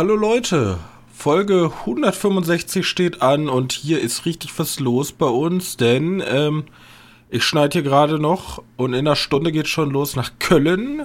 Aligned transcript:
Hallo 0.00 0.16
Leute, 0.16 0.78
Folge 1.12 1.70
165 1.80 2.88
steht 2.88 3.20
an 3.20 3.50
und 3.50 3.72
hier 3.72 4.00
ist 4.00 4.24
richtig 4.24 4.58
was 4.58 4.80
los 4.80 5.12
bei 5.12 5.26
uns, 5.26 5.76
denn 5.76 6.22
ähm, 6.26 6.64
ich 7.28 7.44
schneide 7.44 7.74
hier 7.74 7.82
gerade 7.82 8.18
noch 8.18 8.62
und 8.78 8.94
in 8.94 9.00
einer 9.00 9.14
Stunde 9.14 9.52
geht 9.52 9.68
schon 9.68 9.90
los 9.90 10.16
nach 10.16 10.32
Köln. 10.38 11.02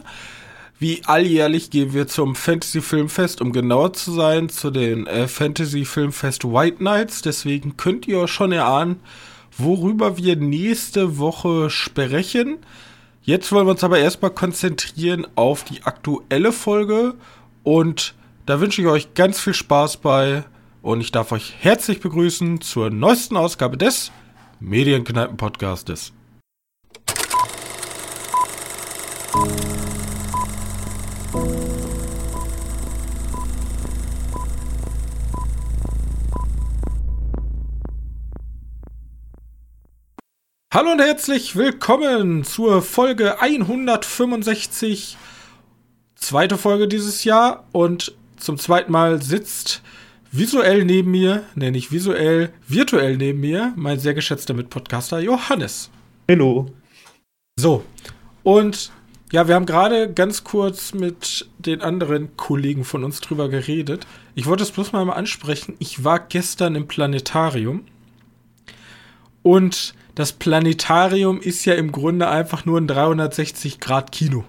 Wie 0.80 1.02
alljährlich 1.08 1.72
gehen 1.72 1.94
wir 1.94 2.08
zum 2.08 2.36
Fantasy 2.36 2.80
Filmfest, 2.80 3.42
um 3.42 3.52
genauer 3.52 3.92
zu 3.92 4.14
sein, 4.14 4.48
zu 4.48 4.72
den 4.72 5.08
äh, 5.08 5.28
Fantasy 5.28 5.84
Filmfest 5.84 6.46
White 6.46 6.82
Nights. 6.82 7.22
Deswegen 7.22 7.76
könnt 7.76 8.08
ihr 8.08 8.30
schon 8.30 8.54
erahnen, 8.54 9.02
worüber 9.58 10.16
wir 10.16 10.38
nächste 10.38 11.18
Woche 11.18 11.70
sprechen. 11.70 12.60
Jetzt 13.24 13.52
wollen 13.52 13.68
wir 13.68 13.72
uns 13.72 13.84
aber 13.84 14.00
erstmal 14.00 14.32
konzentrieren 14.32 15.28
auf 15.36 15.66
die 15.66 15.84
aktuelle 15.84 16.54
Folge 16.54 17.16
und 17.64 18.16
da 18.46 18.60
wünsche 18.60 18.82
ich 18.82 18.88
euch 18.88 19.14
ganz 19.16 19.40
viel 19.40 19.54
Spaß 19.54 19.98
bei 19.98 20.44
und 20.82 21.02
ich 21.02 21.12
darf 21.12 21.32
euch 21.32 21.56
herzlich 21.60 22.00
begrüßen 22.00 22.62
zur 22.62 22.92
neuesten 22.92 23.38
Ausgabe 23.38 23.78
des 23.78 24.12
Medienkneipen-Podcastes. 24.60 26.14
Hallo 40.72 40.92
und 40.92 41.00
herzlich 41.00 41.56
willkommen 41.56 42.44
zur 42.44 42.82
Folge 42.82 43.40
165, 43.40 45.18
zweite 46.16 46.58
Folge 46.58 46.88
dieses 46.88 47.24
Jahr 47.24 47.66
und 47.72 48.14
zum 48.38 48.58
zweiten 48.58 48.92
Mal 48.92 49.22
sitzt 49.22 49.82
visuell 50.32 50.86
neben 50.86 51.12
mir, 51.12 51.44
nenne 51.56 51.78
ich 51.78 51.92
visuell, 51.92 52.52
virtuell 52.68 53.18
neben 53.18 53.40
mir, 53.40 53.74
mein 53.76 54.00
sehr 54.00 54.14
geschätzter 54.14 54.54
Mitpodcaster 54.54 55.20
Johannes. 55.20 55.90
Hallo. 56.30 56.68
So, 57.58 57.84
und 58.44 58.92
ja, 59.32 59.48
wir 59.48 59.56
haben 59.56 59.66
gerade 59.66 60.14
ganz 60.14 60.44
kurz 60.44 60.94
mit 60.94 61.48
den 61.58 61.82
anderen 61.82 62.38
Kollegen 62.38 62.84
von 62.84 63.04
uns 63.04 63.22
drüber 63.22 63.50
geredet. 63.50 64.06
Ich 64.36 64.46
wollte 64.46 64.64
es 64.64 64.72
bloß 64.72 64.92
mal, 64.92 65.04
mal 65.06 65.14
ansprechen. 65.14 65.76
Ich 65.80 66.04
war 66.04 66.20
gestern 66.20 66.76
im 66.76 66.88
Planetarium 66.88 67.86
und 69.42 69.94
das 70.16 70.32
Planetarium 70.32 71.42
ist 71.42 71.66
ja 71.66 71.74
im 71.74 71.92
Grunde 71.92 72.30
einfach 72.30 72.66
nur 72.66 72.80
ein 72.80 72.88
360 72.88 73.80
Grad 73.80 74.12
Kino. 74.12 74.46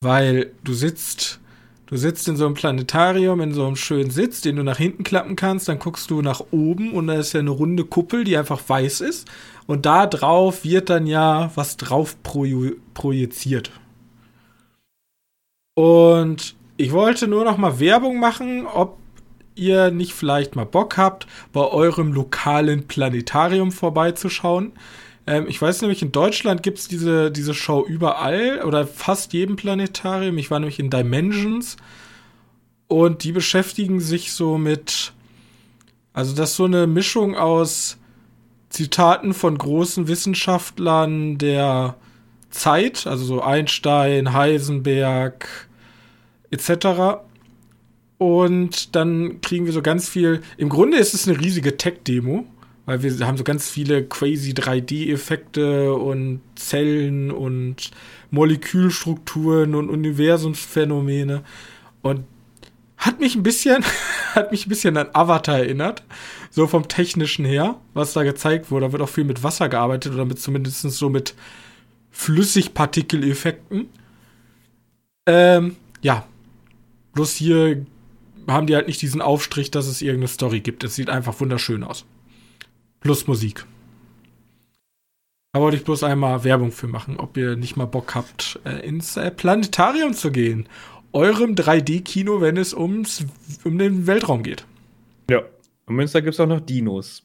Weil 0.00 0.52
du 0.64 0.74
sitzt, 0.74 1.40
du 1.86 1.96
sitzt 1.96 2.28
in 2.28 2.36
so 2.36 2.46
einem 2.46 2.54
Planetarium, 2.54 3.40
in 3.40 3.54
so 3.54 3.66
einem 3.66 3.76
schönen 3.76 4.10
Sitz, 4.10 4.40
den 4.40 4.56
du 4.56 4.62
nach 4.62 4.78
hinten 4.78 5.04
klappen 5.04 5.36
kannst, 5.36 5.68
dann 5.68 5.78
guckst 5.78 6.10
du 6.10 6.22
nach 6.22 6.42
oben 6.50 6.92
und 6.92 7.06
da 7.06 7.14
ist 7.14 7.32
ja 7.32 7.40
eine 7.40 7.50
runde 7.50 7.84
Kuppel, 7.84 8.24
die 8.24 8.36
einfach 8.36 8.60
weiß 8.66 9.00
ist. 9.00 9.28
Und 9.66 9.86
da 9.86 10.06
drauf 10.06 10.64
wird 10.64 10.90
dann 10.90 11.06
ja 11.06 11.50
was 11.54 11.76
drauf 11.76 12.16
projiziert. 12.22 13.70
Und 15.74 16.54
ich 16.76 16.92
wollte 16.92 17.28
nur 17.28 17.44
noch 17.44 17.56
mal 17.56 17.80
Werbung 17.80 18.18
machen, 18.18 18.66
ob 18.66 18.98
ihr 19.54 19.90
nicht 19.90 20.12
vielleicht 20.14 20.56
mal 20.56 20.66
Bock 20.66 20.96
habt, 20.96 21.26
bei 21.52 21.60
eurem 21.60 22.12
lokalen 22.12 22.86
Planetarium 22.86 23.72
vorbeizuschauen. 23.72 24.72
Ähm, 25.26 25.46
ich 25.48 25.60
weiß 25.60 25.80
nämlich, 25.80 26.02
in 26.02 26.12
Deutschland 26.12 26.62
gibt 26.62 26.78
es 26.78 26.88
diese, 26.88 27.30
diese 27.30 27.54
Show 27.54 27.84
überall 27.86 28.62
oder 28.64 28.86
fast 28.86 29.32
jedem 29.32 29.56
Planetarium. 29.56 30.38
Ich 30.38 30.50
war 30.50 30.60
nämlich 30.60 30.78
in 30.78 30.90
Dimensions 30.90 31.76
und 32.88 33.24
die 33.24 33.32
beschäftigen 33.32 34.00
sich 34.00 34.32
so 34.32 34.58
mit, 34.58 35.12
also 36.12 36.34
das 36.34 36.50
ist 36.50 36.56
so 36.56 36.64
eine 36.64 36.86
Mischung 36.86 37.36
aus 37.36 37.98
Zitaten 38.68 39.34
von 39.34 39.56
großen 39.56 40.08
Wissenschaftlern 40.08 41.38
der 41.38 41.96
Zeit, 42.50 43.06
also 43.06 43.24
so 43.24 43.42
Einstein, 43.42 44.32
Heisenberg 44.32 45.68
etc. 46.50 47.22
Und 48.18 48.94
dann 48.94 49.40
kriegen 49.40 49.66
wir 49.66 49.72
so 49.72 49.82
ganz 49.82 50.08
viel. 50.08 50.40
Im 50.56 50.68
Grunde 50.68 50.98
ist 50.98 51.14
es 51.14 51.26
eine 51.26 51.38
riesige 51.40 51.76
Tech-Demo, 51.76 52.46
weil 52.86 53.02
wir 53.02 53.26
haben 53.26 53.36
so 53.36 53.44
ganz 53.44 53.68
viele 53.70 54.06
crazy 54.06 54.52
3D-Effekte 54.52 55.94
und 55.94 56.40
Zellen 56.54 57.30
und 57.30 57.90
Molekülstrukturen 58.30 59.74
und 59.74 59.88
Universumsphänomene. 59.88 61.42
Und 62.02 62.24
hat 62.98 63.20
mich 63.20 63.36
ein 63.36 63.42
bisschen, 63.42 63.84
hat 64.34 64.52
mich 64.52 64.66
ein 64.66 64.68
bisschen 64.68 64.96
an 64.96 65.08
Avatar 65.12 65.58
erinnert. 65.58 66.02
So 66.50 66.66
vom 66.66 66.86
technischen 66.86 67.44
her, 67.44 67.80
was 67.94 68.12
da 68.12 68.22
gezeigt 68.22 68.70
wurde. 68.70 68.86
Da 68.86 68.92
wird 68.92 69.02
auch 69.02 69.08
viel 69.08 69.24
mit 69.24 69.42
Wasser 69.42 69.68
gearbeitet 69.68 70.12
oder 70.12 70.24
mit 70.24 70.38
zumindest 70.38 70.82
so 70.82 71.08
mit 71.08 71.34
Flüssigpartikeleffekten. 72.10 73.88
Ähm, 75.26 75.76
ja. 76.02 76.26
Bloß 77.14 77.32
hier 77.34 77.86
haben 78.46 78.66
die 78.66 78.74
halt 78.74 78.88
nicht 78.88 79.00
diesen 79.00 79.22
Aufstrich, 79.22 79.70
dass 79.70 79.86
es 79.86 80.02
irgendeine 80.02 80.28
Story 80.28 80.60
gibt. 80.60 80.84
Es 80.84 80.94
sieht 80.96 81.08
einfach 81.08 81.40
wunderschön 81.40 81.82
aus. 81.82 82.04
Plus 83.04 83.26
Musik. 83.26 83.66
Da 85.52 85.60
wollte 85.60 85.76
ich 85.76 85.84
bloß 85.84 86.04
einmal 86.04 86.42
Werbung 86.42 86.72
für 86.72 86.88
machen, 86.88 87.18
ob 87.18 87.36
ihr 87.36 87.54
nicht 87.54 87.76
mal 87.76 87.84
Bock 87.84 88.14
habt, 88.14 88.58
äh, 88.64 88.84
ins 88.84 89.18
äh, 89.18 89.30
Planetarium 89.30 90.14
zu 90.14 90.32
gehen. 90.32 90.66
Eurem 91.12 91.54
3D-Kino, 91.54 92.40
wenn 92.40 92.56
es 92.56 92.72
ums, 92.72 93.26
um 93.62 93.78
den 93.78 94.06
Weltraum 94.06 94.42
geht. 94.42 94.64
Ja, 95.28 95.42
in 95.86 95.96
Münster 95.96 96.22
gibt 96.22 96.32
es 96.32 96.40
auch 96.40 96.46
noch 96.46 96.60
Dinos. 96.60 97.22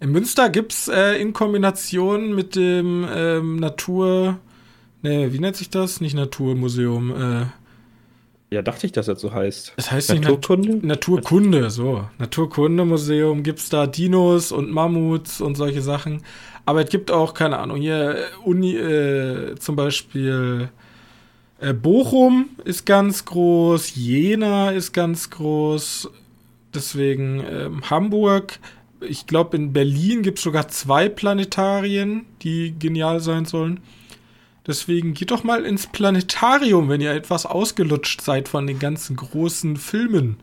In 0.00 0.10
Münster 0.10 0.50
gibt 0.50 0.72
es 0.72 0.88
äh, 0.88 1.20
in 1.20 1.32
Kombination 1.34 2.34
mit 2.34 2.56
dem 2.56 3.06
ähm, 3.08 3.56
Natur. 3.56 4.38
Ne, 5.02 5.32
wie 5.32 5.38
nennt 5.38 5.54
sich 5.54 5.70
das? 5.70 6.00
Nicht 6.00 6.16
Naturmuseum. 6.16 7.10
Äh, 7.12 7.46
ja, 8.50 8.62
dachte 8.62 8.84
ich, 8.86 8.92
dass 8.92 9.06
das 9.06 9.20
so 9.20 9.32
heißt. 9.32 9.74
Das 9.76 9.92
heißt 9.92 10.12
Naturkunde? 10.14 10.72
Nat 10.74 10.82
Naturkunde, 10.82 11.70
so. 11.70 12.08
Naturkundemuseum 12.18 13.44
gibt 13.44 13.60
es 13.60 13.68
da 13.68 13.86
Dinos 13.86 14.50
und 14.50 14.70
Mammuts 14.72 15.40
und 15.40 15.54
solche 15.56 15.82
Sachen. 15.82 16.22
Aber 16.66 16.82
es 16.82 16.90
gibt 16.90 17.12
auch, 17.12 17.32
keine 17.32 17.58
Ahnung, 17.58 17.76
hier 17.76 18.16
Uni, 18.44 18.74
äh, 18.74 19.54
zum 19.56 19.76
Beispiel 19.76 20.68
äh, 21.60 21.72
Bochum 21.72 22.50
ist 22.64 22.86
ganz 22.86 23.24
groß, 23.24 23.94
Jena 23.94 24.70
ist 24.70 24.92
ganz 24.92 25.30
groß, 25.30 26.10
deswegen 26.74 27.44
ähm, 27.48 27.82
Hamburg. 27.88 28.58
Ich 29.00 29.28
glaube, 29.28 29.56
in 29.56 29.72
Berlin 29.72 30.22
gibt 30.22 30.38
es 30.38 30.44
sogar 30.44 30.68
zwei 30.68 31.08
Planetarien, 31.08 32.26
die 32.42 32.74
genial 32.78 33.20
sein 33.20 33.44
sollen. 33.44 33.80
Deswegen 34.70 35.14
geht 35.14 35.32
doch 35.32 35.42
mal 35.42 35.66
ins 35.66 35.88
Planetarium, 35.88 36.88
wenn 36.88 37.00
ihr 37.00 37.10
etwas 37.10 37.44
ausgelutscht 37.44 38.20
seid 38.20 38.48
von 38.48 38.68
den 38.68 38.78
ganzen 38.78 39.16
großen 39.16 39.76
Filmen, 39.76 40.36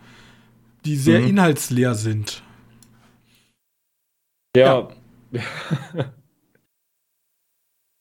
die 0.84 0.98
sehr 0.98 1.22
mhm. 1.22 1.28
inhaltsleer 1.28 1.96
sind. 1.96 2.44
Ja. 4.54 4.90
Ja, 5.32 5.42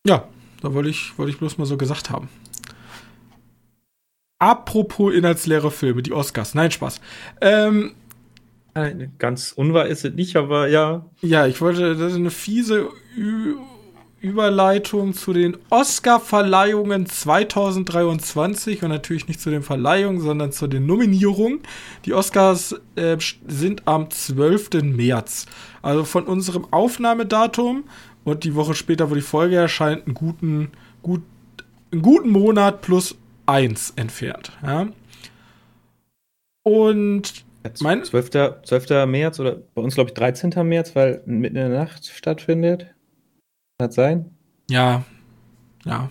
ja 0.05 0.29
da 0.63 0.75
wollte 0.75 0.89
ich, 0.89 1.17
wollte 1.17 1.31
ich 1.31 1.39
bloß 1.39 1.59
mal 1.59 1.65
so 1.67 1.77
gesagt 1.77 2.11
haben. 2.11 2.29
Apropos 4.41 5.15
inhaltsleere 5.15 5.71
Filme, 5.71 6.03
die 6.03 6.13
Oscars. 6.13 6.57
Nein, 6.57 6.73
Spaß. 6.73 7.01
Ähm, 7.41 7.95
Ganz 9.19 9.53
unwahr 9.53 9.87
ist 9.87 10.05
es 10.05 10.15
nicht, 10.15 10.35
aber 10.35 10.67
ja. 10.67 11.09
Ja, 11.23 11.47
ich 11.47 11.61
wollte, 11.61 11.95
das 11.95 12.11
ist 12.11 12.19
eine 12.19 12.33
fiese 12.33 12.91
Ü 13.17 13.55
Überleitung 14.27 15.15
zu 15.15 15.33
den 15.33 15.57
Oscar-Verleihungen 15.71 17.07
2023 17.07 18.83
und 18.83 18.89
natürlich 18.89 19.29
nicht 19.29 19.41
zu 19.41 19.51
den 19.51 19.63
Verleihungen, 19.63 20.21
sondern 20.21 20.51
zu 20.51 20.67
den 20.67 20.85
Nominierungen. 20.85 21.61
Die 22.05 22.13
Oscars 22.13 22.75
äh, 22.97 23.17
sind 23.47 23.87
am 23.87 24.11
12. 24.11 24.83
März. 24.83 25.47
Also 25.81 26.05
von 26.05 26.25
unserem 26.25 26.67
Aufnahmedatum 26.73 27.85
und 28.25 28.43
die 28.43 28.57
Woche 28.57 28.75
später, 28.75 29.11
wo 29.11 29.15
die 29.15 29.21
Folge 29.21 29.55
erscheint, 29.57 30.07
einen 30.07 30.15
guten, 30.15 30.73
gut, 31.03 31.23
einen 31.93 32.03
guten 32.03 32.31
Monat 32.31 32.83
plus 32.83 33.17
eins 33.47 33.93
entfernt. 33.95 34.51
Ja? 34.65 34.89
Und 36.65 37.45
mein 37.81 38.03
12. 38.03 38.31
12. 38.65 39.07
März 39.07 39.39
oder 39.39 39.57
bei 39.75 39.83
uns 39.83 39.95
glaube 39.95 40.11
ich 40.11 40.15
13. 40.15 40.53
März, 40.67 40.97
weil 40.97 41.23
mitten 41.27 41.57
in 41.57 41.71
der 41.71 41.79
Nacht 41.79 42.07
stattfindet. 42.07 42.96
Kann 43.79 43.89
das 43.89 43.95
sein? 43.95 44.31
Ja. 44.71 45.05
Ja. 45.85 46.11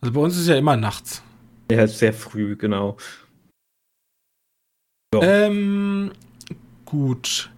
Also 0.00 0.14
bei 0.14 0.20
uns 0.20 0.38
ist 0.38 0.46
ja 0.46 0.56
immer 0.56 0.76
nachts. 0.76 1.22
Ja, 1.70 1.86
sehr 1.88 2.12
früh, 2.12 2.56
genau. 2.56 2.96
So. 5.12 5.22
Ähm, 5.22 6.12
gut. 6.84 7.50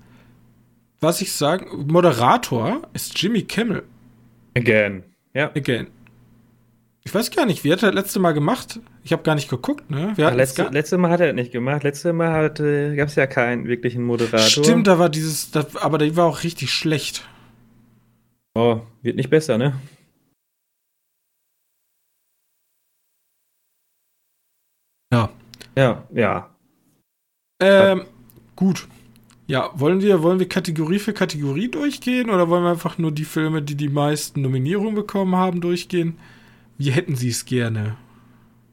Was 1.00 1.20
ich 1.20 1.32
sagen, 1.32 1.86
Moderator 1.86 2.82
ist 2.94 3.20
Jimmy 3.20 3.42
Kimmel. 3.42 3.82
Again. 4.56 5.02
Ja. 5.34 5.50
Again. 5.54 5.88
Ich 7.04 7.14
weiß 7.14 7.30
gar 7.30 7.44
nicht, 7.44 7.62
wie 7.62 7.72
hat 7.72 7.82
er 7.82 7.90
das 7.92 8.04
letzte 8.04 8.20
Mal 8.20 8.32
gemacht? 8.32 8.80
Ich 9.02 9.12
habe 9.12 9.22
gar 9.22 9.34
nicht 9.34 9.50
geguckt, 9.50 9.90
ne? 9.90 10.14
Ja, 10.16 10.30
letzte, 10.30 10.62
letzte 10.70 10.96
Mal 10.96 11.10
hat 11.10 11.20
er 11.20 11.34
nicht 11.34 11.52
gemacht. 11.52 11.82
Letzte 11.82 12.14
Mal 12.14 12.46
äh, 12.58 12.96
gab 12.96 13.08
es 13.08 13.16
ja 13.16 13.26
keinen 13.26 13.66
wirklichen 13.66 14.02
Moderator. 14.02 14.64
Stimmt, 14.64 14.86
da 14.86 14.98
war 14.98 15.10
dieses, 15.10 15.50
das, 15.50 15.76
aber 15.76 15.98
der 15.98 16.16
war 16.16 16.24
auch 16.24 16.42
richtig 16.42 16.72
schlecht. 16.72 17.28
Oh, 18.56 18.80
wird 19.02 19.16
nicht 19.16 19.30
besser, 19.30 19.58
ne? 19.58 19.74
Ja. 25.12 25.30
Ja, 25.76 26.06
ja. 26.12 26.50
Ähm, 27.60 28.04
gut. 28.54 28.86
Ja, 29.46 29.70
wollen 29.74 30.00
wir, 30.00 30.22
wollen 30.22 30.38
wir 30.38 30.48
Kategorie 30.48 30.98
für 30.98 31.12
Kategorie 31.12 31.68
durchgehen 31.68 32.30
oder 32.30 32.48
wollen 32.48 32.62
wir 32.62 32.70
einfach 32.70 32.96
nur 32.96 33.12
die 33.12 33.24
Filme, 33.24 33.60
die 33.60 33.74
die 33.74 33.88
meisten 33.88 34.40
Nominierungen 34.40 34.94
bekommen 34.94 35.36
haben, 35.36 35.60
durchgehen? 35.60 36.18
Wie 36.78 36.90
hätten 36.90 37.16
Sie 37.16 37.28
es 37.28 37.44
gerne? 37.44 37.96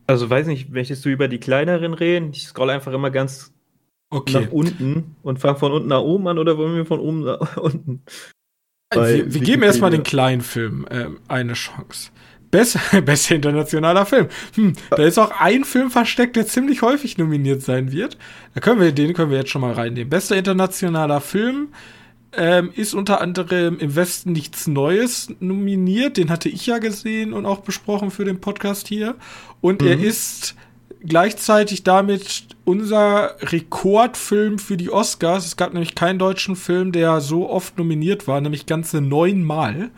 Also 0.08 0.30
weiß 0.30 0.48
nicht, 0.48 0.70
möchtest 0.70 1.04
du 1.06 1.10
über 1.10 1.28
die 1.28 1.40
kleineren 1.40 1.94
reden? 1.94 2.32
Ich 2.34 2.48
scroll 2.48 2.70
einfach 2.70 2.94
immer 2.94 3.12
ganz 3.12 3.54
okay. 4.10 4.42
nach 4.42 4.52
unten 4.52 5.16
und 5.24 5.40
fange 5.40 5.58
von 5.58 5.72
unten 5.72 5.90
nach 5.90 6.02
oben 6.02 6.28
an 6.28 6.38
oder 6.38 6.58
wollen 6.58 6.76
wir 6.76 6.86
von 6.86 7.00
oben 7.00 7.22
nach 7.22 7.58
unten? 7.58 8.04
Wir, 8.92 9.34
wir 9.34 9.42
geben 9.42 9.64
erstmal 9.64 9.92
den 9.92 10.04
kleinen 10.04 10.42
Film 10.42 10.86
äh, 10.90 11.06
eine 11.28 11.54
Chance. 11.54 12.12
Bester, 12.52 13.02
bester 13.02 13.36
internationaler 13.36 14.06
Film. 14.06 14.28
Hm, 14.56 14.74
da 14.90 15.04
ist 15.04 15.18
auch 15.18 15.32
ein 15.40 15.64
Film 15.64 15.90
versteckt, 15.90 16.36
der 16.36 16.46
ziemlich 16.46 16.82
häufig 16.82 17.18
nominiert 17.18 17.62
sein 17.62 17.92
wird. 17.92 18.18
Da 18.54 18.60
können 18.60 18.82
wir, 18.82 18.92
den 18.92 19.14
können 19.14 19.32
wir 19.32 19.38
jetzt 19.40 19.50
schon 19.50 19.62
mal 19.62 19.74
reinnehmen. 19.74 20.10
Bester 20.10 20.36
internationaler 20.36 21.22
Film 21.22 21.70
ähm, 22.34 22.72
ist 22.76 22.94
unter 22.94 23.22
anderem 23.22 23.80
im 23.80 23.96
Westen 23.96 24.34
nichts 24.34 24.68
Neues 24.68 25.34
nominiert. 25.40 26.18
Den 26.18 26.30
hatte 26.30 26.50
ich 26.50 26.66
ja 26.68 26.78
gesehen 26.78 27.34
und 27.34 27.46
auch 27.46 27.62
besprochen 27.62 28.12
für 28.12 28.26
den 28.26 28.40
Podcast 28.42 28.88
hier. 28.88 29.16
Und 29.62 29.82
mhm. 29.82 29.88
er 29.88 30.00
ist 30.00 30.56
gleichzeitig 31.06 31.84
damit 31.84 32.48
unser 32.66 33.36
Rekordfilm 33.42 34.60
für 34.60 34.78
die 34.78 34.92
Oscars. 34.92 35.46
Es 35.46 35.58
gab 35.58 35.74
nämlich 35.74 35.96
keinen 35.96 36.20
deutschen 36.20 36.56
Film, 36.56 36.92
der 36.92 37.22
so 37.22 37.50
oft 37.50 37.76
nominiert 37.78 38.28
war, 38.28 38.42
nämlich 38.42 38.66
ganze 38.66 39.02
neunmal. 39.02 39.92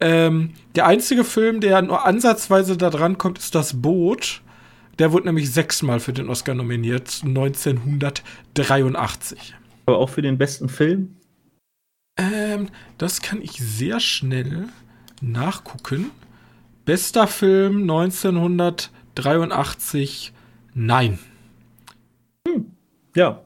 Ähm, 0.00 0.54
der 0.74 0.86
einzige 0.86 1.24
Film, 1.24 1.60
der 1.60 1.82
nur 1.82 2.04
ansatzweise 2.04 2.76
da 2.76 2.90
dran 2.90 3.18
kommt, 3.18 3.38
ist 3.38 3.54
Das 3.54 3.80
Boot. 3.80 4.42
Der 4.98 5.12
wurde 5.12 5.26
nämlich 5.26 5.52
sechsmal 5.52 6.00
für 6.00 6.14
den 6.14 6.28
Oscar 6.28 6.54
nominiert, 6.54 7.20
1983. 7.24 9.54
Aber 9.86 9.98
auch 9.98 10.10
für 10.10 10.22
den 10.22 10.38
besten 10.38 10.70
Film? 10.70 11.16
Ähm, 12.18 12.68
das 12.96 13.20
kann 13.20 13.42
ich 13.42 13.52
sehr 13.52 14.00
schnell 14.00 14.68
nachgucken. 15.20 16.10
Bester 16.86 17.26
Film 17.26 17.82
1983, 17.82 18.90
nein. 20.74 21.18
Hm. 22.46 22.72
Ja. 23.14 23.42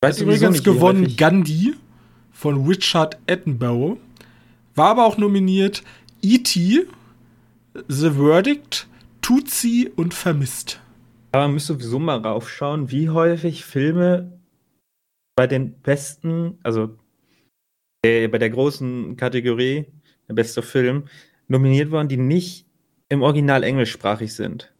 Weiß 0.00 0.20
übrigens 0.20 0.64
gewonnen 0.64 1.16
Gandhi 1.16 1.74
von 2.32 2.66
Richard 2.66 3.18
Attenborough. 3.28 3.98
War 4.74 4.88
aber 4.88 5.06
auch 5.06 5.18
nominiert 5.18 5.84
E.T., 6.22 6.86
The 7.88 8.10
Verdict, 8.10 8.88
Tutsi 9.20 9.90
und 9.94 10.14
Vermisst. 10.14 10.80
Aber 11.32 11.44
man 11.44 11.54
müsste 11.54 11.74
sowieso 11.74 11.98
mal 11.98 12.18
raufschauen, 12.18 12.90
wie 12.90 13.08
häufig 13.08 13.64
Filme 13.64 14.32
bei 15.36 15.46
den 15.46 15.72
besten, 15.72 16.58
also 16.62 16.98
äh, 18.04 18.28
bei 18.28 18.38
der 18.38 18.50
großen 18.50 19.16
Kategorie, 19.16 19.86
der 20.28 20.34
beste 20.34 20.62
Film, 20.62 21.04
nominiert 21.48 21.90
worden, 21.90 22.08
die 22.08 22.16
nicht 22.16 22.66
im 23.08 23.22
Original 23.22 23.62
englischsprachig 23.62 24.34
sind. 24.34 24.72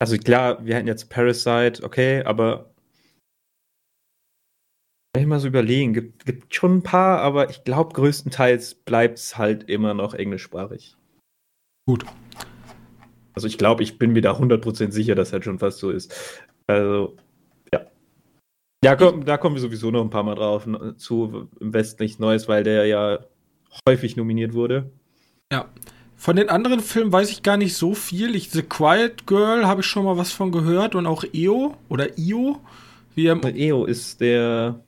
Also 0.00 0.16
klar, 0.18 0.64
wir 0.64 0.76
hatten 0.76 0.86
jetzt 0.86 1.08
Parasite, 1.08 1.82
okay, 1.82 2.22
aber 2.24 2.74
ich 5.16 5.26
mal 5.26 5.38
so 5.38 5.48
überlegen, 5.48 5.94
gibt, 5.94 6.26
gibt 6.26 6.54
schon 6.54 6.78
ein 6.78 6.82
paar, 6.82 7.20
aber 7.20 7.48
ich 7.50 7.64
glaube, 7.64 7.94
größtenteils 7.94 8.74
bleibt 8.74 9.18
es 9.18 9.38
halt 9.38 9.64
immer 9.64 9.94
noch 9.94 10.14
englischsprachig. 10.14 10.96
Gut. 11.86 12.04
Also 13.34 13.46
ich 13.46 13.58
glaube, 13.58 13.82
ich 13.82 13.98
bin 13.98 14.12
mir 14.12 14.22
da 14.22 14.32
100% 14.32 14.90
sicher, 14.90 15.14
dass 15.14 15.30
das 15.30 15.44
schon 15.44 15.58
fast 15.58 15.78
so 15.78 15.90
ist. 15.90 16.42
Also, 16.66 17.16
ja. 17.72 17.86
Ja, 18.84 18.96
komm, 18.96 19.24
da 19.24 19.36
kommen 19.36 19.56
wir 19.56 19.62
sowieso 19.62 19.90
noch 19.90 20.02
ein 20.02 20.10
paar 20.10 20.22
Mal 20.22 20.34
drauf 20.34 20.68
zu 20.96 21.48
im 21.60 21.72
Westen 21.72 22.02
nichts 22.02 22.18
Neues, 22.18 22.48
weil 22.48 22.64
der 22.64 22.86
ja 22.86 23.18
häufig 23.88 24.16
nominiert 24.16 24.52
wurde. 24.52 24.90
Ja. 25.52 25.68
Von 26.16 26.36
den 26.36 26.48
anderen 26.48 26.80
Filmen 26.80 27.12
weiß 27.12 27.30
ich 27.30 27.42
gar 27.42 27.56
nicht 27.56 27.74
so 27.74 27.94
viel. 27.94 28.34
Ich, 28.34 28.50
The 28.50 28.62
Quiet 28.62 29.26
Girl 29.26 29.66
habe 29.66 29.82
ich 29.82 29.86
schon 29.86 30.04
mal 30.04 30.16
was 30.16 30.32
von 30.32 30.52
gehört 30.52 30.94
und 30.94 31.06
auch 31.06 31.24
EO 31.32 31.76
oder 31.88 32.18
IO. 32.18 32.60
Wie 33.14 33.26
EO 33.26 33.84
ist 33.84 34.20
der 34.20 34.80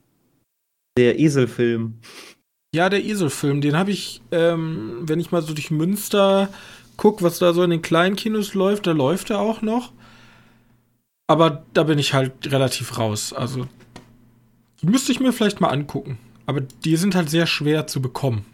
der 0.97 1.19
Eselfilm. 1.19 1.99
Ja, 2.75 2.89
der 2.89 3.05
Eselfilm, 3.05 3.61
den 3.61 3.77
habe 3.77 3.91
ich, 3.91 4.23
ähm, 4.33 4.99
wenn 5.03 5.21
ich 5.21 5.31
mal 5.31 5.43
so 5.43 5.53
durch 5.55 5.71
Münster 5.71 6.49
gucke, 6.97 7.23
was 7.23 7.39
da 7.39 7.53
so 7.53 7.63
in 7.63 7.71
den 7.71 7.83
kleinen 7.83 8.17
Kinos 8.17 8.55
läuft, 8.55 8.87
da 8.87 8.93
läuft 8.93 9.31
er 9.31 9.41
auch 9.41 9.63
noch. 9.63 9.93
Aber 11.27 11.65
da 11.75 11.83
bin 11.83 11.99
ich 11.99 12.15
halt 12.15 12.51
relativ 12.51 12.99
raus. 12.99 13.33
Also, 13.33 13.67
die 14.81 14.87
müsste 14.87 15.13
ich 15.13 15.21
mir 15.21 15.33
vielleicht 15.33 15.61
mal 15.61 15.69
angucken. 15.69 16.19
Aber 16.47 16.61
die 16.61 16.97
sind 16.97 17.15
halt 17.15 17.29
sehr 17.29 17.47
schwer 17.47 17.87
zu 17.87 18.01
bekommen. 18.01 18.45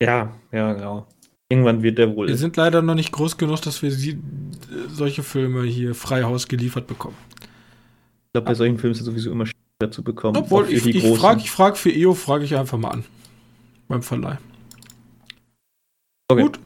Ja, 0.00 0.34
ja, 0.52 0.72
genau. 0.72 1.06
Irgendwann 1.48 1.82
wird 1.82 1.98
der 1.98 2.14
wohl. 2.14 2.28
Wir 2.28 2.36
sind 2.36 2.56
leider 2.56 2.82
noch 2.82 2.94
nicht 2.94 3.10
groß 3.10 3.38
genug, 3.38 3.62
dass 3.62 3.82
wir 3.82 3.90
sie, 3.90 4.18
solche 4.88 5.22
Filme 5.22 5.62
hier 5.64 5.94
frei 5.94 6.22
Haus 6.22 6.46
geliefert 6.46 6.86
bekommen. 6.86 7.16
Ich 7.40 8.32
glaube, 8.32 8.46
bei 8.46 8.54
solchen 8.54 8.78
Filmen 8.78 8.92
ist 8.92 9.00
es 9.00 9.06
sowieso 9.06 9.30
immer 9.30 9.46
dazu 9.78 10.02
bekommen. 10.02 10.36
Obwohl, 10.36 10.70
ich, 10.70 10.86
ich 10.86 11.18
frage 11.18 11.40
ich 11.40 11.50
frag 11.50 11.76
für 11.76 11.90
EO, 11.90 12.14
frage 12.14 12.44
ich 12.44 12.54
einfach 12.54 12.76
mal 12.76 12.90
an. 12.90 13.04
Beim 13.88 14.02
Verleih. 14.02 14.38
Okay. 16.30 16.42
Gut. 16.42 16.58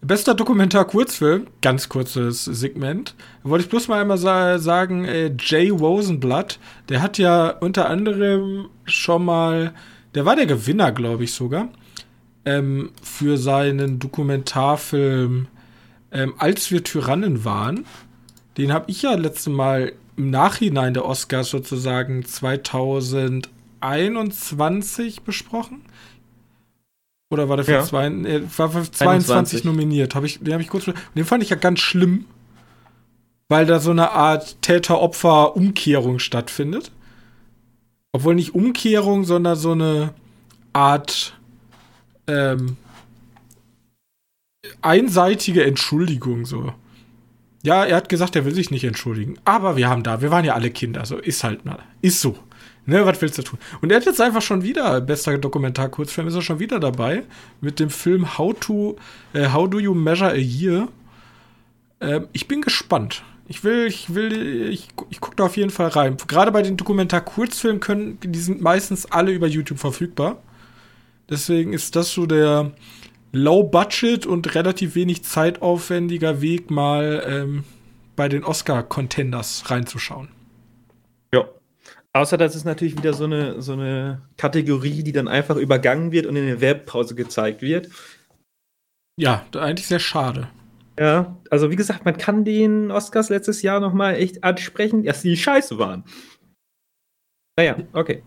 Bester 0.00 0.34
Dokumentar-Kurzfilm, 0.34 1.48
ganz 1.60 1.88
kurzes 1.88 2.44
Segment. 2.44 3.14
Wollte 3.42 3.64
ich 3.64 3.70
bloß 3.70 3.88
mal 3.88 4.00
einmal 4.00 4.16
sa 4.16 4.58
sagen, 4.58 5.04
äh, 5.04 5.34
Jay 5.38 5.68
Rosenblatt, 5.70 6.58
der 6.88 7.02
hat 7.02 7.18
ja 7.18 7.50
unter 7.50 7.90
anderem 7.90 8.68
schon 8.84 9.24
mal, 9.24 9.74
der 10.14 10.24
war 10.24 10.36
der 10.36 10.46
Gewinner, 10.46 10.92
glaube 10.92 11.24
ich 11.24 11.32
sogar, 11.32 11.68
ähm, 12.48 12.90
für 13.02 13.36
seinen 13.36 13.98
Dokumentarfilm 13.98 15.48
ähm, 16.10 16.32
Als 16.38 16.70
wir 16.70 16.82
Tyrannen 16.82 17.44
waren. 17.44 17.84
Den 18.56 18.72
habe 18.72 18.90
ich 18.90 19.02
ja 19.02 19.12
letztes 19.14 19.52
Mal 19.52 19.92
im 20.16 20.30
Nachhinein 20.30 20.94
der 20.94 21.04
Oscars 21.04 21.50
sozusagen 21.50 22.24
2021 22.24 25.20
besprochen. 25.20 25.82
Oder 27.30 27.50
war 27.50 27.56
der 27.56 27.66
für, 27.66 27.72
ja. 27.72 27.84
zwei, 27.84 28.06
äh, 28.06 28.40
war 28.56 28.70
für 28.70 28.90
22 28.90 29.64
nominiert? 29.64 30.14
Hab 30.14 30.24
ich, 30.24 30.38
den 30.40 30.54
habe 30.54 30.62
ich 30.62 30.70
kurz. 30.70 30.86
Den 31.14 31.26
fand 31.26 31.42
ich 31.42 31.50
ja 31.50 31.56
ganz 31.56 31.80
schlimm, 31.80 32.24
weil 33.50 33.66
da 33.66 33.80
so 33.80 33.90
eine 33.90 34.12
Art 34.12 34.62
Täter-Opfer-Umkehrung 34.62 36.18
stattfindet. 36.18 36.90
Obwohl 38.12 38.34
nicht 38.34 38.54
Umkehrung, 38.54 39.24
sondern 39.24 39.56
so 39.56 39.72
eine 39.72 40.14
Art 40.72 41.37
ähm, 42.28 42.76
einseitige 44.82 45.64
Entschuldigung 45.64 46.44
so. 46.44 46.72
Ja, 47.62 47.84
er 47.84 47.96
hat 47.96 48.08
gesagt, 48.08 48.36
er 48.36 48.44
will 48.44 48.54
sich 48.54 48.70
nicht 48.70 48.84
entschuldigen. 48.84 49.36
Aber 49.44 49.76
wir 49.76 49.88
haben 49.88 50.02
da, 50.02 50.20
wir 50.22 50.30
waren 50.30 50.44
ja 50.44 50.54
alle 50.54 50.70
Kinder, 50.70 51.04
so 51.04 51.18
ist 51.18 51.42
halt 51.42 51.64
mal. 51.64 51.80
Ist 52.00 52.20
so. 52.20 52.36
Ne, 52.86 53.04
was 53.04 53.20
willst 53.20 53.36
du 53.36 53.42
tun? 53.42 53.58
Und 53.82 53.90
er 53.90 53.96
hat 53.96 54.06
jetzt 54.06 54.20
einfach 54.20 54.40
schon 54.40 54.62
wieder, 54.62 55.02
bester 55.02 55.36
Dokumentar-Kurzfilm, 55.36 56.28
ist 56.28 56.34
er 56.34 56.40
schon 56.40 56.58
wieder 56.58 56.80
dabei 56.80 57.24
mit 57.60 57.80
dem 57.80 57.90
Film 57.90 58.38
How 58.38 58.58
to, 58.58 58.96
äh, 59.34 59.50
How 59.52 59.68
Do 59.68 59.78
You 59.78 59.92
Measure 59.92 60.30
a 60.30 60.36
Year? 60.36 60.88
Ähm, 62.00 62.28
ich 62.32 62.48
bin 62.48 62.62
gespannt. 62.62 63.24
Ich 63.46 63.62
will, 63.62 63.86
ich 63.86 64.14
will, 64.14 64.70
ich, 64.70 64.88
ich 65.10 65.20
gucke 65.20 65.36
da 65.36 65.44
auf 65.44 65.58
jeden 65.58 65.68
Fall 65.68 65.88
rein. 65.88 66.16
Gerade 66.28 66.50
bei 66.50 66.62
den 66.62 66.78
Dokumentar-Kurzfilmen 66.78 67.80
können, 67.80 68.18
die 68.22 68.38
sind 68.38 68.62
meistens 68.62 69.04
alle 69.04 69.32
über 69.32 69.46
YouTube 69.46 69.78
verfügbar. 69.78 70.38
Deswegen 71.30 71.72
ist 71.72 71.96
das 71.96 72.12
so 72.12 72.26
der, 72.26 72.72
Low 73.32 73.62
Budget 73.62 74.26
und 74.26 74.54
relativ 74.54 74.94
wenig 74.94 75.22
zeitaufwendiger 75.22 76.40
Weg, 76.40 76.70
mal 76.70 77.22
ähm, 77.26 77.64
bei 78.16 78.28
den 78.28 78.42
Oscar-Contenders 78.42 79.70
reinzuschauen. 79.70 80.28
Ja. 81.32 81.46
Außer, 82.14 82.38
dass 82.38 82.54
es 82.54 82.64
natürlich 82.64 82.96
wieder 82.96 83.12
so 83.12 83.24
eine, 83.24 83.60
so 83.60 83.74
eine 83.74 84.22
Kategorie, 84.38 85.02
die 85.02 85.12
dann 85.12 85.28
einfach 85.28 85.56
übergangen 85.56 86.10
wird 86.10 86.26
und 86.26 86.36
in 86.36 86.46
der 86.46 86.60
Werbepause 86.60 87.14
gezeigt 87.14 87.60
wird. 87.60 87.90
Ja, 89.20 89.44
eigentlich 89.54 89.86
sehr 89.86 89.98
schade. 89.98 90.48
Ja, 90.98 91.36
also 91.50 91.70
wie 91.70 91.76
gesagt, 91.76 92.04
man 92.04 92.16
kann 92.16 92.44
den 92.44 92.90
Oscars 92.90 93.28
letztes 93.28 93.62
Jahr 93.62 93.78
nochmal 93.78 94.16
echt 94.16 94.42
ansprechen, 94.42 95.04
dass 95.04 95.22
die 95.22 95.36
scheiße 95.36 95.78
waren. 95.78 96.02
Naja, 97.56 97.76
okay. 97.92 98.22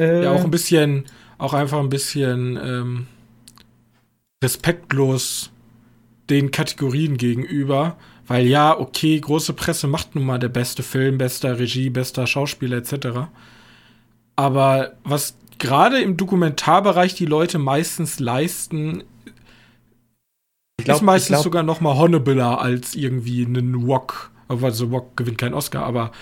Ja, 0.00 0.32
auch 0.32 0.44
ein 0.44 0.50
bisschen, 0.50 1.06
auch 1.38 1.52
einfach 1.52 1.80
ein 1.80 1.88
bisschen 1.88 2.58
ähm, 2.62 3.06
respektlos 4.42 5.50
den 6.30 6.50
Kategorien 6.50 7.16
gegenüber, 7.16 7.96
weil 8.26 8.46
ja, 8.46 8.78
okay, 8.78 9.18
große 9.20 9.52
Presse 9.52 9.86
macht 9.86 10.14
nun 10.14 10.24
mal 10.24 10.38
der 10.38 10.48
beste 10.48 10.82
Film, 10.82 11.18
bester 11.18 11.58
Regie, 11.58 11.90
bester 11.90 12.26
Schauspieler 12.26 12.78
etc. 12.78 13.28
Aber 14.34 14.94
was 15.04 15.36
gerade 15.58 16.00
im 16.00 16.16
Dokumentarbereich 16.16 17.14
die 17.14 17.26
Leute 17.26 17.58
meistens 17.58 18.18
leisten, 18.18 19.04
glaub, 20.78 20.96
ist 20.96 21.02
meistens 21.02 21.28
glaub, 21.28 21.44
sogar 21.44 21.62
noch 21.62 21.80
mal 21.80 21.96
Honnebuller 21.96 22.60
als 22.60 22.94
irgendwie 22.94 23.44
einen 23.44 23.86
Wok. 23.86 24.30
Also 24.48 24.90
Wok 24.90 25.16
gewinnt 25.16 25.38
keinen 25.38 25.54
Oscar, 25.54 25.84
aber 25.84 26.12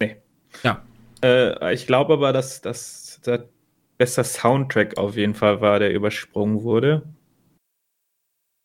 nee. 0.00 0.16
Ja. 0.62 0.82
Äh, 1.22 1.74
ich 1.74 1.86
glaube 1.86 2.14
aber, 2.14 2.32
dass 2.32 2.60
das 2.60 3.20
der 3.26 3.48
beste 3.98 4.24
Soundtrack 4.24 4.96
auf 4.96 5.16
jeden 5.16 5.34
Fall 5.34 5.60
war, 5.60 5.78
der 5.78 5.92
übersprungen 5.92 6.62
wurde. 6.62 7.02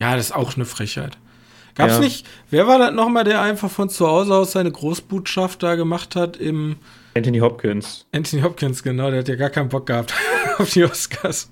Ja, 0.01 0.15
das 0.15 0.27
ist 0.27 0.31
auch 0.35 0.55
eine 0.55 0.65
Frechheit. 0.65 1.17
Gab's 1.75 1.95
ja. 1.95 1.99
nicht, 1.99 2.27
wer 2.51 2.67
war 2.67 2.77
das 2.77 2.93
nochmal, 2.93 3.23
der 3.23 3.41
einfach 3.41 3.69
von 3.69 3.89
zu 3.89 4.07
Hause 4.07 4.35
aus 4.35 4.51
seine 4.51 4.71
Großbotschaft 4.71 5.63
da 5.63 5.75
gemacht 5.75 6.15
hat 6.15 6.37
im 6.37 6.77
Anthony 7.15 7.39
Hopkins. 7.39 8.05
Anthony 8.11 8.43
Hopkins, 8.43 8.83
genau, 8.83 9.09
der 9.09 9.19
hat 9.19 9.27
ja 9.27 9.35
gar 9.35 9.49
keinen 9.49 9.69
Bock 9.69 9.87
gehabt 9.87 10.13
auf 10.59 10.69
die 10.69 10.83
Oscars. 10.83 11.49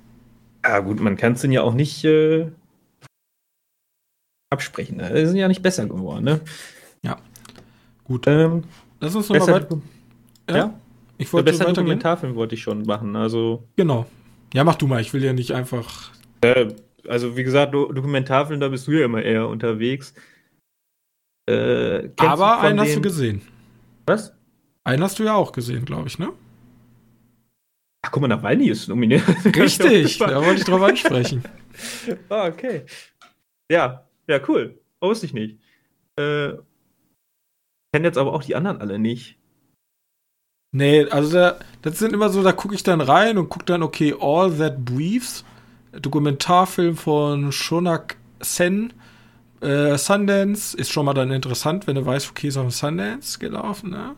Ja, 0.63 0.79
gut, 0.79 0.99
man 0.99 1.17
kann 1.17 1.33
es 1.33 1.41
den 1.41 1.51
ja 1.51 1.63
auch 1.63 1.73
nicht 1.73 2.03
äh, 2.05 2.51
absprechen. 4.51 4.99
Die 4.99 5.25
sind 5.25 5.37
ja 5.37 5.47
nicht 5.47 5.63
besser 5.63 5.87
geworden, 5.87 6.23
ne? 6.23 6.41
Ja. 7.01 7.17
Gut. 8.03 8.27
Ähm, 8.27 8.63
Lass 8.99 9.15
uns 9.15 9.29
noch 9.29 9.47
mal 9.47 9.67
ja? 10.49 10.55
ja? 10.55 10.73
Ich 11.21 11.31
wollte 11.31 11.51
besser 11.51 11.71
Dokumentarfilm 11.71 12.35
wollte 12.35 12.55
ich 12.55 12.63
schon 12.63 12.81
machen, 12.83 13.15
also. 13.15 13.67
Genau. 13.75 14.07
Ja, 14.53 14.63
mach 14.63 14.75
du 14.75 14.87
mal, 14.87 15.01
ich 15.01 15.13
will 15.13 15.23
ja 15.23 15.33
nicht 15.33 15.51
einfach. 15.51 16.11
Äh, 16.41 16.73
also, 17.07 17.37
wie 17.37 17.43
gesagt, 17.43 17.73
Do 17.73 17.91
Dokumentarfilm, 17.91 18.59
da 18.59 18.67
bist 18.69 18.87
du 18.87 18.91
ja 18.91 19.05
immer 19.05 19.21
eher 19.21 19.47
unterwegs. 19.47 20.15
Äh, 21.47 22.09
Aber 22.17 22.61
einen 22.61 22.79
hast 22.79 22.95
du 22.95 23.01
gesehen. 23.01 23.41
Was? 24.07 24.33
Einen 24.83 25.03
hast 25.03 25.19
du 25.19 25.23
ja 25.23 25.35
auch 25.35 25.51
gesehen, 25.51 25.85
glaube 25.85 26.07
ich, 26.07 26.17
ne? 26.17 26.33
Ach, 28.03 28.11
guck 28.11 28.21
mal, 28.21 28.27
Nawalny 28.27 28.69
ist 28.69 28.87
nominiert. 28.87 29.23
Richtig, 29.45 30.17
da 30.17 30.43
wollte 30.43 30.61
ich 30.61 30.65
drauf 30.65 30.81
ansprechen. 30.81 31.43
ah, 32.29 32.47
okay. 32.47 32.83
Ja, 33.71 34.07
ja, 34.27 34.39
cool. 34.47 34.79
Oh, 34.99 35.09
wusste 35.09 35.27
ich 35.27 35.33
nicht. 35.33 35.59
Äh, 36.15 36.53
kenne 37.93 38.07
jetzt 38.07 38.17
aber 38.17 38.33
auch 38.33 38.43
die 38.43 38.55
anderen 38.55 38.81
alle 38.81 38.97
nicht. 38.97 39.37
Nee, 40.73 41.05
also 41.09 41.33
da, 41.33 41.59
das 41.81 41.99
sind 41.99 42.13
immer 42.13 42.29
so, 42.29 42.43
da 42.43 42.53
gucke 42.53 42.75
ich 42.75 42.83
dann 42.83 43.01
rein 43.01 43.37
und 43.37 43.49
gucke 43.49 43.65
dann, 43.65 43.83
okay, 43.83 44.15
All 44.19 44.55
That 44.57 44.85
Briefs, 44.85 45.43
Dokumentarfilm 45.91 46.95
von 46.95 47.51
Shonak 47.51 48.15
Sen, 48.39 48.93
äh, 49.59 49.97
Sundance, 49.97 50.75
ist 50.77 50.91
schon 50.91 51.05
mal 51.05 51.13
dann 51.13 51.31
interessant, 51.31 51.87
wenn 51.87 51.95
du 51.95 52.05
weißt, 52.05 52.29
okay, 52.29 52.47
ist 52.47 52.57
auf 52.57 52.71
Sundance 52.73 53.37
gelaufen, 53.37 53.89
ne? 53.91 54.15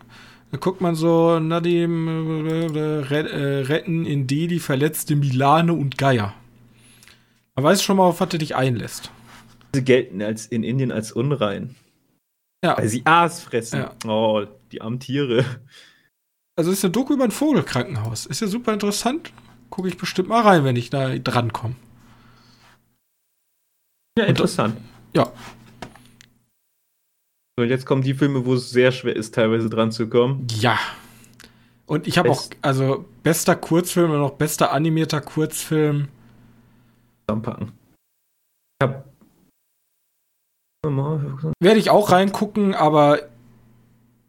Da 0.51 0.59
guckt 0.59 0.81
man 0.81 0.93
so, 0.93 1.39
Nadim 1.39 2.47
äh, 2.47 2.65
äh, 2.67 3.61
retten 3.63 4.05
in 4.05 4.27
Delhi 4.27 4.59
verletzte 4.59 5.15
Milane 5.15 5.73
und 5.73 5.97
Geier. 5.97 6.35
Man 7.55 7.65
weiß 7.65 7.81
schon 7.81 7.97
mal, 7.97 8.03
auf 8.03 8.21
was 8.21 8.29
du 8.29 8.37
dich 8.37 8.55
einlässt. 8.55 9.09
Sie 9.73 9.83
gelten 9.83 10.21
als, 10.21 10.45
in 10.45 10.63
Indien 10.63 10.91
als 10.91 11.11
unrein. 11.11 11.75
Ja. 12.63 12.77
Weil 12.77 12.87
sie 12.87 13.03
Aas 13.05 13.41
fressen. 13.41 13.79
Ja. 13.79 13.95
Oh, 14.07 14.45
die 14.71 14.81
armen 14.81 14.99
Tiere. 14.99 15.43
Also 16.55 16.71
ist 16.71 16.83
eine 16.83 16.91
Doku 16.91 17.13
über 17.13 17.23
ein 17.23 17.31
Vogelkrankenhaus. 17.31 18.25
Ist 18.25 18.41
ja 18.41 18.47
super 18.47 18.73
interessant. 18.73 19.33
Gucke 19.69 19.87
ich 19.87 19.97
bestimmt 19.97 20.29
mal 20.29 20.41
rein, 20.41 20.63
wenn 20.63 20.75
ich 20.75 20.89
da 20.89 21.17
drankomme. 21.17 21.75
Ja, 24.17 24.25
interessant. 24.25 24.77
Ja. 25.15 25.31
So, 27.57 27.63
jetzt 27.65 27.85
kommen 27.85 28.03
die 28.03 28.13
Filme, 28.13 28.45
wo 28.45 28.53
es 28.53 28.69
sehr 28.69 28.91
schwer 28.91 29.15
ist, 29.15 29.33
teilweise 29.33 29.69
dran 29.69 29.91
zu 29.91 30.07
kommen. 30.07 30.47
Ja. 30.59 30.77
Und 31.85 32.07
ich 32.07 32.17
habe 32.17 32.29
auch, 32.29 32.45
also 32.61 33.05
bester 33.23 33.55
Kurzfilm 33.55 34.11
und 34.11 34.19
noch 34.19 34.33
bester 34.33 34.71
animierter 34.71 35.21
Kurzfilm. 35.21 36.07
Zusammenpacken. 37.27 37.71
Ich 38.79 38.87
hab. 38.87 39.05
Werde 41.59 41.79
ich 41.79 41.89
auch 41.89 42.11
reingucken, 42.11 42.75
aber 42.75 43.29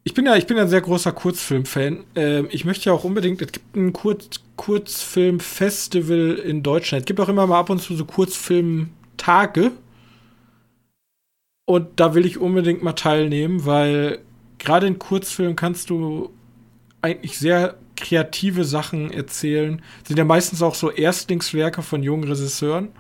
ich 0.05 0.13
bin 0.13 0.27
ja, 0.27 0.37
ich 0.37 0.47
bin 0.47 0.59
ja 0.59 0.65
ein 0.65 0.69
sehr 0.69 0.83
großer 0.83 1.13
Kurzfilm-Fan. 1.13 2.05
Ähm, 2.15 2.49
ich 2.51 2.67
möchte 2.67 2.91
ja 2.91 2.93
auch 2.93 3.05
unbedingt, 3.05 3.41
es 3.41 3.53
gibt 3.53 3.75
ein 3.75 3.93
Kurz 3.93 4.41
Kurzfilm-Festival 4.57 6.35
in 6.35 6.63
Deutschland. 6.63 7.03
Es 7.03 7.07
gibt 7.07 7.19
auch 7.19 7.29
immer 7.29 7.47
mal 7.47 7.59
ab 7.59 7.71
und 7.71 7.81
zu 7.81 7.97
so 7.97 8.05
Kurzfilm-Tage. 8.05 9.73
Und 11.67 11.89
da 11.97 12.15
will 12.15 12.27
ich 12.27 12.39
unbedingt 12.39 12.83
mal 12.83 12.93
teilnehmen, 12.93 13.65
weil 13.65 14.21
gerade 14.59 14.87
in 14.87 14.99
Kurzfilmen 14.99 15.57
kannst 15.57 15.91
du 15.91 16.31
eigentlich 17.01 17.39
sehr 17.39 17.77
kreative 17.97 18.65
Sachen 18.65 19.11
erzählen. 19.11 19.81
Sind 20.07 20.19
ja 20.19 20.25
meistens 20.25 20.63
auch 20.63 20.75
so 20.75 20.91
Erstlingswerke 20.91 21.83
von 21.83 22.03
jungen 22.03 22.25
Regisseuren. 22.25 22.91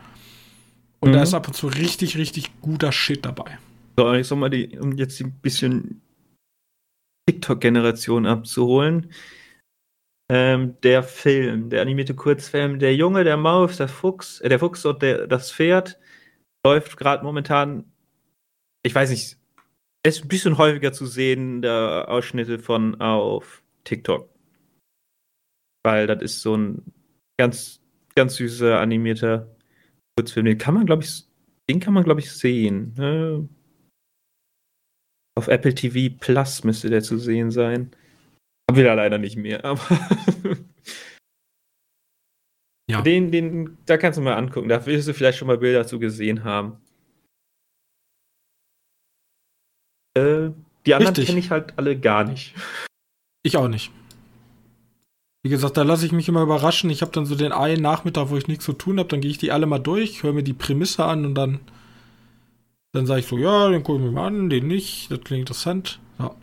Und 1.00 1.10
mhm. 1.10 1.14
da 1.14 1.22
ist 1.22 1.34
ab 1.34 1.46
und 1.46 1.54
zu 1.54 1.66
richtig, 1.66 2.16
richtig 2.16 2.50
guter 2.62 2.92
Shit 2.92 3.26
dabei. 3.26 3.58
So, 3.98 4.12
ich 4.14 4.26
sag 4.26 4.38
mal, 4.38 4.48
die, 4.48 4.78
um 4.78 4.92
jetzt 4.92 5.20
ein 5.20 5.32
bisschen 5.42 6.00
TikTok-Generation 7.26 8.26
abzuholen. 8.26 9.12
Ähm, 10.30 10.76
der 10.82 11.02
Film, 11.02 11.70
der 11.70 11.82
animierte 11.82 12.14
Kurzfilm, 12.14 12.78
der 12.78 12.94
Junge, 12.96 13.24
der 13.24 13.36
Maus, 13.36 13.76
der 13.76 13.88
Fuchs, 13.88 14.40
äh, 14.40 14.48
der 14.48 14.58
Fuchs 14.58 14.84
und 14.86 15.02
der, 15.02 15.26
das 15.26 15.52
Pferd 15.52 15.98
läuft 16.64 16.96
gerade 16.96 17.22
momentan 17.24 17.92
ich 18.84 18.94
weiß 18.94 19.10
nicht, 19.10 19.38
ist 20.06 20.22
ein 20.22 20.28
bisschen 20.28 20.58
häufiger 20.58 20.92
zu 20.92 21.06
sehen, 21.06 21.62
der 21.62 22.06
Ausschnitte 22.08 22.58
von 22.58 23.00
auf 23.00 23.62
TikTok. 23.84 24.28
Weil 25.82 26.06
das 26.06 26.22
ist 26.22 26.42
so 26.42 26.56
ein 26.56 26.82
ganz, 27.38 27.80
ganz 28.14 28.36
süßer 28.36 28.78
animierter 28.78 29.48
Kurzfilm. 30.16 30.46
Den 30.46 30.58
kann 30.58 30.74
man, 30.74 30.86
glaube 30.86 31.02
ich, 31.02 31.24
den 31.68 31.80
kann 31.80 31.94
man, 31.94 32.04
glaube 32.04 32.20
ich, 32.20 32.30
sehen. 32.30 32.94
Ne? 32.96 33.48
Auf 35.36 35.48
Apple 35.48 35.74
TV 35.74 36.14
Plus 36.18 36.64
müsste 36.64 36.90
der 36.90 37.02
zu 37.02 37.18
sehen 37.18 37.50
sein. 37.50 37.90
Haben 38.68 38.76
wir 38.76 38.84
da 38.84 38.94
leider 38.94 39.18
nicht 39.18 39.36
mehr, 39.36 39.64
aber. 39.64 39.80
ja. 42.90 43.02
Den, 43.02 43.32
den, 43.32 43.78
da 43.86 43.96
kannst 43.96 44.18
du 44.18 44.22
mal 44.22 44.34
angucken. 44.34 44.68
Da 44.68 44.84
wirst 44.86 45.08
du 45.08 45.14
vielleicht 45.14 45.38
schon 45.38 45.48
mal 45.48 45.58
Bilder 45.58 45.86
zu 45.86 45.98
gesehen 45.98 46.44
haben. 46.44 46.78
Äh, 50.16 50.50
die 50.86 50.94
anderen 50.94 51.14
kenne 51.14 51.38
ich 51.38 51.50
halt 51.50 51.76
alle 51.76 51.98
gar 51.98 52.24
nicht. 52.24 52.54
Ich 53.42 53.56
auch 53.56 53.68
nicht. 53.68 53.90
Wie 55.44 55.50
gesagt, 55.50 55.76
da 55.76 55.82
lasse 55.82 56.06
ich 56.06 56.12
mich 56.12 56.28
immer 56.28 56.42
überraschen. 56.42 56.88
Ich 56.88 57.02
habe 57.02 57.12
dann 57.12 57.26
so 57.26 57.34
den 57.34 57.52
einen 57.52 57.82
Nachmittag, 57.82 58.30
wo 58.30 58.36
ich 58.36 58.48
nichts 58.48 58.64
zu 58.64 58.72
tun 58.72 58.98
habe, 58.98 59.10
dann 59.10 59.20
gehe 59.20 59.30
ich 59.30 59.38
die 59.38 59.52
alle 59.52 59.66
mal 59.66 59.78
durch, 59.78 60.22
höre 60.22 60.32
mir 60.32 60.42
die 60.42 60.54
Prämisse 60.54 61.04
an 61.04 61.26
und 61.26 61.34
dann, 61.34 61.60
dann 62.94 63.06
sage 63.06 63.20
ich 63.20 63.26
so, 63.26 63.36
ja, 63.36 63.68
den 63.68 63.82
gucke 63.82 63.98
ich 63.98 64.04
mir 64.04 64.12
mal 64.12 64.28
an, 64.28 64.48
den 64.48 64.68
nicht, 64.68 65.10
das 65.10 65.20
klingt 65.20 65.40
interessant. 65.40 65.98
Ja. 66.18 66.34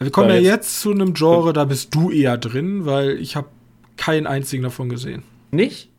Wir 0.00 0.10
kommen 0.10 0.30
ja, 0.30 0.34
jetzt, 0.34 0.46
jetzt 0.46 0.80
zu 0.80 0.90
einem 0.90 1.14
Genre, 1.14 1.52
da 1.52 1.64
bist 1.64 1.94
du 1.94 2.10
eher 2.10 2.36
drin, 2.36 2.84
weil 2.86 3.18
ich 3.20 3.36
habe 3.36 3.48
keinen 3.96 4.26
einzigen 4.26 4.64
davon 4.64 4.88
gesehen. 4.88 5.22
Nicht? 5.52 5.90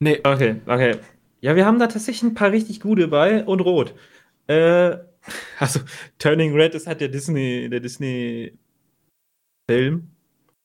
Nee. 0.00 0.20
Okay, 0.24 0.56
okay. 0.66 0.96
Ja, 1.42 1.56
wir 1.56 1.66
haben 1.66 1.78
da 1.78 1.88
tatsächlich 1.88 2.22
ein 2.22 2.34
paar 2.34 2.52
richtig 2.52 2.80
gute 2.80 3.06
bei 3.06 3.44
und 3.44 3.60
rot. 3.60 3.94
Äh, 4.46 4.96
also 5.58 5.80
Turning 6.18 6.54
Red 6.54 6.74
ist 6.74 6.86
halt 6.86 7.02
der 7.02 7.08
Disney, 7.08 7.68
der 7.68 7.80
Disney 7.80 8.56
Film. 9.70 10.08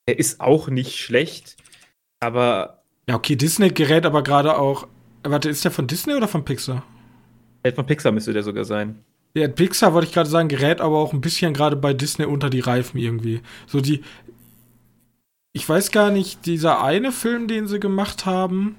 Der 0.07 0.19
ist 0.19 0.39
auch 0.39 0.69
nicht 0.69 0.97
schlecht, 0.97 1.57
aber. 2.21 2.81
Ja, 3.09 3.15
okay, 3.15 3.35
Disney 3.35 3.69
gerät 3.69 4.05
aber 4.05 4.23
gerade 4.23 4.57
auch. 4.57 4.87
Warte, 5.23 5.49
ist 5.49 5.65
der 5.65 5.71
von 5.71 5.87
Disney 5.87 6.13
oder 6.13 6.29
von 6.29 6.45
Pixar? 6.45 6.83
Der 7.63 7.73
von 7.73 7.85
Pixar 7.85 8.11
müsste 8.11 8.33
der 8.33 8.43
sogar 8.43 8.65
sein. 8.65 9.03
Ja, 9.35 9.47
Pixar 9.47 9.93
wollte 9.93 10.07
ich 10.07 10.13
gerade 10.13 10.29
sagen, 10.29 10.49
gerät 10.49 10.81
aber 10.81 10.97
auch 10.97 11.13
ein 11.13 11.21
bisschen 11.21 11.53
gerade 11.53 11.75
bei 11.75 11.93
Disney 11.93 12.25
unter 12.25 12.49
die 12.49 12.61
Reifen 12.61 12.97
irgendwie. 12.97 13.41
So 13.67 13.81
die. 13.81 14.01
Ich 15.53 15.67
weiß 15.67 15.91
gar 15.91 16.11
nicht, 16.11 16.45
dieser 16.45 16.83
eine 16.83 17.11
Film, 17.11 17.47
den 17.47 17.67
sie 17.67 17.79
gemacht 17.79 18.25
haben. 18.25 18.75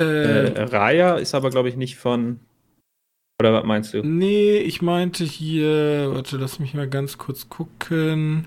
Äh, 0.00 0.04
äh 0.04 0.62
Raya 0.62 1.16
ist 1.16 1.34
aber, 1.34 1.50
glaube 1.50 1.68
ich, 1.68 1.76
nicht 1.76 1.96
von 1.96 2.40
oder 3.42 3.54
was 3.54 3.64
meinst 3.64 3.92
du? 3.92 4.04
Nee, 4.04 4.58
ich 4.58 4.82
meinte 4.82 5.24
hier, 5.24 6.12
warte, 6.14 6.36
lass 6.36 6.60
mich 6.60 6.74
mal 6.74 6.88
ganz 6.88 7.18
kurz 7.18 7.48
gucken. 7.48 8.46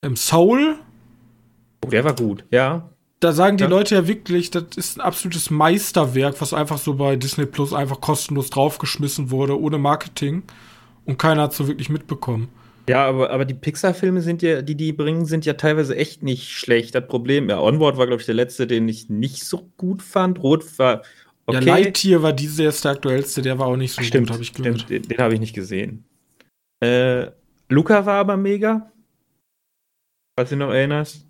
Im 0.00 0.16
Soul. 0.16 0.78
Oh, 1.84 1.90
der 1.90 2.02
war 2.02 2.14
gut, 2.14 2.46
ja. 2.50 2.88
Da 3.20 3.32
sagen 3.32 3.56
die 3.56 3.64
ja. 3.64 3.70
Leute 3.70 3.96
ja 3.96 4.06
wirklich, 4.06 4.50
das 4.50 4.76
ist 4.76 4.98
ein 4.98 5.00
absolutes 5.00 5.50
Meisterwerk, 5.50 6.40
was 6.40 6.54
einfach 6.54 6.78
so 6.78 6.94
bei 6.94 7.16
Disney 7.16 7.46
Plus 7.46 7.72
einfach 7.72 8.00
kostenlos 8.00 8.50
draufgeschmissen 8.50 9.30
wurde, 9.30 9.60
ohne 9.60 9.78
Marketing. 9.78 10.44
Und 11.04 11.18
keiner 11.18 11.42
hat 11.42 11.54
so 11.54 11.66
wirklich 11.66 11.88
mitbekommen. 11.88 12.48
Ja, 12.88 13.06
aber, 13.06 13.30
aber 13.30 13.44
die 13.44 13.54
Pixar-Filme 13.54 14.22
sind 14.22 14.40
ja, 14.40 14.62
die 14.62 14.74
die 14.74 14.92
bringen, 14.92 15.26
sind 15.26 15.44
ja 15.44 15.54
teilweise 15.54 15.94
echt 15.94 16.22
nicht 16.22 16.48
schlecht. 16.50 16.94
Das 16.94 17.06
Problem, 17.06 17.50
ja, 17.50 17.60
Onward 17.60 17.98
war, 17.98 18.06
glaube 18.06 18.20
ich, 18.20 18.26
der 18.26 18.34
letzte, 18.34 18.66
den 18.66 18.88
ich 18.88 19.10
nicht 19.10 19.44
so 19.44 19.70
gut 19.76 20.02
fand. 20.02 20.42
Rot 20.42 20.78
war 20.78 21.02
okay. 21.46 21.58
Ja, 21.58 21.74
Lightyear 21.74 22.22
war 22.22 22.32
dieses 22.32 22.58
erst 22.58 22.84
der 22.84 22.92
aktuellste, 22.92 23.42
der 23.42 23.58
war 23.58 23.66
auch 23.66 23.76
nicht 23.76 23.92
so 23.92 24.02
stimmt, 24.02 24.28
gut, 24.28 24.34
habe 24.34 24.42
ich 24.42 24.54
gehört. 24.54 24.88
Den, 24.88 25.02
den 25.02 25.18
habe 25.18 25.34
ich 25.34 25.40
nicht 25.40 25.54
gesehen. 25.54 26.04
Äh, 26.80 27.26
Luca 27.68 28.06
war 28.06 28.20
aber 28.20 28.36
mega. 28.36 28.90
Falls 30.38 30.50
du 30.50 30.56
noch 30.56 30.72
erinnerst. 30.72 31.27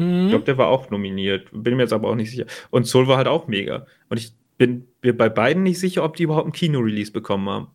Mhm. 0.00 0.24
Ich 0.24 0.28
glaube, 0.30 0.44
der 0.44 0.58
war 0.58 0.68
auch 0.68 0.90
nominiert. 0.90 1.48
Bin 1.52 1.76
mir 1.76 1.82
jetzt 1.82 1.92
aber 1.92 2.08
auch 2.08 2.14
nicht 2.14 2.30
sicher. 2.30 2.46
Und 2.70 2.86
Soul 2.86 3.06
war 3.06 3.18
halt 3.18 3.28
auch 3.28 3.46
mega. 3.46 3.86
Und 4.08 4.18
ich 4.18 4.32
bin 4.56 4.88
mir 5.02 5.16
bei 5.16 5.28
beiden 5.28 5.62
nicht 5.62 5.78
sicher, 5.78 6.02
ob 6.04 6.16
die 6.16 6.22
überhaupt 6.24 6.48
ein 6.48 6.52
Kino-Release 6.52 7.12
bekommen 7.12 7.48
haben. 7.48 7.68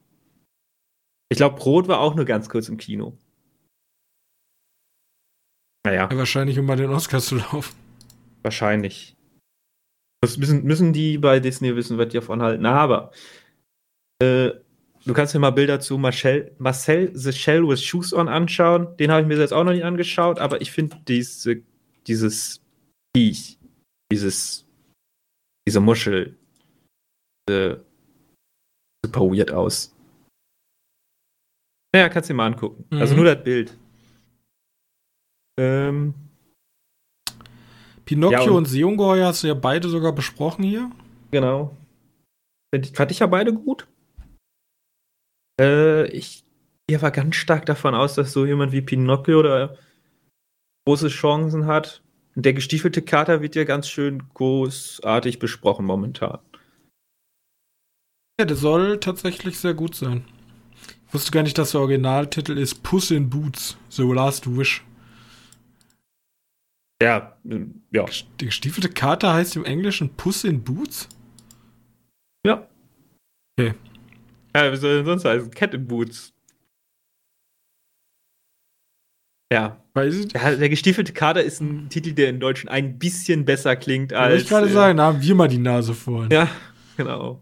Ich 1.30 1.38
glaube, 1.38 1.56
Brot 1.56 1.88
war 1.88 2.00
auch 2.00 2.16
nur 2.16 2.26
ganz 2.26 2.50
kurz 2.50 2.68
im 2.68 2.78
Kino. 2.78 3.18
Naja. 5.86 6.10
Ja, 6.12 6.18
wahrscheinlich, 6.18 6.58
um 6.58 6.66
bei 6.66 6.76
den 6.76 6.90
Oscars 6.90 7.28
zu 7.28 7.36
laufen. 7.36 7.76
Wahrscheinlich. 8.42 9.16
Das 10.22 10.38
müssen, 10.38 10.64
müssen 10.64 10.94
die 10.94 11.20
bei 11.20 11.40
Disney 11.40 11.76
wissen, 11.76 11.98
was 12.00 12.08
die 12.08 12.18
davon 12.18 12.42
halten. 12.42 12.66
Aber 12.66 13.12
äh, 14.20 14.52
du 15.06 15.14
kannst 15.14 15.36
dir 15.36 15.40
mal 15.40 15.52
Bilder 15.52 15.80
zu 15.80 16.00
Marcel, 16.00 16.52
Marcel 16.58 17.12
The 17.14 17.32
Shell 17.32 17.68
with 17.68 17.84
Shoes 17.84 18.14
on 18.14 18.28
anschauen. 18.28 18.98
Den 18.98 19.12
habe 19.12 19.22
ich 19.22 19.28
mir 19.28 19.38
jetzt 19.38 19.54
auch 19.54 19.64
noch 19.64 19.74
nicht 19.74 19.84
angeschaut, 19.84 20.40
aber 20.40 20.62
ich 20.62 20.72
finde 20.72 20.98
diese, 21.08 21.62
dieses 22.08 22.62
Viech, 23.16 23.58
dieses, 24.12 24.66
diese 25.68 25.80
Muschel 25.80 26.38
äh, 27.50 27.78
super 29.06 29.22
weird 29.22 29.52
aus. 29.52 29.96
Naja, 31.94 32.10
kannst 32.10 32.30
du 32.30 32.34
dir 32.34 32.38
mal 32.38 32.48
angucken. 32.48 32.84
Also 32.90 32.96
mhm. 32.96 33.02
Also 33.02 33.16
nur 33.16 33.26
das 33.26 33.44
Bild. 33.44 33.78
Ähm, 35.58 36.14
Pinocchio 38.04 38.40
ja, 38.40 38.50
und, 38.50 38.58
und 38.58 38.66
Seeungeheuer 38.66 39.28
hast 39.28 39.44
du 39.44 39.48
ja 39.48 39.54
beide 39.54 39.88
sogar 39.90 40.12
besprochen 40.12 40.64
hier. 40.64 40.92
Genau. 41.32 41.76
Fand 42.94 43.12
ich 43.12 43.20
ja 43.20 43.28
beide 43.28 43.54
gut. 43.54 43.88
Äh, 45.60 46.08
ich 46.08 46.44
gehe 46.88 46.98
aber 46.98 47.12
ganz 47.12 47.36
stark 47.36 47.66
davon 47.66 47.96
aus, 47.96 48.16
dass 48.16 48.34
so 48.34 48.46
jemand 48.46 48.74
wie 48.74 48.82
Pinocchio 48.82 49.40
oder 49.40 49.78
große 50.86 51.10
Chancen 51.10 51.66
hat. 51.66 52.02
Der 52.36 52.54
gestiefelte 52.54 53.02
Kater 53.02 53.42
wird 53.42 53.56
ja 53.56 53.64
ganz 53.64 53.88
schön 53.88 54.24
großartig 54.34 55.40
besprochen 55.40 55.86
momentan. 55.86 56.40
Ja, 58.40 58.46
der 58.46 58.58
soll 58.58 59.00
tatsächlich 59.00 59.58
sehr 59.58 59.74
gut 59.74 59.96
sein. 59.96 60.26
Ich 61.08 61.14
wusste 61.14 61.32
gar 61.32 61.44
nicht, 61.44 61.58
dass 61.58 61.72
der 61.72 61.82
Originaltitel 61.82 62.58
ist 62.58 62.84
Puss 62.84 63.12
in 63.12 63.30
Boots, 63.30 63.78
The 63.90 64.04
Last 64.04 64.58
Wish. 64.58 64.84
Ja, 67.02 67.38
ja. 67.92 68.06
Die 68.40 68.46
gestiefelte 68.46 68.90
Kater 68.90 69.34
heißt 69.34 69.56
im 69.56 69.66
Englischen 69.66 70.16
Puss 70.16 70.44
in 70.44 70.64
Boots? 70.64 71.08
Ja. 72.46 72.68
Okay. 73.58 73.74
Ja, 74.56 74.72
wie 74.72 74.78
soll 74.78 74.98
denn 74.98 75.06
sonst 75.06 75.26
heißen? 75.26 75.52
Cat 75.52 75.74
in 75.74 75.88
Boots. 75.88 76.35
Ja. 79.56 79.82
Weiß 79.94 80.14
ich 80.14 80.34
ja. 80.34 80.56
Der 80.56 80.68
gestiefelte 80.68 81.14
Kater 81.14 81.42
ist 81.42 81.62
ein 81.62 81.88
Titel, 81.90 82.12
der 82.12 82.30
in 82.30 82.42
Deutschen 82.42 82.68
ein 82.68 83.00
bisschen 83.00 83.46
besser 83.46 83.78
klingt 83.78 84.12
als. 84.12 84.32
Wollte 84.32 84.44
ich 84.44 84.50
gerade 84.50 84.68
äh, 84.68 84.72
sagen, 84.72 84.98
da 84.98 85.06
haben 85.06 85.22
wir 85.22 85.36
mal 85.36 85.48
die 85.48 85.58
Nase 85.58 85.94
vorn. 85.94 86.30
Ja, 86.30 86.50
genau. 86.98 87.42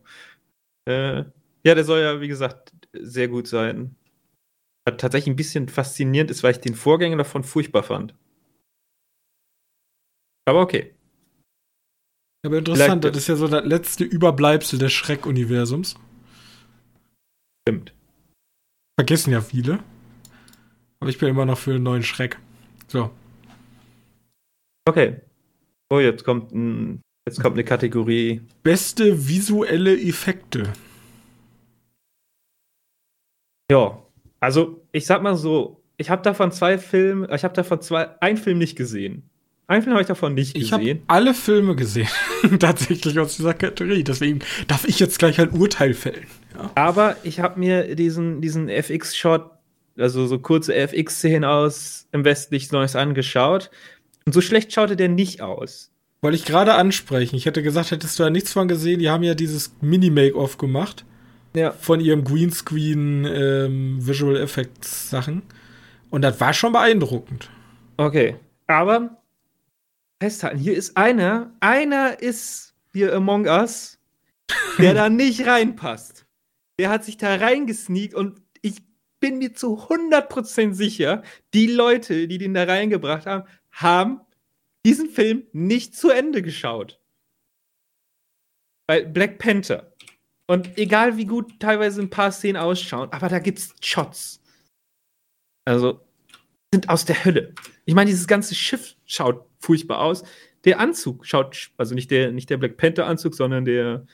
Äh, 0.87 1.23
ja, 1.65 1.75
der 1.75 1.83
soll 1.83 2.01
ja, 2.01 2.21
wie 2.21 2.27
gesagt, 2.27 2.71
sehr 2.93 3.27
gut 3.27 3.47
sein. 3.47 3.95
Was 4.85 4.97
tatsächlich 4.97 5.33
ein 5.33 5.37
bisschen 5.37 5.67
faszinierend 5.67 6.29
ist, 6.29 6.43
weil 6.43 6.51
ich 6.51 6.59
den 6.59 6.75
Vorgänger 6.75 7.17
davon 7.17 7.43
furchtbar 7.43 7.81
fand. 7.81 8.13
Aber 10.45 10.61
okay. 10.61 10.93
Aber 12.45 12.59
interessant, 12.59 13.01
Vielleicht, 13.01 13.15
das 13.15 13.23
ist 13.23 13.27
ja 13.29 13.35
so 13.35 13.47
das 13.47 13.65
letzte 13.65 14.03
Überbleibsel 14.03 14.77
des 14.77 14.91
Schreck-Universums. 14.91 15.95
Stimmt. 17.67 17.93
Vergessen 18.99 19.31
ja 19.31 19.41
viele. 19.41 19.79
Aber 21.03 21.09
ich 21.09 21.17
bin 21.17 21.27
immer 21.27 21.45
noch 21.45 21.57
für 21.57 21.71
einen 21.71 21.83
neuen 21.83 22.01
Schreck. 22.01 22.39
So. 22.87 23.11
Okay. 24.85 25.17
Oh, 25.89 25.99
jetzt 25.99 26.23
kommt, 26.23 26.53
ein, 26.53 27.01
jetzt 27.27 27.41
kommt 27.41 27.55
eine 27.55 27.65
Kategorie. 27.65 28.39
Beste 28.63 29.27
visuelle 29.27 29.99
Effekte. 29.99 30.71
Ja, 33.69 34.01
also 34.39 34.81
ich 34.93 35.05
sag 35.05 35.21
mal 35.21 35.35
so, 35.35 35.83
ich 35.97 36.09
habe 36.09 36.21
davon 36.21 36.53
zwei 36.53 36.77
Filme, 36.77 37.27
ich 37.35 37.43
habe 37.43 37.53
davon 37.53 37.81
zwei, 37.81 38.17
einen 38.21 38.37
Film 38.37 38.59
nicht 38.59 38.77
gesehen. 38.77 39.29
Einen 39.67 39.83
Film 39.83 39.95
habe 39.95 40.03
ich 40.03 40.07
davon 40.07 40.35
nicht 40.35 40.53
gesehen. 40.53 40.65
Ich 40.65 40.71
habe 40.71 41.01
alle 41.07 41.33
Filme 41.33 41.75
gesehen, 41.75 42.07
tatsächlich 42.59 43.19
aus 43.19 43.35
dieser 43.35 43.53
Kategorie. 43.53 44.05
Deswegen 44.05 44.39
darf 44.69 44.87
ich 44.87 45.01
jetzt 45.01 45.19
gleich 45.19 45.41
ein 45.41 45.49
Urteil 45.49 45.93
fällen. 45.93 46.27
Ja. 46.53 46.71
Aber 46.75 47.17
ich 47.23 47.41
habe 47.41 47.59
mir 47.59 47.93
diesen, 47.93 48.39
diesen 48.39 48.69
FX-Shot, 48.69 49.51
also 49.97 50.25
so 50.27 50.39
kurze 50.39 50.73
FX-Szenen 50.75 51.45
aus 51.45 52.07
im 52.11 52.25
westlichen 52.25 52.75
Neues 52.75 52.95
angeschaut. 52.95 53.69
Und 54.25 54.33
so 54.33 54.41
schlecht 54.41 54.73
schaute 54.73 54.95
der 54.95 55.09
nicht 55.09 55.41
aus. 55.41 55.91
Wollte 56.21 56.37
ich 56.37 56.45
gerade 56.45 56.75
ansprechen. 56.75 57.35
Ich 57.35 57.45
hätte 57.45 57.61
gesagt, 57.63 57.91
hättest 57.91 58.17
du 58.17 58.23
ja 58.23 58.29
nichts 58.29 58.53
von 58.53 58.67
gesehen. 58.67 58.99
Die 58.99 59.09
haben 59.09 59.23
ja 59.23 59.35
dieses 59.35 59.75
Mini-Make-off 59.81 60.57
gemacht. 60.57 61.05
Ja. 61.55 61.71
Von 61.71 61.99
ihrem 61.99 62.23
Greenscreen 62.23 63.25
ähm, 63.25 64.07
Visual 64.07 64.37
Effects 64.37 65.09
Sachen. 65.09 65.43
Und 66.09 66.21
das 66.21 66.39
war 66.39 66.53
schon 66.53 66.71
beeindruckend. 66.71 67.49
Okay. 67.97 68.35
Aber 68.67 69.21
festhalten, 70.21 70.59
hier 70.59 70.75
ist 70.75 70.95
einer, 70.95 71.51
einer 71.59 72.21
ist 72.21 72.73
hier 72.93 73.13
Among 73.13 73.45
Us, 73.45 73.99
der 74.77 74.93
da 74.93 75.09
nicht 75.09 75.45
reinpasst. 75.45 76.25
Der 76.79 76.89
hat 76.89 77.03
sich 77.03 77.17
da 77.17 77.35
reingesneakt 77.35 78.15
und 78.15 78.42
bin 79.23 79.37
mir 79.37 79.53
zu 79.53 79.79
100% 79.87 80.73
sicher, 80.73 81.23
die 81.53 81.67
Leute, 81.67 82.27
die 82.27 82.37
den 82.37 82.53
da 82.53 82.65
reingebracht 82.65 83.25
haben, 83.25 83.47
haben 83.71 84.19
diesen 84.85 85.09
Film 85.09 85.47
nicht 85.53 85.95
zu 85.95 86.09
Ende 86.09 86.41
geschaut. 86.41 86.99
Weil 88.85 89.05
Black 89.05 89.39
Panther. 89.39 89.93
Und 90.45 90.77
egal 90.77 91.15
wie 91.15 91.23
gut 91.23 91.57
teilweise 91.61 92.01
ein 92.01 92.09
paar 92.09 92.33
Szenen 92.33 92.57
ausschauen, 92.57 93.13
aber 93.13 93.29
da 93.29 93.39
gibt's 93.39 93.73
Shots. 93.79 94.41
Also, 95.63 96.01
sind 96.73 96.89
aus 96.89 97.05
der 97.05 97.23
Hölle. 97.23 97.53
Ich 97.85 97.95
meine, 97.95 98.09
dieses 98.09 98.27
ganze 98.27 98.55
Schiff 98.55 98.97
schaut 99.05 99.45
furchtbar 99.61 100.01
aus. 100.01 100.23
Der 100.65 100.81
Anzug 100.81 101.25
schaut, 101.25 101.71
also 101.77 101.95
nicht 101.95 102.11
der, 102.11 102.33
nicht 102.33 102.49
der 102.49 102.57
Black 102.57 102.75
Panther 102.75 103.07
Anzug, 103.07 103.35
sondern 103.35 103.63
der. 103.63 104.05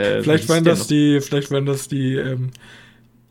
Äh, 0.00 0.22
vielleicht, 0.22 0.48
waren 0.48 0.64
das 0.64 0.86
die, 0.86 1.20
vielleicht 1.20 1.50
waren 1.50 1.66
das 1.66 1.86
die 1.86 2.14
ähm, 2.14 2.50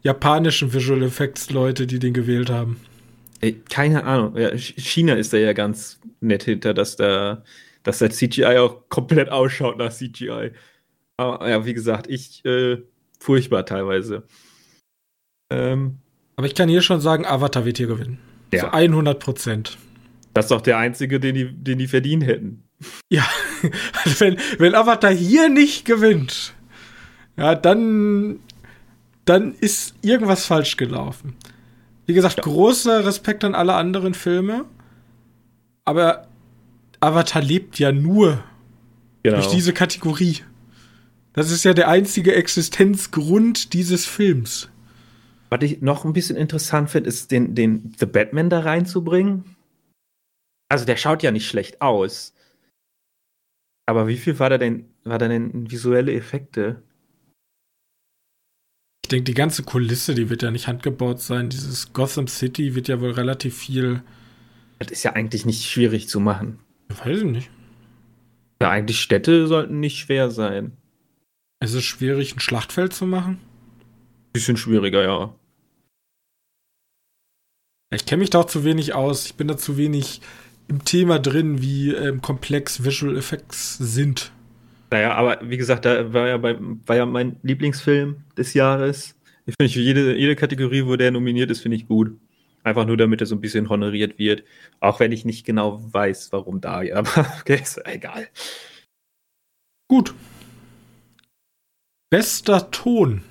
japanischen 0.02 0.74
Visual 0.74 1.04
Effects 1.04 1.50
Leute, 1.52 1.88
die 1.88 2.00
den 2.00 2.14
gewählt 2.14 2.50
haben. 2.50 2.80
Ey, 3.40 3.62
keine 3.70 4.04
Ahnung. 4.04 4.38
Ja, 4.38 4.56
China 4.56 5.16
ist 5.16 5.34
da 5.34 5.38
ja 5.38 5.54
ganz 5.54 6.00
nett 6.20 6.44
hinter, 6.44 6.74
dass 6.74 6.96
da, 6.96 7.44
dass 7.84 8.00
der 8.00 8.12
CGI 8.12 8.58
auch 8.58 8.90
komplett 8.90 9.30
ausschaut 9.30 9.78
nach 9.78 9.92
CGI. 9.92 10.52
Aber 11.18 11.50
ja, 11.50 11.66
wie 11.66 11.74
gesagt, 11.74 12.08
ich 12.08 12.46
äh, 12.46 12.78
furchtbar 13.20 13.66
teilweise. 13.66 14.24
Ähm, 15.52 15.98
Aber 16.36 16.48
ich 16.48 16.56
kann 16.56 16.70
hier 16.70 16.82
schon 16.82 17.02
sagen, 17.02 17.26
Avatar 17.26 17.66
wird 17.66 17.78
hier 17.78 17.88
gewinnen. 17.88 18.20
Ja. 18.54 18.62
Zu 18.62 18.74
100 18.74 19.20
Prozent. 19.20 19.78
Das 20.34 20.46
ist 20.46 20.52
doch 20.52 20.62
der 20.62 20.78
einzige, 20.78 21.20
den 21.20 21.36
die, 21.36 21.52
den 21.52 21.78
die 21.78 21.88
verdient 21.88 22.26
hätten. 22.26 22.64
Ja, 23.12 23.28
wenn, 24.18 24.38
wenn 24.58 24.74
Avatar 24.74 25.14
hier 25.14 25.50
nicht 25.50 25.86
gewinnt, 25.86 26.56
ja, 27.38 27.54
dann, 27.54 28.40
dann 29.26 29.54
ist 29.54 29.96
irgendwas 30.02 30.46
falsch 30.46 30.78
gelaufen. 30.78 31.36
Wie 32.06 32.14
gesagt, 32.14 32.38
ja. 32.38 32.44
großer 32.44 33.06
Respekt 33.06 33.44
an 33.44 33.56
alle 33.56 33.76
anderen 33.76 34.14
Filme, 34.14 34.66
aber 35.86 36.28
Avatar 37.00 37.42
lebt 37.42 37.80
ja 37.80 37.92
nur 37.92 38.44
genau. 39.24 39.38
durch 39.38 39.48
diese 39.48 39.74
Kategorie. 39.74 40.38
Das 41.34 41.52
ist 41.52 41.64
ja 41.64 41.74
der 41.74 41.88
einzige 41.88 42.36
Existenzgrund 42.36 43.74
dieses 43.74 44.06
Films. 44.06 44.70
Was 45.50 45.62
ich 45.64 45.82
noch 45.82 46.06
ein 46.06 46.14
bisschen 46.14 46.38
interessant 46.38 46.90
finde, 46.90 47.10
ist 47.10 47.32
den, 47.32 47.56
den 47.56 47.94
The 47.98 48.06
Batman 48.06 48.50
da 48.50 48.60
reinzubringen. 48.62 49.56
Also 50.70 50.86
der 50.86 50.96
schaut 50.98 51.24
ja 51.24 51.32
nicht 51.32 51.48
schlecht 51.48 51.82
aus. 51.82 52.34
Aber 53.86 54.08
wie 54.08 54.18
viel 54.18 54.40
war 54.40 54.50
da 54.50 54.58
denn, 54.58 54.86
war 55.04 55.18
da 55.18 55.28
denn 55.28 55.70
visuelle 55.70 56.14
Effekte? 56.14 56.82
Ich 59.12 59.14
denke, 59.14 59.26
die 59.26 59.34
ganze 59.34 59.64
Kulisse, 59.64 60.16
die 60.16 60.30
wird 60.30 60.42
ja 60.42 60.52
nicht 60.52 60.70
handgebaut 60.70 61.20
sein. 61.20 61.50
Dieses 61.50 61.92
Gotham 61.92 62.30
City 62.30 62.76
wird 62.76 62.88
ja 62.88 63.02
wohl 63.02 63.12
relativ 63.12 63.58
viel. 63.58 64.04
Das 64.80 64.90
ist 64.90 65.04
ja 65.04 65.12
eigentlich 65.12 65.46
nicht 65.46 65.70
schwierig 65.70 66.08
zu 66.08 66.22
machen. 66.22 66.60
weiß 66.88 67.18
ich 67.18 67.26
nicht. 67.26 67.50
Ja, 68.62 68.70
eigentlich 68.70 69.02
Städte 69.02 69.48
sollten 69.48 69.82
nicht 69.82 69.98
schwer 69.98 70.32
sein. 70.32 70.78
Es 71.60 71.74
ist 71.74 71.84
schwierig, 71.84 72.38
ein 72.38 72.40
Schlachtfeld 72.40 72.94
zu 72.94 73.06
machen? 73.06 73.40
Bisschen 74.32 74.56
schwieriger, 74.56 75.04
ja. 75.04 75.36
Ich 77.94 78.06
kenne 78.06 78.22
mich 78.22 78.30
doch 78.30 78.46
zu 78.46 78.64
wenig 78.64 78.94
aus. 78.94 79.26
Ich 79.26 79.36
bin 79.36 79.50
da 79.50 79.58
zu 79.58 79.76
wenig 79.76 80.22
im 80.70 80.86
Thema 80.86 81.20
drin, 81.20 81.62
wie 81.62 81.92
ähm, 81.92 82.22
komplex 82.22 82.86
Visual 82.86 83.18
Effects 83.18 83.78
sind. 83.78 84.32
Naja, 84.92 85.14
aber 85.14 85.40
wie 85.42 85.58
gesagt, 85.58 85.86
da 85.86 86.14
war 86.14 86.28
ja, 86.28 86.38
bei, 86.38 86.58
war 86.60 86.96
ja 86.98 87.06
mein 87.06 87.38
Lieblingsfilm 87.44 88.26
des 88.38 88.54
Jahres. 88.54 89.16
Ich 89.46 89.56
finde, 89.60 89.74
jede, 89.80 90.18
jede 90.18 90.36
Kategorie, 90.36 90.86
wo 90.86 90.98
der 90.98 91.12
nominiert 91.12 91.50
ist, 91.50 91.62
finde 91.62 91.78
ich 91.78 91.88
gut. 91.88 92.20
Einfach 92.64 92.86
nur, 92.86 92.98
damit 92.98 93.22
er 93.22 93.28
so 93.28 93.36
ein 93.36 93.42
bisschen 93.42 93.70
honoriert 93.70 94.20
wird. 94.20 94.44
Auch 94.82 95.00
wenn 95.00 95.14
ich 95.14 95.24
nicht 95.26 95.46
genau 95.46 95.82
weiß, 95.94 96.32
warum 96.34 96.60
da. 96.60 96.82
Aber 96.94 97.26
okay, 97.40 97.60
ist 97.62 97.82
egal. 97.86 98.28
Gut. 99.90 100.14
Bester 102.12 102.70
Ton. 102.70 103.24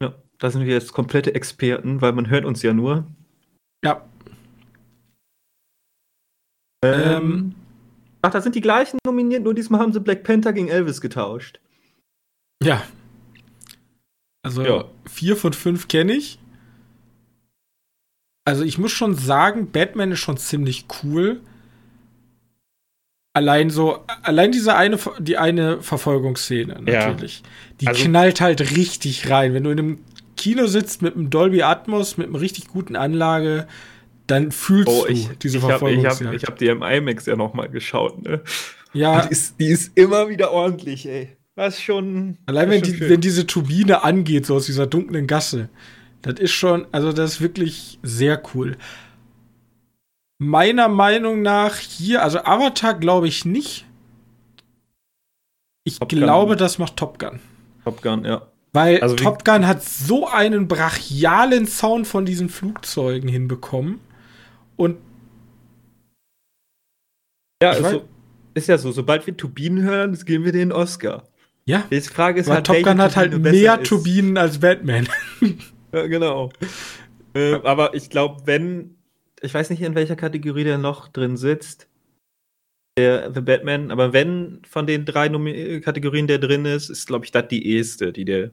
Ja, 0.00 0.14
da 0.38 0.50
sind 0.50 0.64
wir 0.64 0.72
jetzt 0.72 0.92
komplette 0.92 1.34
Experten, 1.34 2.00
weil 2.00 2.12
man 2.12 2.30
hört 2.30 2.44
uns 2.44 2.62
ja 2.62 2.72
nur. 2.72 3.06
Ja. 3.84 4.08
Ähm, 6.82 7.02
ähm, 7.04 7.54
ach, 8.22 8.30
da 8.30 8.40
sind 8.40 8.54
die 8.54 8.60
gleichen 8.60 8.98
nominiert, 9.04 9.42
nur 9.44 9.54
diesmal 9.54 9.80
haben 9.80 9.92
sie 9.92 10.00
Black 10.00 10.22
Panther 10.24 10.52
gegen 10.52 10.68
Elvis 10.68 11.00
getauscht. 11.00 11.60
Ja. 12.62 12.82
Also 14.42 14.62
ja. 14.64 14.84
vier 15.06 15.36
von 15.36 15.52
fünf 15.52 15.88
kenne 15.88 16.14
ich. 16.14 16.38
Also 18.44 18.64
ich 18.64 18.78
muss 18.78 18.92
schon 18.92 19.14
sagen, 19.14 19.70
Batman 19.70 20.12
ist 20.12 20.20
schon 20.20 20.36
ziemlich 20.36 20.86
cool. 21.02 21.40
Allein 23.32 23.70
so, 23.70 24.04
allein 24.22 24.50
diese 24.50 24.74
eine, 24.74 24.98
die 25.20 25.38
eine 25.38 25.82
Verfolgungsszene 25.82 26.82
natürlich. 26.82 27.40
Ja. 27.40 27.48
Die 27.80 27.86
also, 27.86 28.04
knallt 28.04 28.40
halt 28.40 28.76
richtig 28.76 29.30
rein. 29.30 29.54
Wenn 29.54 29.64
du 29.64 29.70
in 29.70 29.78
einem 29.78 29.98
Kino 30.36 30.66
sitzt 30.66 31.00
mit 31.00 31.14
einem 31.14 31.30
Dolby 31.30 31.62
Atmos, 31.62 32.16
mit 32.16 32.28
einer 32.28 32.40
richtig 32.40 32.66
guten 32.68 32.96
Anlage, 32.96 33.68
dann 34.30 34.52
fühlst 34.52 34.88
oh, 34.88 35.06
ich, 35.08 35.28
du 35.28 35.34
diese 35.34 35.60
Verfolgungsjagd. 35.60 36.20
Ich 36.20 36.26
habe 36.26 36.36
hab, 36.36 36.48
hab 36.48 36.58
die 36.58 36.66
im 36.66 36.82
IMAX 36.82 37.26
ja 37.26 37.36
noch 37.36 37.54
mal 37.54 37.68
geschaut, 37.68 38.22
ne? 38.22 38.42
Ja. 38.92 39.26
Die 39.26 39.32
ist, 39.32 39.58
die 39.60 39.66
ist 39.66 39.96
immer 39.96 40.28
wieder 40.28 40.52
ordentlich, 40.52 41.06
ey. 41.06 41.36
Was 41.54 41.80
schon. 41.80 42.38
Allein 42.46 42.70
wenn, 42.70 42.84
schon 42.84 42.94
die, 42.94 43.00
wenn 43.08 43.20
diese 43.20 43.46
Turbine 43.46 44.02
angeht, 44.02 44.46
so 44.46 44.54
aus 44.56 44.66
dieser 44.66 44.86
dunklen 44.86 45.26
Gasse, 45.26 45.68
das 46.22 46.38
ist 46.38 46.52
schon, 46.52 46.86
also 46.92 47.12
das 47.12 47.32
ist 47.32 47.40
wirklich 47.40 47.98
sehr 48.02 48.42
cool. 48.54 48.76
Meiner 50.38 50.88
Meinung 50.88 51.42
nach 51.42 51.76
hier, 51.76 52.22
also 52.22 52.38
Avatar 52.44 52.94
glaube 52.94 53.28
ich 53.28 53.44
nicht. 53.44 53.86
Ich 55.84 55.98
Top 55.98 56.08
glaube, 56.08 56.52
Gun. 56.52 56.58
das 56.58 56.78
macht 56.78 56.96
Top 56.96 57.18
Gun. 57.18 57.40
Top 57.84 58.02
Gun, 58.02 58.24
ja. 58.24 58.46
Weil 58.72 59.00
also 59.00 59.16
Top 59.16 59.44
Gun 59.44 59.66
hat 59.66 59.82
so 59.82 60.28
einen 60.28 60.68
brachialen 60.68 61.66
Sound 61.66 62.06
von 62.06 62.24
diesen 62.24 62.48
Flugzeugen 62.48 63.28
hinbekommen. 63.28 63.98
Und. 64.80 64.96
Ja, 67.62 67.72
also, 67.72 68.08
ist 68.54 68.68
ja 68.68 68.78
so, 68.78 68.92
sobald 68.92 69.26
wir 69.26 69.36
Turbinen 69.36 69.82
hören, 69.84 70.18
geben 70.24 70.46
wir 70.46 70.52
den 70.52 70.72
Oscar. 70.72 71.28
Ja. 71.66 71.86
Die 71.90 72.00
Frage 72.00 72.40
ist 72.40 72.48
halt, 72.48 72.66
Top 72.66 72.82
Gun 72.82 72.98
hat 72.98 73.14
halt 73.14 73.38
mehr 73.38 73.82
Turbinen 73.82 74.38
als 74.38 74.58
Batman. 74.58 75.06
ja, 75.92 76.06
genau. 76.06 76.50
äh, 77.34 77.56
aber 77.62 77.92
ich 77.92 78.08
glaube, 78.08 78.46
wenn, 78.46 78.96
ich 79.42 79.52
weiß 79.52 79.68
nicht, 79.68 79.82
in 79.82 79.94
welcher 79.94 80.16
Kategorie 80.16 80.64
der 80.64 80.78
noch 80.78 81.08
drin 81.08 81.36
sitzt, 81.36 81.90
der 82.96 83.32
The 83.34 83.42
Batman, 83.42 83.90
aber 83.90 84.14
wenn 84.14 84.62
von 84.66 84.86
den 84.86 85.04
drei 85.04 85.28
Nomi 85.28 85.82
Kategorien 85.82 86.26
der 86.26 86.38
drin 86.38 86.64
ist, 86.64 86.88
ist, 86.88 87.06
glaube 87.06 87.26
ich, 87.26 87.32
das 87.32 87.48
die 87.48 87.76
erste, 87.76 88.14
die 88.14 88.24
der 88.24 88.50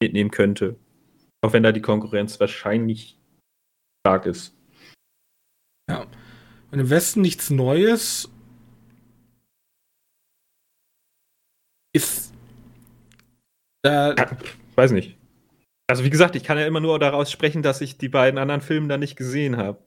mitnehmen 0.00 0.30
könnte. 0.30 0.76
Auch 1.44 1.52
wenn 1.52 1.64
da 1.64 1.72
die 1.72 1.82
Konkurrenz 1.82 2.38
wahrscheinlich 2.38 3.18
stark 4.06 4.26
ist. 4.26 4.54
Und 6.72 6.80
im 6.80 6.90
Westen 6.90 7.20
nichts 7.20 7.50
Neues 7.50 8.30
ist. 11.92 12.32
Äh, 13.84 14.16
ja, 14.16 14.30
weiß 14.74 14.92
nicht. 14.92 15.18
Also 15.86 16.02
wie 16.02 16.10
gesagt, 16.10 16.34
ich 16.34 16.44
kann 16.44 16.58
ja 16.58 16.66
immer 16.66 16.80
nur 16.80 16.98
daraus 16.98 17.30
sprechen, 17.30 17.62
dass 17.62 17.82
ich 17.82 17.98
die 17.98 18.08
beiden 18.08 18.38
anderen 18.38 18.62
Filme 18.62 18.88
da 18.88 18.96
nicht 18.96 19.16
gesehen 19.16 19.58
habe. 19.58 19.78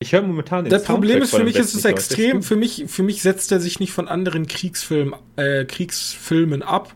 Ich 0.00 0.12
höre 0.12 0.22
momentan 0.22 0.68
Das 0.68 0.84
Problem 0.84 1.22
ist, 1.22 1.30
für 1.30 1.44
mich 1.44 1.56
ist 1.56 1.74
es 1.74 1.84
extrem, 1.84 2.42
für 2.42 2.56
mich, 2.56 2.84
für 2.88 3.02
mich 3.02 3.20
setzt 3.20 3.52
er 3.52 3.60
sich 3.60 3.80
nicht 3.80 3.92
von 3.92 4.08
anderen 4.08 4.46
Kriegsfilmen, 4.46 5.14
äh, 5.36 5.66
Kriegsfilmen 5.66 6.62
ab, 6.62 6.94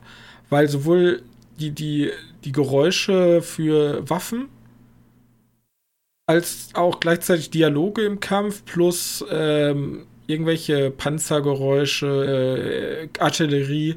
weil 0.49 0.69
sowohl 0.69 1.23
die, 1.59 1.71
die, 1.73 2.13
die 2.45 2.53
Geräusche 2.53 3.43
für 3.43 4.09
Waffen 4.09 4.49
als 6.29 6.69
auch 6.75 7.01
gleichzeitig 7.01 7.51
Dialoge 7.51 8.05
im 8.05 8.21
Kampf 8.21 8.65
plus 8.67 9.25
ähm, 9.31 10.07
irgendwelche 10.27 10.91
Panzergeräusche, 10.91 13.09
äh, 13.17 13.19
Artillerie. 13.19 13.97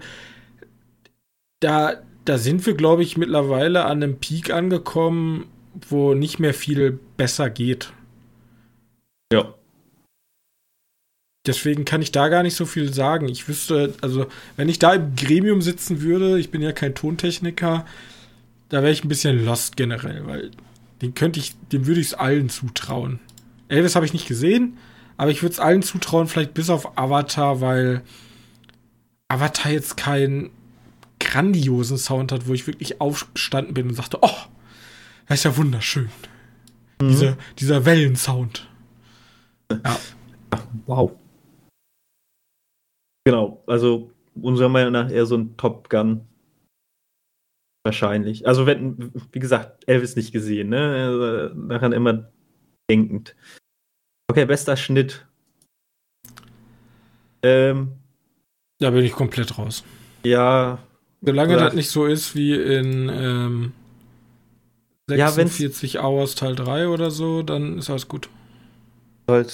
Da, 1.59 2.01
da 2.23 2.37
sind 2.37 2.65
wir, 2.65 2.75
glaube 2.75 3.03
ich, 3.03 3.17
mittlerweile 3.17 3.83
an 3.83 4.01
einem 4.01 4.17
Peak 4.17 4.49
angekommen, 4.49 5.49
wo 5.89 6.13
nicht 6.13 6.39
mehr 6.39 6.53
viel 6.53 6.97
besser 7.17 7.49
geht. 7.49 7.91
Ja. 9.33 9.53
Deswegen 11.45 11.83
kann 11.83 12.01
ich 12.01 12.13
da 12.13 12.29
gar 12.29 12.43
nicht 12.43 12.55
so 12.55 12.65
viel 12.65 12.93
sagen. 12.93 13.27
Ich 13.27 13.49
wüsste, 13.49 13.93
also, 13.99 14.27
wenn 14.55 14.69
ich 14.69 14.79
da 14.79 14.93
im 14.93 15.17
Gremium 15.17 15.61
sitzen 15.61 16.01
würde, 16.01 16.39
ich 16.39 16.49
bin 16.49 16.61
ja 16.61 16.71
kein 16.71 16.95
Tontechniker, 16.95 17.85
da 18.69 18.81
wäre 18.81 18.93
ich 18.93 19.03
ein 19.03 19.09
bisschen 19.09 19.43
lost 19.43 19.75
generell, 19.75 20.25
weil 20.27 20.51
den 21.01 21.13
könnte 21.13 21.39
ich, 21.39 21.55
dem 21.71 21.87
würde 21.87 21.99
ich 21.99 22.07
es 22.07 22.13
allen 22.13 22.49
zutrauen. 22.49 23.19
Elvis 23.67 23.95
habe 23.95 24.05
ich 24.05 24.13
nicht 24.13 24.27
gesehen, 24.27 24.77
aber 25.17 25.31
ich 25.31 25.41
würde 25.41 25.53
es 25.53 25.59
allen 25.59 25.81
zutrauen, 25.81 26.27
vielleicht 26.27 26.53
bis 26.53 26.69
auf 26.69 26.97
Avatar, 26.97 27.61
weil 27.61 28.03
Avatar 29.27 29.71
jetzt 29.71 29.97
keinen 29.97 30.51
grandiosen 31.19 31.97
Sound 31.97 32.31
hat, 32.31 32.47
wo 32.47 32.53
ich 32.53 32.67
wirklich 32.67 32.99
aufgestanden 32.99 33.73
bin 33.73 33.89
und 33.89 33.95
sagte, 33.95 34.17
oh, 34.21 34.29
das 35.27 35.39
ist 35.39 35.43
ja 35.45 35.57
wunderschön. 35.57 36.09
Mhm. 37.01 37.07
Diese, 37.07 37.37
dieser 37.57 37.85
Wellensound. 37.85 38.67
Ja. 39.71 39.97
Wow. 40.85 41.11
Genau, 43.23 43.63
also 43.67 44.11
unserer 44.35 44.69
Meinung 44.69 44.93
nach 44.93 45.09
eher 45.09 45.25
so 45.25 45.37
ein 45.37 45.55
Top 45.57 45.89
Gun 45.89 46.21
Wahrscheinlich. 47.83 48.47
Also, 48.47 48.65
wenn, 48.65 49.11
wie 49.31 49.39
gesagt, 49.39 49.83
Elvis 49.87 50.15
nicht 50.15 50.31
gesehen, 50.31 50.69
ne? 50.69 51.05
Also, 51.05 51.55
daran 51.67 51.93
immer 51.93 52.31
denkend. 52.89 53.35
Okay, 54.29 54.45
bester 54.45 54.77
Schnitt. 54.77 55.25
Ähm, 57.43 57.93
da 58.79 58.91
bin 58.91 59.03
ich 59.03 59.13
komplett 59.13 59.57
raus. 59.57 59.83
Ja. 60.23 60.79
Solange 61.23 61.55
das 61.55 61.73
nicht 61.73 61.89
so 61.89 62.05
ist 62.05 62.35
wie 62.35 62.55
in 62.55 63.09
ähm, 63.09 63.73
46 65.09 65.93
ja, 65.93 66.03
Hours 66.03 66.35
Teil 66.35 66.55
3 66.55 66.87
oder 66.87 67.11
so, 67.11 67.43
dann 67.43 67.77
ist 67.77 67.89
alles 67.89 68.07
gut. 68.07 68.29
Sollte, 69.27 69.51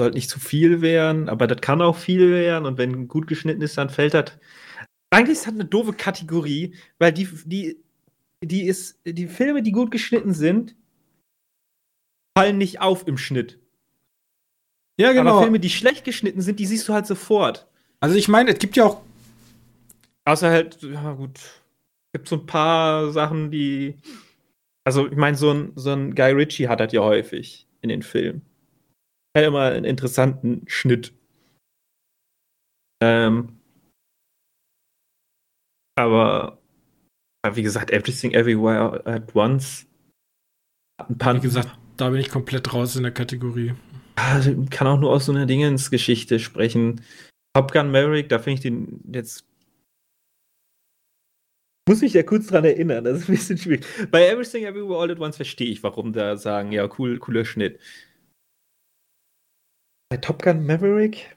soll 0.00 0.10
nicht 0.10 0.28
zu 0.28 0.40
viel 0.40 0.80
werden, 0.80 1.28
aber 1.28 1.46
das 1.46 1.60
kann 1.60 1.80
auch 1.82 1.96
viel 1.96 2.30
werden 2.32 2.66
und 2.66 2.78
wenn 2.78 3.06
gut 3.08 3.26
geschnitten 3.26 3.62
ist, 3.62 3.78
dann 3.78 3.90
fällt 3.90 4.14
das 4.14 4.32
eigentlich 5.10 5.38
ist 5.38 5.46
das 5.46 5.54
eine 5.54 5.64
doofe 5.64 5.92
Kategorie, 5.92 6.74
weil 6.98 7.12
die, 7.12 7.28
die, 7.44 7.76
die 8.42 8.64
ist, 8.64 9.00
die 9.04 9.28
Filme, 9.28 9.62
die 9.62 9.72
gut 9.72 9.90
geschnitten 9.90 10.34
sind, 10.34 10.74
fallen 12.36 12.58
nicht 12.58 12.80
auf 12.80 13.06
im 13.06 13.16
Schnitt. 13.16 13.58
Ja, 14.98 15.12
genau. 15.12 15.32
Aber 15.32 15.42
Filme, 15.42 15.60
die 15.60 15.70
schlecht 15.70 16.04
geschnitten 16.04 16.40
sind, 16.40 16.58
die 16.58 16.66
siehst 16.66 16.88
du 16.88 16.92
halt 16.92 17.06
sofort. 17.06 17.66
Also 18.00 18.16
ich 18.16 18.28
meine, 18.28 18.52
es 18.52 18.58
gibt 18.58 18.76
ja 18.76 18.84
auch. 18.84 19.02
Außer 20.24 20.50
halt, 20.50 20.82
ja 20.82 21.12
gut, 21.12 21.38
es 21.38 22.12
gibt 22.12 22.28
so 22.28 22.36
ein 22.36 22.46
paar 22.46 23.12
Sachen, 23.12 23.50
die. 23.50 23.96
Also 24.84 25.06
ich 25.06 25.16
meine, 25.16 25.36
so 25.36 25.50
ein, 25.50 25.72
so 25.76 25.92
ein 25.92 26.14
Guy 26.14 26.32
Ritchie 26.32 26.68
hat 26.68 26.80
das 26.80 26.92
ja 26.92 27.00
häufig 27.00 27.66
in 27.80 27.88
den 27.88 28.02
Filmen. 28.02 28.42
Er 29.34 29.42
hat 29.42 29.48
immer 29.48 29.62
einen 29.62 29.84
interessanten 29.84 30.62
Schnitt. 30.66 31.12
Ähm, 33.02 33.55
aber 35.96 36.58
wie 37.54 37.62
gesagt, 37.62 37.90
Everything 37.90 38.32
Everywhere 38.32 39.04
at 39.06 39.34
Once. 39.34 39.86
Ein 40.98 41.18
paar, 41.18 41.34
wie 41.34 41.40
gesagt, 41.40 41.78
da 41.96 42.10
bin 42.10 42.20
ich 42.20 42.30
komplett 42.30 42.72
raus 42.72 42.96
in 42.96 43.02
der 43.02 43.12
Kategorie. 43.12 43.74
Kann 44.16 44.86
auch 44.86 44.98
nur 44.98 45.10
aus 45.12 45.26
so 45.26 45.32
einer 45.32 45.46
Dingensgeschichte 45.46 46.38
sprechen. 46.38 47.02
Top 47.54 47.72
Gun 47.72 47.90
Maverick, 47.90 48.28
da 48.28 48.38
finde 48.38 48.54
ich 48.54 48.60
den 48.60 49.00
jetzt. 49.12 49.46
Muss 51.88 52.00
mich 52.00 52.14
ja 52.14 52.22
kurz 52.24 52.48
dran 52.48 52.64
erinnern, 52.64 53.04
das 53.04 53.20
ist 53.20 53.28
ein 53.28 53.36
bisschen 53.36 53.58
schwierig. 53.58 53.86
Bei 54.10 54.26
Everything 54.26 54.64
Everywhere 54.64 55.00
All 55.00 55.10
at 55.10 55.20
Once 55.20 55.36
verstehe 55.36 55.68
ich, 55.68 55.82
warum 55.82 56.12
da 56.12 56.36
sagen, 56.36 56.72
ja, 56.72 56.88
cool, 56.98 57.18
cooler 57.18 57.44
Schnitt. 57.44 57.78
Bei 60.10 60.16
Top 60.16 60.42
Gun 60.42 60.66
Maverick 60.66 61.36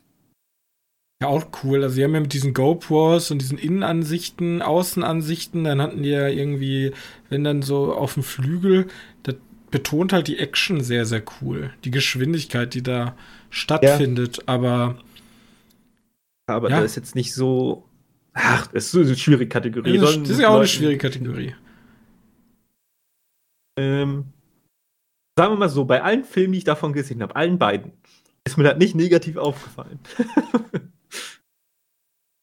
ja, 1.21 1.27
auch 1.27 1.45
cool. 1.63 1.83
Also, 1.83 1.95
sie 1.95 2.03
haben 2.03 2.13
ja 2.13 2.21
mit 2.21 2.33
diesen 2.33 2.53
GoPros 2.53 3.31
und 3.31 3.41
diesen 3.41 3.57
Innenansichten, 3.57 4.61
Außenansichten, 4.61 5.63
dann 5.65 5.81
hatten 5.81 6.03
die 6.03 6.09
ja 6.09 6.27
irgendwie, 6.27 6.93
wenn 7.29 7.43
dann 7.43 7.61
so 7.61 7.93
auf 7.93 8.13
dem 8.13 8.23
Flügel, 8.23 8.87
das 9.23 9.35
betont 9.71 10.13
halt 10.13 10.27
die 10.27 10.39
Action 10.39 10.81
sehr, 10.81 11.05
sehr 11.05 11.23
cool. 11.41 11.71
Die 11.83 11.91
Geschwindigkeit, 11.91 12.73
die 12.73 12.83
da 12.83 13.15
stattfindet. 13.49 14.37
Ja. 14.37 14.43
Aber 14.47 14.97
aber 16.47 16.69
Ja. 16.69 16.77
das 16.81 16.91
ist 16.91 16.95
jetzt 16.95 17.15
nicht 17.15 17.33
so. 17.33 17.85
Ach, 18.33 18.67
das 18.67 18.85
ist 18.85 18.91
so 18.91 19.01
eine 19.01 19.15
schwierige 19.15 19.49
Kategorie. 19.49 19.97
Das 19.97 20.09
ist, 20.09 20.13
Sollen 20.13 20.23
das 20.23 20.31
ist 20.31 20.39
ja 20.39 20.49
auch 20.49 20.57
eine 20.57 20.67
schwierige 20.67 20.97
Kategorie. 20.97 21.55
Ähm, 23.77 24.25
sagen 25.37 25.53
wir 25.53 25.57
mal 25.57 25.69
so, 25.69 25.85
bei 25.85 26.01
allen 26.01 26.23
Filmen, 26.23 26.53
die 26.53 26.59
ich 26.59 26.63
davon 26.63 26.93
gesehen 26.93 27.21
habe, 27.21 27.35
allen 27.35 27.57
beiden, 27.59 27.91
ist 28.45 28.57
mir 28.57 28.63
das 28.63 28.77
nicht 28.77 28.95
negativ 28.95 29.37
aufgefallen. 29.37 29.99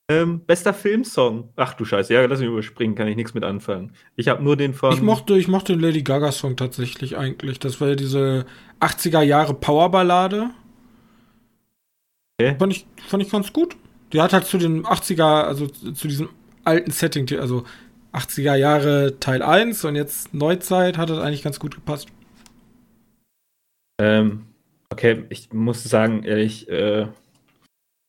ähm, 0.08 0.40
bester 0.40 0.72
Filmsong. 0.72 1.48
Ach 1.56 1.74
du 1.74 1.84
Scheiße, 1.84 2.14
ja, 2.14 2.24
lass 2.24 2.40
mich 2.40 2.48
überspringen, 2.48 2.94
kann 2.94 3.08
ich 3.08 3.16
nichts 3.16 3.34
mit 3.34 3.44
anfangen. 3.44 3.92
Ich 4.14 4.28
habe 4.28 4.42
nur 4.42 4.56
den 4.56 4.72
von. 4.72 4.92
Ich 4.92 5.02
mochte, 5.02 5.36
ich 5.36 5.48
mochte 5.48 5.72
den 5.72 5.80
Lady 5.80 6.02
Gaga 6.02 6.30
Song 6.32 6.56
tatsächlich 6.56 7.16
eigentlich. 7.16 7.58
Das 7.58 7.80
war 7.80 7.88
ja 7.88 7.94
diese 7.96 8.46
80er 8.80 9.22
Jahre 9.22 9.54
Powerballade. 9.54 10.50
Okay. 12.38 12.56
Fand 12.58 12.72
ich, 12.72 12.86
fand 13.08 13.22
ich 13.22 13.30
ganz 13.30 13.52
gut. 13.52 13.76
Die 14.12 14.20
hat 14.20 14.32
halt 14.32 14.44
zu 14.44 14.58
den 14.58 14.84
80er, 14.84 15.42
also 15.42 15.66
zu 15.66 16.06
diesem 16.06 16.28
alten 16.64 16.90
Setting, 16.90 17.26
also 17.40 17.64
80er 18.12 18.54
Jahre 18.54 19.18
Teil 19.18 19.42
1 19.42 19.84
und 19.84 19.96
jetzt 19.96 20.32
Neuzeit 20.32 20.98
hat 20.98 21.10
das 21.10 21.18
eigentlich 21.18 21.42
ganz 21.42 21.58
gut 21.58 21.74
gepasst. 21.74 22.08
Ähm, 24.00 24.46
okay, 24.90 25.24
ich 25.30 25.52
muss 25.52 25.82
sagen, 25.84 26.22
ehrlich, 26.22 26.68
äh, 26.68 27.08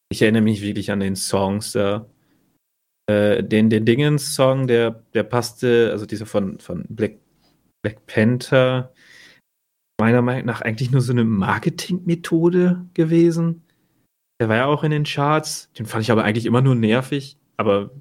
ich 0.09 0.21
erinnere 0.21 0.43
mich 0.43 0.61
wirklich 0.61 0.91
an 0.91 0.99
den 0.99 1.15
Songs 1.15 1.71
da. 1.73 2.07
Äh, 3.09 3.43
den, 3.43 3.69
den 3.69 3.85
Dingens-Song, 3.85 4.67
der, 4.67 5.03
der 5.13 5.23
passte, 5.23 5.89
also 5.91 6.05
dieser 6.05 6.25
von, 6.25 6.59
von 6.59 6.85
Black, 6.89 7.19
Black 7.81 8.05
Panther, 8.05 8.93
meiner 9.99 10.21
Meinung 10.21 10.45
nach 10.45 10.61
eigentlich 10.61 10.91
nur 10.91 11.01
so 11.01 11.13
eine 11.13 11.23
Marketingmethode 11.23 12.85
gewesen. 12.93 13.63
Der 14.39 14.49
war 14.49 14.57
ja 14.57 14.65
auch 14.65 14.83
in 14.83 14.91
den 14.91 15.05
Charts. 15.05 15.71
Den 15.73 15.85
fand 15.85 16.03
ich 16.03 16.11
aber 16.11 16.23
eigentlich 16.23 16.45
immer 16.45 16.61
nur 16.61 16.75
nervig. 16.75 17.37
Aber 17.55 17.91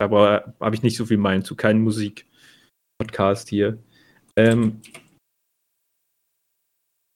aber 0.00 0.54
habe 0.60 0.76
ich 0.76 0.82
nicht 0.82 0.96
so 0.96 1.06
viel 1.06 1.18
meinen 1.18 1.42
zu 1.42 1.56
keinem 1.56 1.82
Musik-Podcast 1.82 3.48
hier. 3.48 3.78
Ähm, 4.36 4.80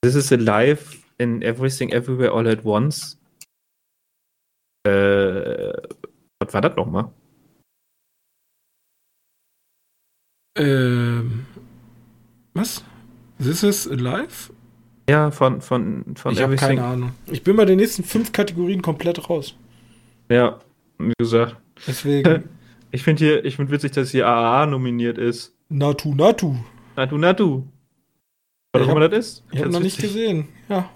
This 0.04 0.16
is 0.16 0.32
Alive 0.32 0.98
in 1.18 1.42
Everything 1.42 1.90
Everywhere 1.90 2.32
All 2.32 2.48
at 2.48 2.64
Once. 2.64 3.20
Äh, 4.84 5.72
was 6.40 6.52
war 6.54 6.60
das 6.60 6.76
nochmal? 6.76 7.10
Ähm, 10.56 11.46
was? 12.54 12.84
This 13.38 13.62
is 13.62 13.88
Alive? 13.88 14.52
Ja, 15.08 15.30
von, 15.30 15.60
von, 15.60 16.04
von 16.14 16.32
Ich 16.32 16.42
habe 16.42 16.56
keine 16.56 16.84
Ahnung. 16.84 17.12
Ich 17.26 17.42
bin 17.42 17.56
bei 17.56 17.64
den 17.64 17.78
nächsten 17.78 18.04
fünf 18.04 18.32
Kategorien 18.32 18.82
komplett 18.82 19.28
raus. 19.28 19.54
Ja, 20.28 20.60
wie 20.98 21.12
gesagt. 21.18 21.56
Deswegen, 21.86 22.48
Ich 22.94 23.02
finde 23.02 23.24
hier, 23.24 23.44
ich 23.44 23.56
finde 23.56 23.72
witzig, 23.72 23.92
dass 23.92 24.10
hier 24.10 24.28
AAA 24.28 24.66
nominiert 24.66 25.16
ist. 25.16 25.56
Natu 25.70 26.14
Natu. 26.14 26.54
Natu 26.94 27.16
Natu. 27.16 27.62
Was 28.74 28.82
auch 28.86 28.90
immer 28.90 29.08
das 29.08 29.18
ist. 29.18 29.44
Ich 29.50 29.60
habe 29.60 29.70
noch 29.70 29.80
nicht 29.80 29.96
witzig. 29.96 30.12
gesehen. 30.12 30.48
Ja, 30.68 30.90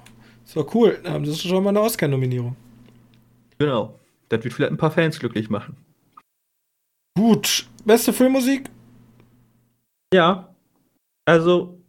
das 0.44 0.56
war 0.56 0.74
cool. 0.74 0.98
Da 1.02 1.12
haben 1.12 1.24
sie 1.24 1.34
schon 1.34 1.64
mal 1.64 1.70
eine 1.70 1.80
Oscar-Nominierung. 1.80 2.54
Genau. 3.58 3.98
Das 4.28 4.42
wird 4.42 4.54
vielleicht 4.54 4.72
ein 4.72 4.78
paar 4.78 4.90
Fans 4.90 5.18
glücklich 5.18 5.50
machen. 5.50 5.76
Gut. 7.16 7.66
Beste 7.84 8.12
Filmmusik? 8.12 8.68
Ja. 10.12 10.54
Also, 11.24 11.80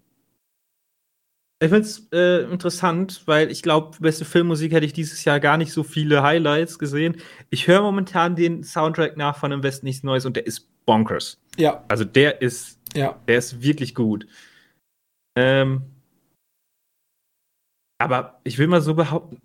ich 1.60 1.69
finde 1.69 1.82
es 1.82 2.08
äh, 2.12 2.43
interessant, 2.51 3.23
weil 3.25 3.51
ich 3.51 3.63
glaube, 3.63 3.97
beste 3.99 4.25
Filmmusik 4.25 4.71
hätte 4.71 4.86
ich 4.86 4.93
dieses 4.93 5.25
Jahr 5.25 5.39
gar 5.39 5.58
nicht 5.58 5.71
so 5.71 5.84
viele 5.84 6.21
Highlights 6.21 6.77
gesehen. 6.77 7.17
Ich 7.49 7.67
höre 7.67 7.82
momentan 7.82 8.36
den 8.36 8.63
Soundtrack 8.63 9.17
nach 9.17 9.38
von 9.38 9.51
Im 9.51 9.63
Westen 9.63 9.88
nichts 9.88 10.03
Neues 10.03 10.25
und 10.25 10.36
der 10.36 10.45
ist 10.45 10.67
bonkers. 10.86 11.39
Ja, 11.58 11.84
Also 11.88 12.06
der 12.06 12.41
ist, 12.41 12.80
ja. 12.95 13.19
der 13.27 13.39
ist 13.39 13.62
wirklich 13.62 13.95
gut. 13.95 14.27
Ähm, 15.36 15.82
aber 17.99 18.39
ich 18.43 18.58
will 18.60 18.67
mal 18.67 18.82
so 18.82 18.93
behaupten, 18.93 19.41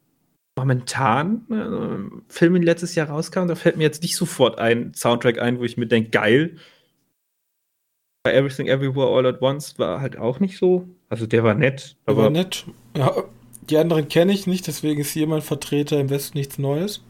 momentan, 0.59 1.47
äh, 1.51 2.33
Filme, 2.33 2.61
die 2.61 2.67
letztes 2.67 2.95
Jahr 2.95 3.09
rauskamen, 3.09 3.49
da 3.49 3.55
fällt 3.55 3.77
mir 3.77 3.85
jetzt 3.85 4.03
nicht 4.03 4.17
sofort 4.17 4.59
ein 4.59 4.93
Soundtrack 4.95 5.39
ein, 5.41 5.59
wo 5.59 5.65
ich 5.65 5.77
mir 5.77 5.87
denke, 5.87 6.11
geil. 6.11 6.59
Bei 8.25 8.33
Everything 8.35 8.69
Everywhere 8.69 9.09
All 9.09 9.27
at 9.27 9.43
Once 9.43 9.79
war 9.79 10.01
halt 10.01 10.17
auch 10.17 10.39
nicht 10.41 10.59
so. 10.59 10.87
Also 11.09 11.27
der 11.27 11.43
war 11.43 11.55
nett, 11.55 11.97
Aber 12.07 12.23
aber 12.23 12.31
nett. 12.31 12.67
Ja, 12.97 13.25
die 13.69 13.77
anderen 13.79 14.09
kenne 14.09 14.33
ich 14.33 14.47
nicht, 14.47 14.67
deswegen 14.67 15.01
ist 15.01 15.11
hier 15.11 15.27
mein 15.27 15.43
Vertreter 15.43 15.99
im 15.99 16.11
Westen 16.11 16.39
nichts 16.39 16.59
Neues. 16.59 17.03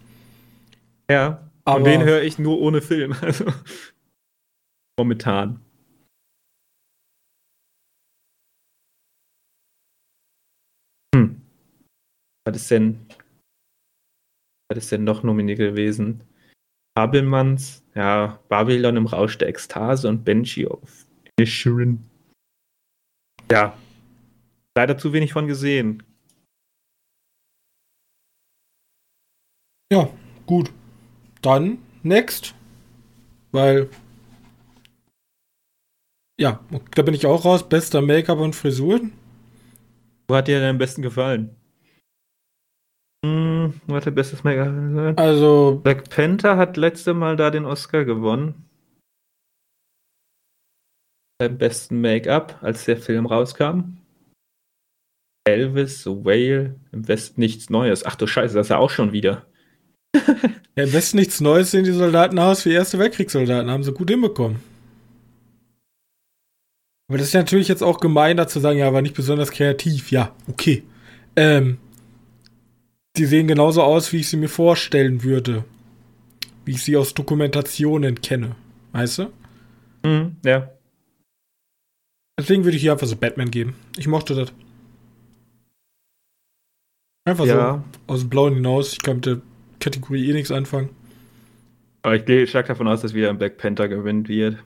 ja. 1.11 1.49
Aber 1.65 1.77
Und 1.79 1.85
den 1.85 2.03
höre 2.03 2.23
ich 2.23 2.41
nur 2.41 2.61
ohne 2.61 2.83
Film. 2.83 3.15
Also 3.23 3.45
momentan. 4.99 5.61
Hm. 11.15 11.41
Was 12.45 12.57
ist 12.57 12.71
denn? 12.71 13.07
Was 14.73 14.85
ist 14.85 14.93
denn 14.93 15.05
noch 15.05 15.23
nominiert 15.23 15.59
gewesen? 15.59 16.25
Babelmanns, 16.95 17.85
ja, 17.95 18.41
Babylon 18.49 18.97
im 18.97 19.07
Rausch 19.07 19.37
der 19.37 19.49
Ekstase 19.49 20.09
und 20.09 20.25
Benji 20.25 20.67
of 20.67 21.07
Inisherin. 21.37 22.03
Ja. 23.51 23.77
Leider 24.75 24.97
zu 24.97 25.13
wenig 25.13 25.35
von 25.35 25.47
gesehen. 25.47 26.03
ja, 29.93 30.09
gut. 30.47 30.73
Dann 31.43 31.79
next. 32.03 32.55
Weil. 33.51 33.91
Ja, 36.41 36.65
da 36.95 37.03
bin 37.03 37.13
ich 37.13 37.27
auch 37.27 37.45
raus. 37.45 37.69
Bester 37.69 38.01
Make-up 38.01 38.39
und 38.39 38.57
Frisuren. 38.57 39.13
Wo 40.29 40.35
hat 40.35 40.49
dir 40.49 40.61
denn 40.61 40.71
am 40.71 40.79
besten 40.79 41.03
gefallen? 41.03 41.55
Hm, 43.25 43.75
der 43.89 44.11
bestes 44.11 44.43
Make-up? 44.43 45.19
Also, 45.19 45.81
Black 45.83 46.11
Panther 46.11 46.57
hat 46.57 46.77
letzte 46.77 47.15
Mal 47.15 47.37
da 47.37 47.51
den 47.51 47.65
Oscar 47.65 48.05
gewonnen. 48.05 48.55
Beim 51.39 51.59
besten 51.59 52.01
Make-up, 52.01 52.59
als 52.63 52.85
der 52.85 52.97
Film 52.97 53.27
rauskam. 53.27 53.99
Elvis, 55.45 56.05
The 56.05 56.11
Whale, 56.11 56.77
im 56.93 57.09
Westen 57.09 57.41
nichts 57.41 57.69
Neues. 57.71 58.05
Ach 58.05 58.15
du 58.15 58.27
Scheiße, 58.27 58.55
das 58.55 58.67
ist 58.67 58.71
ja 58.71 58.79
auch 58.79 58.91
schon 58.91 59.13
wieder. 59.13 59.47
ja, 60.15 60.85
im 60.85 60.93
Westen 60.93 61.17
nichts 61.17 61.41
Neues 61.41 61.71
sehen 61.71 61.85
die 61.85 61.93
Soldaten 61.93 62.39
aus 62.39 62.65
wie 62.65 62.73
Erste 62.73 62.99
Weltkriegssoldaten. 62.99 63.71
Haben 63.71 63.83
sie 63.83 63.93
gut 63.93 64.11
hinbekommen. 64.11 64.61
Aber 67.09 67.19
das 67.19 67.29
ist 67.29 67.35
ja 67.35 67.41
natürlich 67.41 67.69
jetzt 67.69 67.83
auch 67.83 68.01
gemein, 68.01 68.37
dazu 68.37 68.61
sagen, 68.61 68.79
ja, 68.79 68.93
war 68.93 69.03
nicht 69.03 69.17
besonders 69.17 69.51
kreativ. 69.51 70.11
Ja, 70.11 70.35
okay. 70.49 70.85
Ähm, 71.37 71.79
die 73.17 73.27
sehen 73.27 73.47
genauso 73.47 73.83
aus, 73.83 74.13
wie 74.13 74.19
ich 74.19 74.29
sie 74.29 74.37
mir 74.37 74.49
vorstellen 74.49 75.23
würde. 75.23 75.65
Wie 76.65 76.73
ich 76.73 76.83
sie 76.83 76.97
aus 76.97 77.15
Dokumentationen 77.15 78.21
kenne. 78.21 78.57
Weißt 78.93 79.19
du? 79.19 79.33
Hm, 80.05 80.37
ja. 80.45 80.71
Deswegen 82.39 82.65
würde 82.65 82.77
ich 82.77 82.83
hier 82.83 82.93
einfach 82.93 83.07
so 83.07 83.17
Batman 83.17 83.51
geben. 83.51 83.77
Ich 83.97 84.09
mochte 84.09 84.35
das. 84.35 84.53
Einfach 87.25 87.45
ja. 87.45 87.85
so 88.07 88.13
aus 88.13 88.21
dem 88.21 88.31
Blauen 88.31 88.55
hinaus. 88.55 88.93
Ich 88.93 89.03
kann 89.03 89.17
mit 89.17 89.27
der 89.27 89.41
Kategorie 89.81 90.31
eh 90.31 90.33
nichts 90.33 90.51
anfangen. 90.51 90.91
Aber 92.03 92.17
ich 92.17 92.25
gehe 92.25 92.47
stark 92.47 92.67
davon 92.67 92.89
aus, 92.89 93.03
dass 93.03 93.15
wieder 93.15 93.31
ein 93.31 93.39
Black 93.39 93.59
Panther 93.59 93.89
gewinnen 93.89 94.27
wird. 94.27 94.59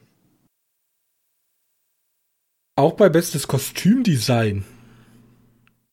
Auch 2.77 2.93
bei 2.93 3.09
bestes 3.09 3.47
Kostümdesign. 3.49 4.65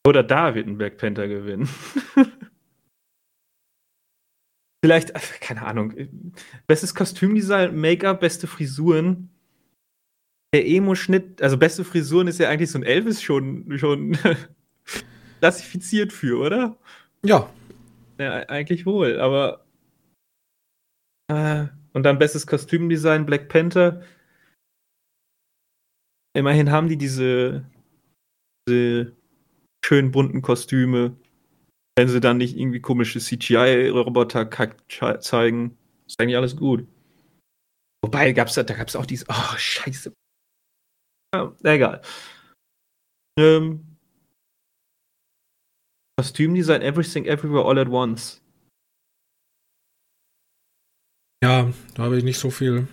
Oder 0.05 0.23
da 0.23 0.53
wird 0.55 0.67
ein 0.67 0.77
Black 0.77 0.97
Panther 0.97 1.27
gewinnen. 1.27 1.69
Vielleicht, 4.83 5.15
ach, 5.15 5.39
keine 5.39 5.61
Ahnung. 5.61 5.93
Bestes 6.67 6.93
Kostümdesign, 6.93 7.73
Make-up, 7.73 8.19
beste 8.19 8.47
Frisuren. 8.47 9.29
Der 10.53 10.67
Emo-Schnitt, 10.67 11.41
also 11.41 11.57
beste 11.57 11.85
Frisuren 11.85 12.27
ist 12.27 12.37
ja 12.37 12.49
eigentlich 12.49 12.69
so 12.69 12.79
ein 12.79 12.83
Elvis 12.83 13.21
schon, 13.21 13.77
schon 13.77 14.17
klassifiziert 15.39 16.11
für, 16.11 16.37
oder? 16.37 16.77
Ja, 17.23 17.49
Ja, 18.19 18.33
eigentlich 18.49 18.85
wohl, 18.85 19.21
aber. 19.21 19.65
Äh, 21.31 21.67
und 21.93 22.03
dann 22.03 22.19
bestes 22.19 22.45
Kostümdesign, 22.45 23.25
Black 23.25 23.47
Panther. 23.47 24.03
Immerhin 26.35 26.71
haben 26.71 26.89
die 26.89 26.97
diese, 26.97 27.63
diese 28.67 29.15
schön 29.85 30.11
bunten 30.11 30.41
Kostüme. 30.41 31.15
Wenn 31.95 32.07
sie 32.07 32.19
dann 32.19 32.37
nicht 32.37 32.57
irgendwie 32.57 32.81
komische 32.81 33.19
CGI-Roboter 33.19 34.49
zeigen, 35.19 35.77
ist 36.07 36.19
eigentlich 36.19 36.37
alles 36.37 36.55
gut. 36.55 36.87
Wobei, 38.03 38.31
gab's 38.33 38.55
da, 38.55 38.63
da 38.63 38.73
gab 38.73 38.87
es 38.87 38.95
auch 38.95 39.05
dieses. 39.05 39.27
Oh, 39.29 39.57
scheiße. 39.57 40.13
Ja, 41.33 41.55
egal. 41.63 42.01
Ähm, 43.39 43.97
Kostümdesign 46.19 46.81
Everything 46.81 47.25
Everywhere 47.25 47.65
All 47.65 47.79
at 47.79 47.89
Once. 47.89 48.41
Ja, 51.43 51.73
da 51.95 52.03
habe 52.03 52.17
ich 52.17 52.23
nicht 52.23 52.39
so 52.39 52.49
viel. 52.49 52.87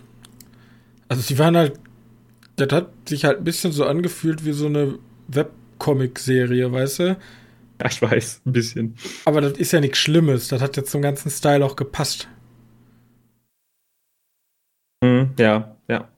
Also 1.08 1.22
sie 1.22 1.38
waren 1.38 1.56
halt, 1.56 1.78
das 2.56 2.72
hat 2.72 3.08
sich 3.08 3.24
halt 3.24 3.38
ein 3.38 3.44
bisschen 3.44 3.72
so 3.72 3.84
angefühlt 3.84 4.44
wie 4.44 4.52
so 4.52 4.66
eine 4.66 4.98
Webcomic-Serie, 5.28 6.72
weißt 6.72 6.98
du? 7.00 7.20
Ja, 7.80 7.86
ich 7.90 8.02
weiß, 8.02 8.42
ein 8.46 8.52
bisschen. 8.52 8.96
Aber 9.24 9.40
das 9.40 9.52
ist 9.54 9.72
ja 9.72 9.80
nichts 9.80 9.98
Schlimmes. 9.98 10.48
Das 10.48 10.60
hat 10.60 10.76
jetzt 10.76 10.90
zum 10.90 11.02
ganzen 11.02 11.30
Style 11.30 11.64
auch 11.64 11.76
gepasst. 11.76 12.28
Mhm, 15.02 15.30
ja, 15.38 15.76
ja. 15.88 16.08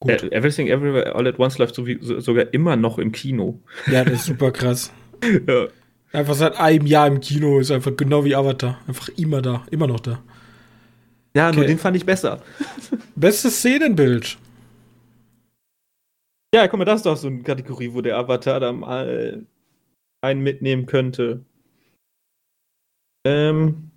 Gut. 0.00 0.22
Äh, 0.22 0.28
Everything 0.30 0.68
Everywhere 0.68 1.14
All 1.14 1.26
at 1.26 1.38
Once 1.38 1.58
läuft 1.58 1.74
so 1.74 1.86
wie, 1.86 1.98
so, 2.00 2.20
sogar 2.20 2.52
immer 2.52 2.76
noch 2.76 2.98
im 2.98 3.12
Kino. 3.12 3.60
Ja, 3.86 4.04
das 4.04 4.14
ist 4.14 4.24
super 4.26 4.50
krass. 4.52 4.92
ja. 5.46 5.66
Einfach 6.12 6.34
seit 6.34 6.56
einem 6.58 6.86
Jahr 6.86 7.06
im 7.06 7.20
Kino 7.20 7.58
ist 7.58 7.70
einfach 7.70 7.96
genau 7.96 8.24
wie 8.24 8.34
Avatar. 8.34 8.78
Einfach 8.86 9.08
immer 9.16 9.40
da, 9.42 9.64
immer 9.70 9.86
noch 9.86 10.00
da. 10.00 10.22
Ja, 11.34 11.50
nur 11.50 11.62
Okay. 11.62 11.68
den 11.68 11.78
fand 11.78 11.96
ich 11.96 12.04
besser. 12.04 12.42
Bestes 13.16 13.58
Szenenbild. 13.58 14.36
Ja, 16.54 16.68
guck 16.68 16.78
mal, 16.78 16.84
das 16.84 16.96
ist 17.00 17.06
doch 17.06 17.16
so 17.16 17.28
eine 17.28 17.42
Kategorie, 17.42 17.90
wo 17.94 18.02
der 18.02 18.18
Avatar 18.18 18.60
da 18.60 18.72
mal 18.72 19.46
einen 20.22 20.42
mitnehmen 20.42 20.86
könnte. 20.86 21.44
Ähm. 23.26 23.90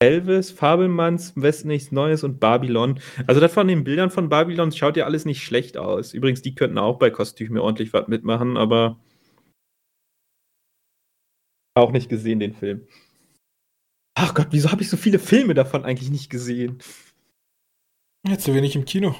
Elvis, 0.00 0.52
Fabelmanns, 0.52 1.32
im 1.32 1.42
Westen 1.42 1.68
nichts 1.68 1.90
Neues 1.90 2.22
und 2.22 2.38
Babylon. 2.38 3.00
Also 3.26 3.40
das 3.40 3.52
von 3.52 3.66
den 3.66 3.82
Bildern 3.82 4.10
von 4.10 4.28
Babylon 4.28 4.70
schaut 4.70 4.96
ja 4.96 5.06
alles 5.06 5.24
nicht 5.24 5.42
schlecht 5.42 5.76
aus. 5.76 6.14
Übrigens, 6.14 6.40
die 6.40 6.54
könnten 6.54 6.78
auch 6.78 6.98
bei 7.00 7.10
Kostüme 7.10 7.60
ordentlich 7.60 7.92
was 7.92 8.06
mitmachen, 8.06 8.56
aber 8.56 9.00
auch 11.74 11.90
nicht 11.90 12.08
gesehen, 12.08 12.38
den 12.38 12.54
Film. 12.54 12.86
Ach 14.14 14.34
Gott, 14.34 14.48
wieso 14.50 14.70
habe 14.70 14.82
ich 14.82 14.90
so 14.90 14.96
viele 14.96 15.18
Filme 15.18 15.54
davon 15.54 15.84
eigentlich 15.84 16.10
nicht 16.10 16.30
gesehen? 16.30 16.78
Jetzt 18.26 18.44
zu 18.44 18.54
wenig 18.54 18.76
im 18.76 18.84
Kino. 18.84 19.16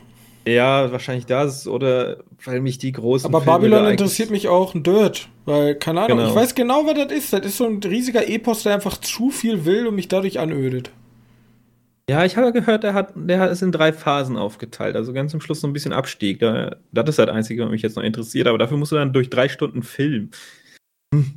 Ja, 0.48 0.90
wahrscheinlich 0.92 1.26
das 1.26 1.66
oder 1.66 2.18
weil 2.44 2.60
mich 2.60 2.78
die 2.78 2.92
großen 2.92 3.26
Aber 3.26 3.42
Filme 3.42 3.58
Babylon 3.70 3.90
interessiert 3.90 4.30
mich 4.30 4.48
auch 4.48 4.74
ein 4.74 4.82
Dirt. 4.82 5.28
Weil, 5.44 5.74
keine 5.74 6.02
Ahnung, 6.02 6.18
Genau. 6.18 6.30
ich 6.30 6.34
weiß 6.36 6.54
genau, 6.54 6.86
was 6.86 6.94
das 6.94 7.12
ist. 7.12 7.32
Das 7.32 7.44
ist 7.44 7.56
so 7.56 7.66
ein 7.66 7.80
riesiger 7.82 8.26
Epos, 8.28 8.62
der 8.62 8.74
einfach 8.74 8.98
zu 8.98 9.30
viel 9.30 9.64
will 9.64 9.86
und 9.86 9.94
mich 9.94 10.08
dadurch 10.08 10.38
anödet. 10.38 10.90
Ja, 12.08 12.24
ich 12.24 12.36
habe 12.38 12.52
gehört, 12.52 12.84
der 12.84 12.94
hat, 12.94 13.12
der 13.16 13.50
ist 13.50 13.60
in 13.62 13.72
drei 13.72 13.92
Phasen 13.92 14.36
aufgeteilt. 14.38 14.96
Also 14.96 15.12
ganz 15.12 15.30
zum 15.32 15.40
Schluss 15.42 15.60
so 15.60 15.66
ein 15.66 15.74
bisschen 15.74 15.92
Abstieg. 15.92 16.38
Da, 16.38 16.76
das 16.92 17.08
ist 17.10 17.18
das 17.18 17.28
Einzige, 17.28 17.64
was 17.64 17.70
mich 17.70 17.82
jetzt 17.82 17.96
noch 17.96 18.02
interessiert. 18.02 18.46
Aber 18.46 18.56
dafür 18.56 18.78
musst 18.78 18.92
du 18.92 18.96
dann 18.96 19.12
durch 19.12 19.28
drei 19.28 19.48
Stunden 19.50 19.82
Film. 19.82 20.30
Hm. 21.14 21.34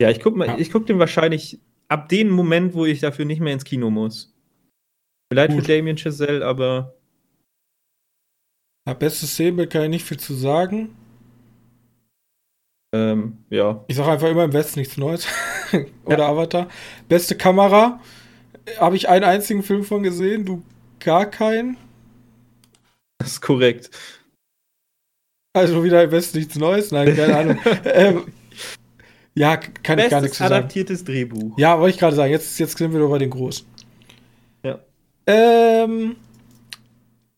Ja, 0.00 0.10
ich 0.10 0.20
gucke 0.20 0.44
Ja. 0.46 0.56
ich 0.58 0.70
guck 0.70 0.86
den 0.86 0.98
wahrscheinlich 0.98 1.58
ab 1.88 2.08
dem 2.08 2.30
Moment, 2.30 2.74
wo 2.74 2.86
ich 2.86 3.00
dafür 3.00 3.24
nicht 3.26 3.40
mehr 3.40 3.52
ins 3.52 3.64
Kino 3.64 3.90
muss. 3.90 4.34
Vielleicht 5.30 5.52
Gut. 5.52 5.64
für 5.66 5.68
Damien 5.76 5.98
Chazelle, 5.98 6.44
aber 6.46 6.94
Ja, 8.86 8.94
bestes 8.94 9.32
Szenenbild 9.32 9.70
kann 9.70 9.82
ich 9.84 9.88
nicht 9.90 10.04
viel 10.06 10.18
zu 10.18 10.34
sagen. 10.34 10.94
ähm, 12.94 13.38
ja. 13.50 13.84
Ich 13.88 13.96
sage 13.96 14.12
einfach 14.12 14.28
immer 14.28 14.44
im 14.44 14.52
Westen 14.52 14.78
nichts 14.80 14.96
Neues. 14.96 15.26
Oder 16.04 16.26
Avatar. 16.26 16.68
Beste 17.08 17.36
Kamera. 17.36 18.00
Habe 18.78 18.96
ich 18.96 19.08
einen 19.08 19.24
einzigen 19.24 19.62
Film 19.62 19.84
von 19.84 20.02
gesehen? 20.02 20.44
Du 20.44 20.62
gar 21.00 21.26
keinen? 21.26 21.76
Das 23.18 23.28
ist 23.32 23.40
korrekt. 23.40 23.90
Also 25.52 25.82
wieder 25.82 26.02
im 26.04 26.10
Westen 26.10 26.38
nichts 26.38 26.56
Neues? 26.56 26.90
Nein, 26.92 27.14
keine 27.16 27.36
Ahnung. 27.38 27.58
ähm, 27.84 28.32
ja, 29.34 29.56
kann 29.56 29.98
ich 29.98 30.08
gar 30.10 30.20
nichts 30.20 30.38
Bestes 30.38 30.38
sagen. 30.38 30.54
adaptiertes 30.54 31.04
Drehbuch. 31.04 31.58
Ja, 31.58 31.78
wollte 31.78 31.94
ich 31.94 32.00
gerade 32.00 32.16
sagen. 32.16 32.30
Jetzt, 32.30 32.58
jetzt 32.58 32.78
sind 32.78 32.92
wir 32.92 33.00
doch 33.00 33.10
bei 33.10 33.18
den 33.18 33.30
Großen. 33.30 33.66
Ja. 34.62 34.78
Ähm, 35.26 36.16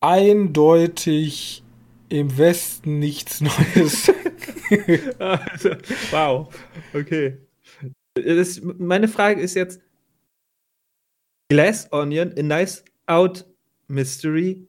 eindeutig 0.00 1.62
im 2.08 2.36
Westen 2.38 2.98
nichts 2.98 3.40
Neues. 3.40 4.12
Also, 5.18 5.70
wow. 6.10 6.54
Okay. 6.92 7.38
Das, 8.12 8.60
meine 8.60 9.08
Frage 9.08 9.40
ist 9.40 9.54
jetzt: 9.54 9.80
Glass 11.50 11.90
Onion, 11.90 12.34
a 12.36 12.42
nice 12.42 12.84
out 13.06 13.46
mystery. 13.86 14.68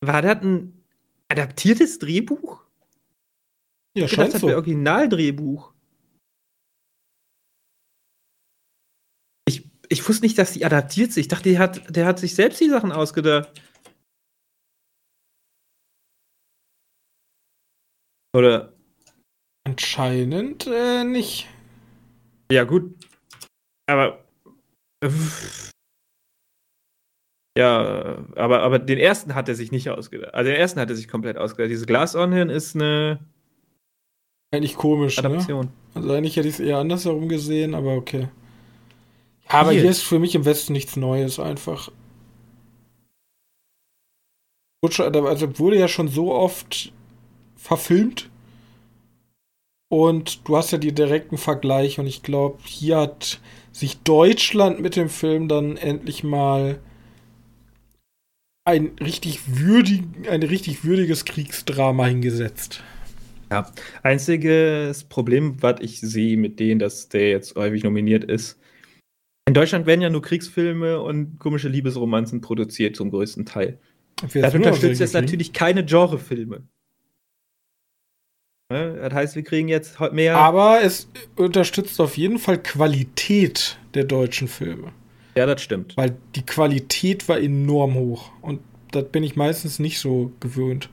War 0.00 0.22
das 0.22 0.42
ein 0.42 0.84
adaptiertes 1.26 1.98
Drehbuch? 1.98 2.64
ja, 3.96 4.04
Ich 4.04 4.12
scheint 4.12 4.32
das 4.34 4.42
wäre 4.42 4.52
so. 4.52 4.56
Originaldrehbuch. 4.58 5.74
Ich, 9.88 10.08
wusste 10.08 10.24
nicht, 10.24 10.38
dass 10.38 10.52
die 10.52 10.64
adaptiert 10.64 11.12
sind. 11.12 11.20
Ich 11.22 11.28
dachte, 11.28 11.50
der 11.50 11.58
hat, 11.58 11.96
der 11.96 12.06
hat 12.06 12.18
sich 12.18 12.34
selbst 12.34 12.60
die 12.60 12.68
Sachen 12.68 12.92
ausgedacht. 12.92 13.50
Oder 18.34 18.76
Anscheinend 19.66 20.68
äh, 20.68 21.02
nicht. 21.02 21.48
Ja, 22.52 22.62
gut. 22.62 22.94
Aber. 23.90 24.24
Ja, 27.58 28.24
aber, 28.36 28.62
aber 28.62 28.78
den 28.78 28.98
ersten 28.98 29.34
hat 29.34 29.48
er 29.48 29.56
sich 29.56 29.72
nicht 29.72 29.90
ausgedacht. 29.90 30.34
Also 30.34 30.50
den 30.50 30.60
ersten 30.60 30.78
hat 30.78 30.88
er 30.88 30.94
sich 30.94 31.08
komplett 31.08 31.36
ausgedacht. 31.36 31.70
Diese 31.72 31.86
Glass 31.86 32.14
Onion 32.14 32.48
ist 32.48 32.76
eine 32.76 33.18
Eigentlich 34.54 34.76
komisch, 34.76 35.20
ne? 35.20 35.30
Adaption. 35.30 35.68
Also 35.94 36.12
eigentlich 36.12 36.36
hätte 36.36 36.46
ich 36.46 36.54
es 36.54 36.60
eher 36.60 36.78
andersherum 36.78 37.28
gesehen, 37.28 37.74
aber 37.74 37.94
okay. 37.94 38.28
Aber 39.48 39.72
Hier. 39.72 39.82
hier 39.82 39.90
ist 39.90 40.02
für 40.02 40.18
mich 40.18 40.34
im 40.34 40.44
Westen 40.44 40.72
nichts 40.72 40.96
Neues 40.96 41.38
einfach. 41.38 41.90
Also 44.82 45.58
wurde 45.58 45.78
ja 45.78 45.88
schon 45.88 46.08
so 46.08 46.32
oft 46.32 46.92
verfilmt. 47.56 48.30
Und 49.88 50.48
du 50.48 50.56
hast 50.56 50.72
ja 50.72 50.78
die 50.78 50.92
direkten 50.92 51.38
Vergleich 51.38 51.98
und 52.00 52.06
ich 52.06 52.22
glaube, 52.22 52.58
hier 52.64 52.98
hat 52.98 53.40
sich 53.72 53.98
Deutschland 53.98 54.80
mit 54.80 54.96
dem 54.96 55.08
Film 55.08 55.48
dann 55.48 55.76
endlich 55.76 56.24
mal 56.24 56.80
ein 58.64 58.92
richtig 59.00 59.40
würdig, 59.46 60.02
ein 60.28 60.42
richtig 60.42 60.84
würdiges 60.84 61.24
Kriegsdrama 61.24 62.06
hingesetzt. 62.06 62.82
Ja. 63.50 63.70
Einziges 64.02 65.04
Problem, 65.04 65.62
was 65.62 65.76
ich 65.80 66.00
sehe 66.00 66.36
mit 66.36 66.58
denen, 66.58 66.80
dass 66.80 67.08
der 67.08 67.30
jetzt 67.30 67.54
häufig 67.54 67.84
nominiert 67.84 68.24
ist. 68.24 68.58
In 69.48 69.54
Deutschland 69.54 69.86
werden 69.86 70.00
ja 70.00 70.10
nur 70.10 70.22
Kriegsfilme 70.22 71.00
und 71.00 71.38
komische 71.38 71.68
Liebesromanzen 71.68 72.40
produziert, 72.40 72.96
zum 72.96 73.10
größten 73.10 73.46
Teil. 73.46 73.78
Das 74.34 74.54
unterstützt 74.54 75.00
jetzt 75.00 75.14
natürlich 75.14 75.52
keine 75.52 75.84
Genrefilme. 75.84 76.66
Ne? 78.72 78.96
Das 79.00 79.12
heißt, 79.12 79.36
wir 79.36 79.44
kriegen 79.44 79.68
jetzt 79.68 80.00
mehr. 80.12 80.36
Aber 80.36 80.82
es 80.82 81.08
unterstützt 81.36 82.00
auf 82.00 82.16
jeden 82.16 82.38
Fall 82.38 82.60
Qualität 82.60 83.78
der 83.94 84.04
deutschen 84.04 84.48
Filme. 84.48 84.92
ja, 85.36 85.46
das 85.46 85.62
stimmt. 85.62 85.96
Weil 85.96 86.16
die 86.34 86.44
Qualität 86.44 87.28
war 87.28 87.38
enorm 87.38 87.94
hoch. 87.94 88.32
Und 88.42 88.60
das 88.90 89.08
bin 89.10 89.22
ich 89.22 89.36
meistens 89.36 89.78
nicht 89.78 90.00
so 90.00 90.32
gewöhnt. 90.40 90.88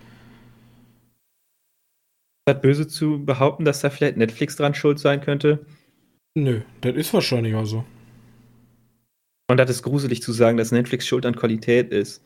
Das 2.46 2.62
böse 2.62 2.88
zu 2.88 3.26
behaupten, 3.26 3.66
dass 3.66 3.80
da 3.80 3.90
vielleicht 3.90 4.18
Netflix 4.18 4.58
dran 4.58 4.76
schuld 4.76 5.00
sein 5.00 5.22
könnte. 5.22 5.66
Nö, 6.36 6.62
das 6.82 6.96
ist 6.96 7.14
wahrscheinlich 7.14 7.56
auch 7.56 7.66
so. 7.66 7.86
Und 9.50 9.58
das 9.58 9.70
ist 9.70 9.84
gruselig 9.84 10.22
zu 10.22 10.32
sagen, 10.32 10.58
dass 10.58 10.72
Netflix 10.72 11.06
schuld 11.06 11.26
an 11.26 11.36
Qualität 11.36 11.92
ist. 11.92 12.24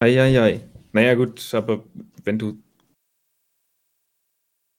Eieiei. 0.00 0.68
Naja, 0.92 1.14
gut, 1.14 1.52
aber 1.54 1.84
wenn 2.24 2.38
du. 2.38 2.62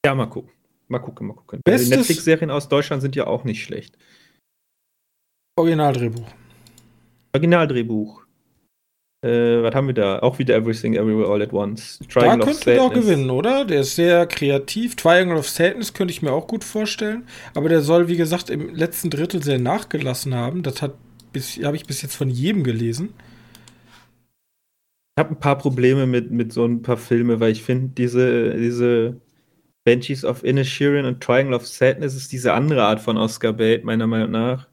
Ja, 0.06 0.16
mal 0.16 0.28
gucken. 0.28 0.52
Mal 0.88 1.00
gucken, 1.00 1.28
mal 1.28 1.34
gucken. 1.36 1.62
Also 1.66 1.84
die 1.84 1.90
Bestes- 1.90 1.98
Netflix-Serien 1.98 2.50
aus 2.52 2.70
Deutschland 2.70 3.02
sind 3.02 3.16
ja 3.16 3.28
auch 3.28 3.44
nicht 3.44 3.64
schlecht. 3.64 3.98
Originaldrehbuch. 5.58 6.32
Originaldrehbuch. 7.34 8.26
Äh, 9.22 9.62
was 9.62 9.76
haben 9.76 9.88
wir 9.88 9.94
da? 9.94 10.20
Auch 10.20 10.40
wieder 10.40 10.56
Everything 10.56 10.94
Everywhere 10.94 11.30
All 11.30 11.42
at 11.42 11.52
Once. 11.52 12.00
Da 12.00 12.22
Triangle 12.22 12.42
of 12.42 12.46
könnte 12.48 12.72
der 12.72 12.84
auch 12.84 12.94
gewinnen, 12.94 13.30
oder? 13.30 13.66
Der 13.66 13.82
ist 13.82 13.96
sehr 13.96 14.26
kreativ. 14.28 14.96
Triangle 14.96 15.38
of 15.38 15.50
Sadness 15.50 15.94
könnte 15.94 16.14
ich 16.14 16.22
mir 16.22 16.32
auch 16.32 16.48
gut 16.48 16.64
vorstellen. 16.64 17.26
Aber 17.54 17.68
der 17.68 17.82
soll, 17.82 18.08
wie 18.08 18.16
gesagt, 18.16 18.50
im 18.50 18.74
letzten 18.74 19.10
Drittel 19.10 19.44
sehr 19.44 19.60
nachgelassen 19.60 20.34
haben. 20.36 20.64
Das 20.64 20.82
habe 20.82 20.96
ich 21.34 21.86
bis 21.86 22.02
jetzt 22.02 22.16
von 22.16 22.30
jedem 22.30 22.64
gelesen. 22.64 23.14
Ich 25.18 25.22
habe 25.22 25.32
ein 25.32 25.40
paar 25.40 25.58
Probleme 25.58 26.06
mit, 26.06 26.32
mit 26.32 26.54
so 26.54 26.64
ein 26.64 26.82
paar 26.82 26.96
Filme, 26.96 27.42
weil 27.42 27.52
ich 27.52 27.62
finde, 27.62 27.90
diese, 27.90 28.54
diese 28.54 29.20
Banshees 29.84 30.24
of 30.24 30.46
Inisherin 30.46 31.04
und 31.04 31.22
Triangle 31.22 31.56
of 31.56 31.68
Sadness 31.68 32.16
ist 32.16 32.32
diese 32.32 32.54
andere 32.54 32.84
Art 32.84 33.02
von 33.02 33.18
Oscar 33.18 33.52
Bait, 33.52 33.84
meiner 33.84 34.08
Meinung 34.08 34.32
nach. 34.32 34.70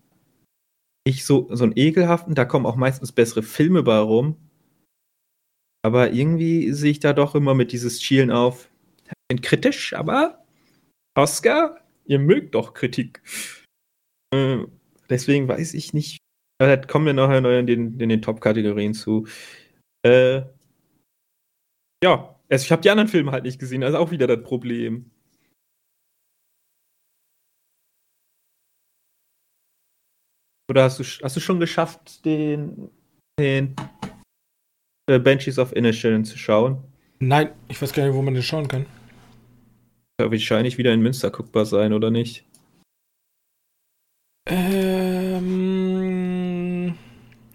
Nicht 1.07 1.25
so, 1.25 1.47
so 1.51 1.65
einen 1.65 1.77
ekelhaften, 1.77 2.35
da 2.35 2.45
kommen 2.45 2.67
auch 2.67 2.77
meistens 2.77 3.13
bessere 3.13 3.43
Filme 3.43 3.83
bei 3.85 3.99
rum. 3.99 4.37
Aber 5.85 6.11
irgendwie 6.11 6.73
sehe 6.73 6.91
ich 6.91 6.99
da 6.99 7.13
doch 7.13 7.37
immer 7.37 7.55
mit 7.55 7.71
dieses 7.71 8.03
Schielen 8.03 8.33
auf. 8.33 8.69
Bin 9.29 9.41
kritisch, 9.41 9.93
aber 9.93 10.45
Oscar? 11.17 11.81
Ihr 12.07 12.19
mögt 12.19 12.57
doch 12.57 12.75
Kritik. 12.75 13.23
Äh, 14.35 14.65
deswegen 15.09 15.47
weiß 15.47 15.75
ich 15.75 15.93
nicht. 15.93 16.19
Da 16.59 16.77
kommen 16.77 17.07
wir 17.07 17.13
nachher 17.13 17.41
noch 17.41 17.51
in 17.51 17.67
den, 17.67 18.01
in 18.01 18.09
den 18.09 18.23
Top-Kategorien 18.23 18.95
zu. 18.95 19.27
Äh, 20.05 20.43
ja, 22.03 22.37
also 22.49 22.65
ich 22.65 22.73
habe 22.73 22.83
die 22.83 22.91
anderen 22.91 23.09
Filme 23.09 23.33
halt 23.33 23.45
nicht 23.45 23.59
gesehen, 23.59 23.83
also 23.83 23.99
auch 23.99 24.11
wieder 24.11 24.27
das 24.27 24.43
Problem. 24.43 25.11
Oder 30.69 30.85
hast 30.85 30.99
du, 30.99 31.05
hast 31.05 31.37
du 31.37 31.41
schon 31.41 31.61
geschafft, 31.61 32.25
den, 32.25 32.91
den 33.39 33.77
äh, 35.09 35.19
Banshees 35.19 35.59
of 35.59 35.75
Inisherin 35.75 36.25
zu 36.25 36.37
schauen? 36.39 36.79
Nein, 37.19 37.51
ich 37.69 37.81
weiß 37.81 37.93
gar 37.93 38.05
nicht, 38.07 38.15
wo 38.15 38.23
man 38.23 38.35
den 38.35 38.43
schauen 38.43 38.69
kann. 38.69 38.87
Ja, 40.21 40.31
wahrscheinlich 40.31 40.79
wieder 40.79 40.93
in 40.93 41.01
Münster 41.03 41.31
guckbar 41.31 41.67
sein, 41.67 41.93
oder 41.93 42.11
nicht? 42.11 42.45
Ähm, 44.49 45.37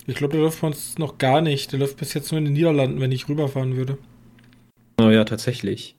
ich 0.07 0.15
glaube, 0.15 0.33
der 0.33 0.41
läuft 0.41 0.61
bei 0.61 0.67
uns 0.67 0.97
noch 0.97 1.17
gar 1.17 1.41
nicht. 1.41 1.71
Der 1.71 1.79
läuft 1.79 1.97
bis 1.97 2.13
jetzt 2.13 2.31
nur 2.31 2.39
in 2.39 2.45
den 2.45 2.53
Niederlanden, 2.53 3.01
wenn 3.01 3.11
ich 3.11 3.27
rüberfahren 3.27 3.75
würde. 3.75 3.97
Oh 5.01 5.09
ja, 5.09 5.25
tatsächlich. 5.25 5.95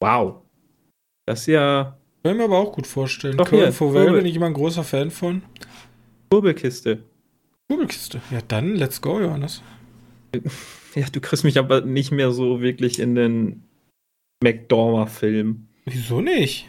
Wow. 0.00 0.42
Das 1.26 1.40
ist 1.40 1.46
ja. 1.48 1.98
Kann 2.22 2.32
ich 2.32 2.38
mir 2.38 2.44
aber 2.44 2.58
auch 2.58 2.72
gut 2.72 2.86
vorstellen. 2.86 3.36
Doch, 3.36 3.48
Köln 3.48 3.74
Kurbel. 3.74 4.12
bin 4.12 4.26
ich 4.26 4.36
immer 4.36 4.46
ein 4.46 4.54
großer 4.54 4.84
Fan 4.84 5.10
von. 5.10 5.42
Kurbelkiste. 6.30 7.04
Kugelkiste. 7.68 8.20
Ja, 8.30 8.40
dann 8.46 8.76
let's 8.76 9.00
go, 9.00 9.20
Johannes. 9.20 9.62
Ja, 10.94 11.06
du 11.12 11.20
kriegst 11.20 11.44
mich 11.44 11.58
aber 11.58 11.82
nicht 11.82 12.10
mehr 12.10 12.32
so 12.32 12.62
wirklich 12.62 12.98
in 13.00 13.14
den 13.14 13.64
McDormand-Film. 14.42 15.68
Wieso 15.84 16.22
nicht? 16.22 16.66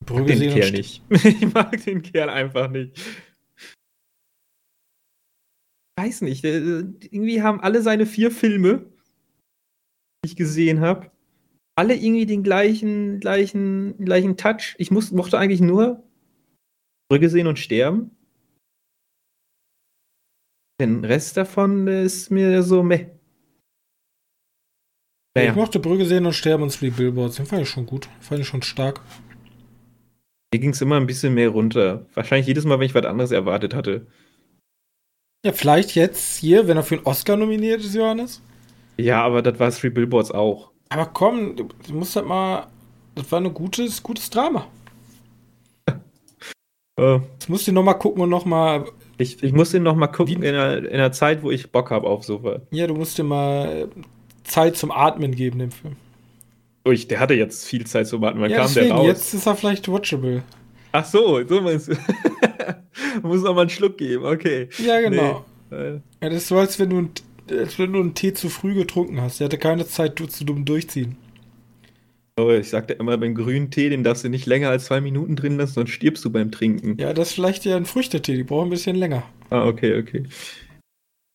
Ich 0.00 0.06
Brügge 0.06 0.32
mag 0.34 0.38
den 0.38 0.54
Kerl 0.54 0.70
nicht. 0.70 1.02
Ich 1.10 1.52
mag 1.52 1.84
den 1.84 2.02
Kerl 2.02 2.30
einfach 2.30 2.70
nicht. 2.70 3.00
Weiß 5.98 6.20
nicht. 6.20 6.44
äh, 6.44 6.84
Irgendwie 7.10 7.42
haben 7.42 7.60
alle 7.60 7.82
seine 7.82 8.06
vier 8.06 8.30
Filme, 8.30 8.86
die 10.24 10.28
ich 10.30 10.36
gesehen 10.36 10.80
habe, 10.80 11.10
alle 11.74 11.96
irgendwie 11.96 12.26
den 12.26 12.44
gleichen, 12.44 13.18
gleichen, 13.18 13.98
gleichen 14.04 14.36
Touch. 14.36 14.76
Ich 14.78 14.92
muss, 14.92 15.10
mochte 15.10 15.36
eigentlich 15.36 15.60
nur 15.60 16.05
Brügge 17.08 17.28
sehen 17.28 17.46
und 17.46 17.58
sterben. 17.58 18.10
Den 20.80 21.04
Rest 21.04 21.36
davon 21.36 21.86
ist 21.86 22.30
mir 22.30 22.62
so 22.62 22.82
meh. 22.82 23.06
Ich 25.38 25.54
mochte 25.54 25.78
Brügge 25.78 26.06
sehen 26.06 26.26
und 26.26 26.32
sterben 26.32 26.62
und 26.62 26.74
Three 26.74 26.90
Billboards. 26.90 27.36
Den 27.36 27.46
fand 27.46 27.62
ich 27.62 27.68
schon 27.68 27.86
gut. 27.86 28.08
Fand 28.20 28.40
ich 28.40 28.46
schon 28.46 28.62
stark. 28.62 29.00
Mir 30.52 30.60
ging 30.60 30.70
es 30.70 30.80
immer 30.80 30.96
ein 30.96 31.06
bisschen 31.06 31.34
mehr 31.34 31.50
runter. 31.50 32.06
Wahrscheinlich 32.14 32.46
jedes 32.46 32.64
Mal, 32.64 32.78
wenn 32.78 32.86
ich 32.86 32.94
was 32.94 33.04
anderes 33.04 33.32
erwartet 33.32 33.74
hatte. 33.74 34.06
Ja, 35.44 35.52
vielleicht 35.52 35.94
jetzt 35.94 36.38
hier, 36.38 36.66
wenn 36.68 36.76
er 36.76 36.82
für 36.82 36.96
einen 36.96 37.06
Oscar 37.06 37.36
nominiert 37.36 37.80
ist, 37.80 37.94
Johannes. 37.94 38.40
Ja, 38.96 39.22
aber 39.22 39.42
das 39.42 39.58
war 39.58 39.70
Three 39.70 39.90
Billboards 39.90 40.30
auch. 40.30 40.72
Aber 40.88 41.06
komm, 41.06 41.56
du, 41.56 41.68
du 41.86 41.94
musst 41.94 42.16
halt 42.16 42.26
mal. 42.26 42.68
Das 43.14 43.30
war 43.30 43.40
ein 43.40 43.52
gutes, 43.52 44.02
gutes 44.02 44.30
Drama. 44.30 44.66
Äh, 46.98 47.18
Jetzt 47.34 47.48
musst 47.48 47.66
du 47.68 47.72
noch 47.72 47.82
mal 47.84 47.94
gucken 47.94 48.22
und 48.22 48.30
noch 48.30 48.44
mal. 48.44 48.86
ich, 49.18 49.42
ich 49.42 49.52
muss 49.52 49.70
den 49.70 49.82
noch 49.82 49.96
mal 49.96 50.06
gucken 50.06 50.42
in 50.42 50.54
einer, 50.54 50.78
in 50.78 50.86
einer 50.88 51.12
Zeit, 51.12 51.42
wo 51.42 51.50
ich 51.50 51.70
Bock 51.70 51.90
habe 51.90 52.06
auf 52.06 52.24
sowas. 52.24 52.62
Ja, 52.70 52.86
du 52.86 52.94
musst 52.94 53.18
dir 53.18 53.24
mal 53.24 53.88
Zeit 54.44 54.76
zum 54.76 54.90
Atmen 54.90 55.34
geben, 55.34 55.58
dem 55.58 55.70
Film. 55.70 55.96
Ich, 56.84 57.08
der 57.08 57.18
hatte 57.20 57.34
jetzt 57.34 57.66
viel 57.66 57.84
Zeit 57.86 58.06
zu 58.06 58.20
warten. 58.20 58.40
Wann 58.40 58.50
ja, 58.50 58.58
kam 58.58 58.72
der 58.72 58.84
deswegen, 58.84 58.96
raus? 58.96 59.06
jetzt 59.06 59.34
ist 59.34 59.46
er 59.46 59.56
vielleicht 59.56 59.88
watchable. 59.88 60.42
Ach 60.92 61.04
so, 61.04 61.44
so 61.46 61.60
meinst 61.60 61.88
du. 61.88 61.94
muss 63.22 63.42
noch 63.42 63.54
mal 63.54 63.62
einen 63.62 63.70
Schluck 63.70 63.98
geben, 63.98 64.24
okay. 64.24 64.68
Ja, 64.84 65.00
genau. 65.00 65.44
Nee, 65.70 65.76
äh, 65.76 65.92
Ja, 66.22 66.28
das 66.30 66.34
ist 66.38 66.48
so, 66.48 66.56
als 66.56 66.78
wenn 66.78 66.90
du, 66.90 66.98
ein- 66.98 67.10
als 67.50 67.78
wenn 67.78 67.92
du 67.92 68.00
einen 68.00 68.14
Tee 68.14 68.32
zu 68.32 68.48
früh 68.48 68.72
getrunken 68.74 69.20
hast. 69.20 69.40
Der 69.40 69.46
hatte 69.46 69.58
keine 69.58 69.86
Zeit 69.86 70.18
du- 70.18 70.26
zu 70.26 70.44
dumm 70.44 70.64
durchziehen. 70.64 71.16
Oh, 72.38 72.50
ich 72.50 72.68
sagte 72.68 72.94
immer, 72.94 73.16
beim 73.18 73.34
grünen 73.34 73.70
Tee, 73.70 73.88
den 73.88 74.04
darfst 74.04 74.24
du 74.24 74.28
nicht 74.28 74.46
länger 74.46 74.70
als 74.70 74.86
zwei 74.86 75.00
Minuten 75.00 75.36
drin 75.36 75.56
lassen, 75.56 75.74
sonst 75.74 75.90
stirbst 75.90 76.24
du 76.24 76.30
beim 76.30 76.50
Trinken. 76.52 76.96
Ja, 76.98 77.12
das 77.12 77.28
ist 77.28 77.34
vielleicht 77.34 77.64
ja 77.64 77.76
ein 77.76 77.86
Früchtetee, 77.86 78.36
die 78.36 78.44
brauchen 78.44 78.68
ein 78.68 78.70
bisschen 78.70 78.96
länger. 78.96 79.24
Ah, 79.50 79.66
okay, 79.66 79.98
okay. 79.98 80.24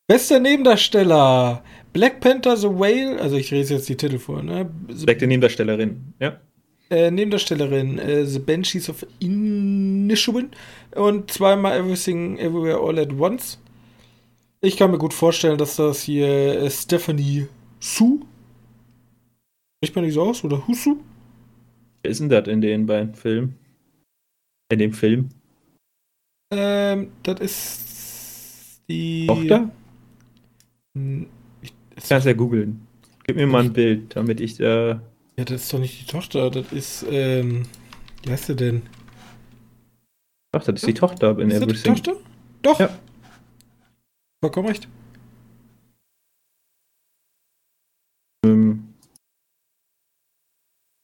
Bester 0.07 0.39
Nebendarsteller: 0.39 1.63
Black 1.93 2.19
Panther 2.19 2.57
The 2.57 2.67
Whale, 2.67 3.19
also 3.21 3.37
ich 3.37 3.49
lese 3.51 3.75
jetzt 3.75 3.87
die 3.87 3.95
Titel 3.95 4.19
vor, 4.19 4.43
ne? 4.43 4.69
The, 4.89 5.05
Direkte 5.05 5.27
Nebendarstellerin, 5.27 6.13
ja. 6.19 6.39
äh, 6.89 7.09
Nebendarstellerin 7.09 7.97
äh, 7.97 8.25
The 8.25 8.39
Banshees 8.39 8.89
of 8.89 9.05
Inisherin 9.19 10.49
und 10.95 11.31
zweimal 11.31 11.79
Everything 11.79 12.37
Everywhere 12.37 12.79
All 12.79 12.99
at 12.99 13.13
Once. 13.17 13.59
Ich 14.59 14.77
kann 14.77 14.91
mir 14.91 14.97
gut 14.97 15.13
vorstellen, 15.13 15.57
dass 15.57 15.77
das 15.77 16.03
hier 16.03 16.27
äh, 16.27 16.69
Stephanie 16.69 17.47
Su. 17.79 18.19
Spricht 19.84 19.95
man 19.95 20.05
nicht 20.05 20.13
so 20.13 20.21
aus? 20.21 20.43
Oder 20.43 20.67
Husu? 20.67 20.97
Wer 22.03 22.11
ist 22.11 22.19
denn 22.19 22.29
das 22.29 22.47
in 22.47 22.61
den 22.61 22.86
beiden 22.86 23.15
Filmen? 23.15 23.57
In 24.71 24.77
dem 24.79 24.93
Film? 24.93 25.29
Ähm, 26.53 27.11
das 27.23 27.39
ist 27.39 28.82
die. 28.88 29.25
Tochter? 29.25 29.71
Hm, 30.95 31.27
Ich, 31.63 31.73
Ich 31.95 32.07
kann 32.09 32.19
es 32.19 32.25
ja 32.25 32.34
googeln. 32.34 32.86
Gib 33.25 33.36
mir 33.38 33.47
mal 33.47 33.63
ein 33.63 33.73
Bild, 33.73 34.15
damit 34.15 34.39
ich 34.39 34.59
äh, 34.59 34.89
ja, 34.89 34.99
das 35.45 35.63
ist 35.63 35.73
doch 35.73 35.79
nicht 35.79 36.01
die 36.01 36.05
Tochter, 36.11 36.51
das 36.51 36.71
ist, 36.73 37.05
ähm, 37.09 37.63
wie 38.23 38.32
heißt 38.32 38.47
sie 38.47 38.55
denn? 38.55 38.82
Ach, 40.55 40.63
das 40.63 40.75
ist 40.75 40.88
die 40.88 40.93
Tochter 40.93 41.39
in 41.39 41.49
ist 41.49 41.61
das 41.61 41.67
die 41.67 41.89
Everything. 41.89 41.95
Tochter? 41.95 42.19
Doch. 42.61 42.79
Ja. 42.79 42.99
Vollkommen 44.43 44.67
recht. 44.67 44.88
Ähm, 48.45 48.93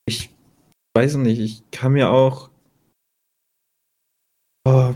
ich 0.08 0.30
weiß 0.98 1.16
nicht, 1.18 1.40
ich 1.40 1.70
kann 1.70 1.94
mir 1.94 2.10
auch. 2.10 2.50
Oh. 4.66 4.96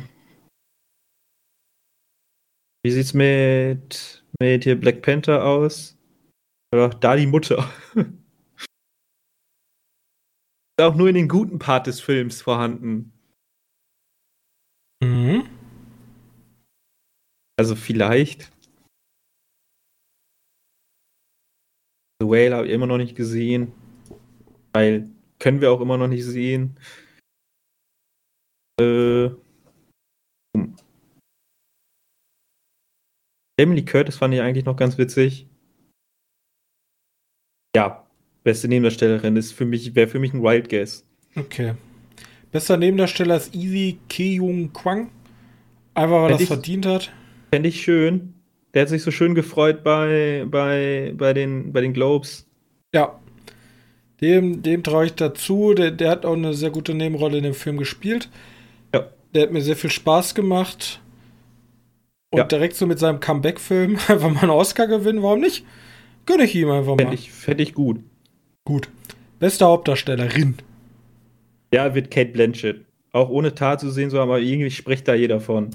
Wie 2.83 2.89
sieht's 2.89 3.13
mit, 3.13 4.25
mit 4.39 4.63
hier 4.63 4.79
Black 4.79 5.03
Panther 5.03 5.45
aus? 5.45 5.95
Oder 6.73 6.89
da 6.89 7.15
die 7.15 7.27
Mutter. 7.27 7.71
Ist 7.93 8.07
auch 10.81 10.95
nur 10.95 11.09
in 11.09 11.13
den 11.13 11.27
guten 11.27 11.59
Part 11.59 11.85
des 11.85 12.01
Films 12.01 12.41
vorhanden. 12.41 13.13
Mhm. 15.03 15.47
Also 17.59 17.75
vielleicht. 17.75 18.51
The 22.19 22.27
Whale 22.27 22.55
habe 22.55 22.65
ich 22.65 22.73
immer 22.73 22.87
noch 22.87 22.97
nicht 22.97 23.15
gesehen. 23.15 23.71
Weil 24.73 25.20
können 25.41 25.59
wir 25.59 25.71
auch 25.71 25.81
immer 25.81 25.97
noch 25.97 26.07
nicht 26.07 26.23
sehen. 26.23 26.79
Äh. 28.79 29.29
hm. 30.55 30.75
Lee 33.59 33.85
Curtis 33.85 34.17
fand 34.17 34.33
ich 34.33 34.41
eigentlich 34.41 34.65
noch 34.65 34.75
ganz 34.75 34.97
witzig. 34.97 35.47
Ja, 37.75 38.07
beste 38.43 38.67
Nebendarstellerin 38.67 39.35
ist 39.35 39.51
für 39.51 39.65
mich, 39.65 39.95
wäre 39.95 40.07
für 40.07 40.19
mich 40.19 40.33
ein 40.33 40.43
Wild 40.43 40.69
Guess. 40.69 41.05
Okay. 41.35 41.75
Bester 42.51 42.75
Nebendarsteller 42.77 43.37
ist 43.37 43.55
Easy 43.55 43.99
Keyung 44.09 44.73
Kwang. 44.73 45.09
Einfach 45.93 46.23
weil 46.23 46.31
er 46.31 46.35
es 46.35 46.41
ich- 46.41 46.47
verdient 46.47 46.85
hat. 46.85 47.13
Fände 47.53 47.69
ich 47.69 47.81
schön. 47.81 48.33
Der 48.73 48.83
hat 48.83 48.89
sich 48.89 49.03
so 49.03 49.11
schön 49.11 49.35
gefreut 49.35 49.83
bei, 49.83 50.45
bei, 50.49 51.13
bei, 51.15 51.33
den, 51.33 51.71
bei 51.73 51.81
den 51.81 51.93
Globes. 51.93 52.49
Ja. 52.93 53.20
Dem, 54.21 54.61
dem 54.61 54.83
traue 54.83 55.05
ich 55.07 55.13
dazu. 55.13 55.73
Der, 55.73 55.91
der 55.91 56.11
hat 56.11 56.25
auch 56.25 56.33
eine 56.35 56.53
sehr 56.53 56.69
gute 56.69 56.93
Nebenrolle 56.93 57.37
in 57.37 57.43
dem 57.43 57.53
Film 57.53 57.77
gespielt. 57.77 58.29
Ja. 58.93 59.09
Der 59.33 59.43
hat 59.43 59.51
mir 59.51 59.61
sehr 59.61 59.75
viel 59.75 59.89
Spaß 59.89 60.35
gemacht. 60.35 61.01
Und 62.31 62.39
Ja. 62.39 62.45
direkt 62.45 62.75
so 62.75 62.85
mit 62.85 62.99
seinem 62.99 63.19
Comeback-Film 63.19 63.97
einfach 64.07 64.29
mal 64.31 64.41
einen 64.41 64.51
Oscar 64.51 64.87
gewinnen, 64.87 65.23
warum 65.23 65.39
nicht? 65.39 65.65
Gönne 66.25 66.43
ich 66.43 66.55
ihm 66.55 66.69
einfach 66.69 66.91
Fände 66.91 67.05
mal. 67.05 67.13
ich, 67.13 67.31
fänd 67.31 67.59
ich 67.61 67.73
gut. 67.73 67.99
Gut. 68.65 68.89
Beste 69.39 69.65
Hauptdarstellerin. 69.65 70.55
Ja, 71.73 71.95
wird 71.95 72.11
Kate 72.11 72.31
Blanchett. 72.31 72.85
Auch 73.11 73.29
ohne 73.29 73.55
Tat 73.55 73.79
zu 73.81 73.89
sehen, 73.89 74.09
so, 74.11 74.19
aber 74.19 74.39
irgendwie 74.39 74.69
spricht 74.71 75.07
da 75.07 75.15
jeder 75.15 75.41
von. 75.41 75.71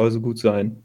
Soll 0.00 0.10
so 0.12 0.20
gut 0.20 0.38
sein. 0.38 0.82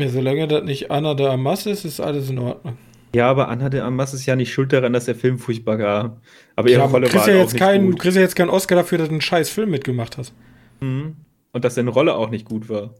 Ja, 0.00 0.08
solange 0.08 0.46
das 0.48 0.64
nicht 0.64 0.90
Anna 0.90 1.14
de 1.14 1.26
Amas 1.28 1.66
ist, 1.66 1.84
ist 1.84 2.00
alles 2.00 2.28
in 2.30 2.38
Ordnung. 2.38 2.76
Ja, 3.14 3.30
aber 3.30 3.48
Anna 3.48 3.70
de 3.70 3.80
Armas 3.80 4.12
ist 4.12 4.26
ja 4.26 4.36
nicht 4.36 4.52
schuld 4.52 4.72
daran, 4.72 4.92
dass 4.92 5.06
der 5.06 5.14
Film 5.14 5.38
furchtbar 5.38 5.78
war. 5.78 6.20
Aber 6.56 6.68
ihre 6.68 6.80
Ja, 6.80 6.86
Rolle 6.86 7.06
war 7.06 7.14
ja 7.14 7.20
halt 7.20 7.36
auch 7.36 7.40
jetzt 7.40 7.52
nicht 7.54 7.62
keinen, 7.62 7.90
du 7.90 7.96
kriegst 7.96 8.16
ja 8.16 8.22
jetzt 8.22 8.36
keinen 8.36 8.50
Oscar 8.50 8.76
dafür, 8.76 8.98
dass 8.98 9.08
du 9.08 9.14
einen 9.14 9.20
scheiß 9.20 9.50
Film 9.50 9.70
mitgemacht 9.70 10.18
hast. 10.18 10.34
Mhm. 10.80 11.16
Und 11.52 11.64
dass 11.64 11.76
seine 11.76 11.90
Rolle 11.90 12.14
auch 12.14 12.30
nicht 12.30 12.44
gut 12.44 12.68
war. 12.68 12.94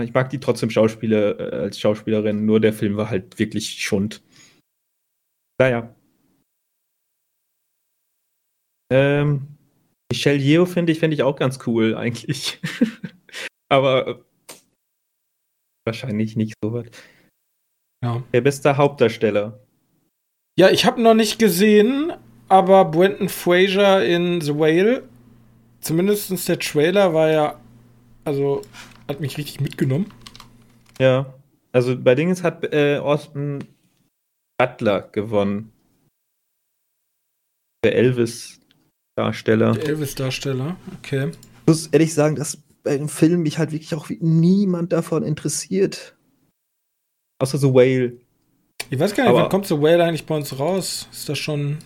Ich 0.00 0.12
mag 0.12 0.30
die 0.30 0.40
trotzdem 0.40 0.70
Schauspieler 0.70 1.38
äh, 1.38 1.56
als 1.56 1.78
Schauspielerin, 1.78 2.44
nur 2.46 2.60
der 2.60 2.72
Film 2.72 2.96
war 2.96 3.10
halt 3.10 3.38
wirklich 3.38 3.82
Schund. 3.82 4.22
Naja. 5.60 5.94
Ähm, 8.92 9.48
Michelle 10.10 10.38
Yeoh 10.38 10.66
finde 10.66 10.92
ich, 10.92 10.98
finde 10.98 11.14
ich 11.14 11.22
auch 11.22 11.36
ganz 11.36 11.58
cool, 11.66 11.96
eigentlich. 11.96 12.60
Aber 13.68 14.06
äh, 14.06 14.18
wahrscheinlich 15.86 16.36
nicht 16.36 16.54
so 16.62 16.72
was. 16.72 16.86
Ja. 18.04 18.22
Der 18.34 18.42
beste 18.42 18.76
Hauptdarsteller. 18.76 19.58
Ja, 20.58 20.68
ich 20.68 20.84
habe 20.84 21.02
noch 21.02 21.14
nicht 21.14 21.38
gesehen, 21.38 22.12
aber 22.48 22.84
Brenton 22.84 23.28
Fraser 23.28 24.04
in 24.04 24.40
The 24.42 24.54
Whale, 24.54 25.08
zumindest 25.80 26.48
der 26.48 26.58
Trailer 26.58 27.14
war 27.14 27.30
ja, 27.30 27.60
also 28.24 28.62
hat 29.08 29.20
mich 29.20 29.38
richtig 29.38 29.60
mitgenommen. 29.60 30.12
Ja. 31.00 31.34
Also 31.72 31.98
bei 31.98 32.14
Dingens 32.14 32.44
hat 32.44 32.72
äh, 32.72 32.98
Austin 32.98 33.64
Butler 34.58 35.08
gewonnen. 35.10 35.72
Der 37.84 37.96
Elvis-Darsteller. 37.96 39.72
Der 39.72 39.88
Elvis-Darsteller, 39.88 40.76
okay. 40.98 41.30
Ich 41.30 41.66
muss 41.66 41.86
ehrlich 41.88 42.14
sagen, 42.14 42.36
dass 42.36 42.58
bei 42.84 42.96
dem 42.96 43.08
Film 43.08 43.42
mich 43.42 43.58
halt 43.58 43.72
wirklich 43.72 43.94
auch 43.94 44.08
niemand 44.20 44.92
davon 44.92 45.24
interessiert. 45.24 46.13
Außer 47.38 47.58
The 47.58 47.72
Whale. 47.72 48.18
Ich 48.90 48.98
weiß 48.98 49.14
gar 49.14 49.24
nicht, 49.24 49.30
Aber- 49.30 49.42
wann 49.42 49.48
kommt 49.48 49.66
The 49.66 49.80
Whale 49.80 50.04
eigentlich 50.04 50.26
bei 50.26 50.36
uns 50.36 50.58
raus? 50.58 51.08
Ist 51.12 51.28
das 51.28 51.38
schon. 51.38 51.78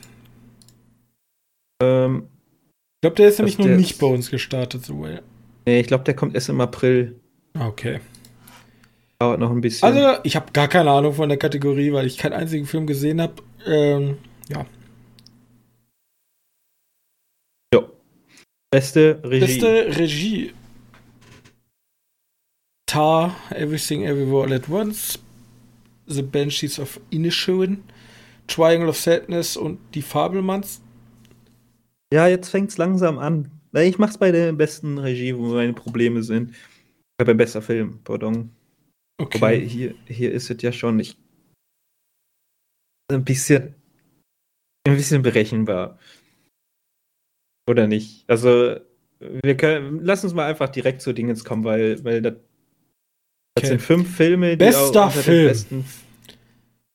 Ähm, 1.83 2.29
Ich 2.97 3.01
glaube, 3.03 3.17
der 3.17 3.29
ist 3.29 3.39
nämlich 3.39 3.59
noch 3.59 3.67
nicht 3.67 3.99
bei 4.01 4.07
uns 4.09 4.31
gestartet, 4.31 4.85
The 4.85 4.93
Whale. 4.95 5.23
nee, 5.67 5.81
ich 5.81 5.87
glaube, 5.87 6.05
der 6.05 6.15
kommt 6.15 6.35
erst 6.35 6.49
im 6.49 6.61
April. 6.61 7.21
Okay. 7.59 8.01
Dauert 9.21 9.39
noch 9.41 9.51
ein 9.51 9.61
bisschen. 9.61 9.87
Also, 9.89 10.21
ich 10.25 10.35
habe 10.37 10.53
gar 10.53 10.69
keine 10.69 10.91
Ahnung 10.91 11.13
von 11.15 11.29
der 11.29 11.39
Kategorie, 11.39 11.93
weil 11.93 12.07
ich 12.07 12.19
keinen 12.19 12.33
einzigen 12.35 12.67
Film 12.67 12.87
gesehen 12.87 13.21
habe. 13.21 13.35
Ähm, 13.67 14.19
ja. 14.49 14.65
ja. 17.75 17.83
Beste 18.71 19.21
Regie. 19.25 19.41
Beste 19.47 19.97
Regie. 19.99 20.53
Tar, 22.87 23.37
Everything 23.51 24.03
Everywhere 24.05 24.45
All 24.45 24.53
at 24.55 24.69
Once, 24.69 25.19
The 26.09 26.23
Banshees 26.23 26.79
of 26.79 27.01
Inisherin, 27.11 27.83
Triangle 28.47 28.89
of 28.89 28.99
Sadness 28.99 29.57
und 29.57 29.79
Die 29.95 30.03
Fabelmanns. 30.03 30.83
Ja, 32.13 32.27
jetzt 32.27 32.49
fängt's 32.49 32.79
langsam 32.79 33.19
an. 33.19 33.51
Ich 33.75 33.99
mach's 33.99 34.19
bei 34.19 34.33
der 34.33 34.53
besten 34.53 34.99
Regie, 34.99 35.37
wo 35.37 35.55
meine 35.55 35.75
Probleme 35.75 36.23
sind. 36.23 36.55
Äh, 37.19 37.25
Beim 37.25 37.37
bester 37.37 37.61
Film, 37.61 38.01
pardon. 38.03 38.51
Okay. 39.21 39.39
Wobei, 39.39 39.59
hier, 39.59 39.95
hier 40.07 40.33
ist 40.33 40.51
es 40.51 40.63
ja 40.63 40.73
schon 40.73 40.97
nicht 40.97 41.19
ein 43.11 43.25
bisschen, 43.25 43.75
ein 44.87 44.97
bisschen 44.97 45.23
berechenbar. 45.23 45.99
Oder 47.69 47.87
nicht? 47.87 48.25
Also, 48.29 48.77
wir 49.21 49.57
können, 49.57 50.01
lass 50.05 50.25
uns 50.25 50.35
mal 50.35 50.49
einfach 50.49 50.69
direkt 50.69 51.03
zu 51.03 51.13
Dingens 51.13 51.45
kommen, 51.45 51.65
weil, 51.65 52.03
weil 52.05 52.23
das, 52.23 52.35
das 53.61 53.69
sind 53.69 53.83
fünf 53.83 54.17
Filme, 54.17 54.51
die 54.51 54.57
Bester 54.57 55.11
den 55.15 55.23
Film. 55.23 55.49
besten 55.49 55.85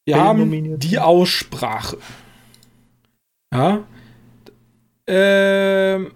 Wir 0.05 0.16
Film 0.16 0.26
haben 0.26 0.39
nominiert 0.39 0.84
die. 0.84 0.99
Aussprache. 0.99 1.97
Ja. 3.53 3.86
Ähm, 5.07 6.11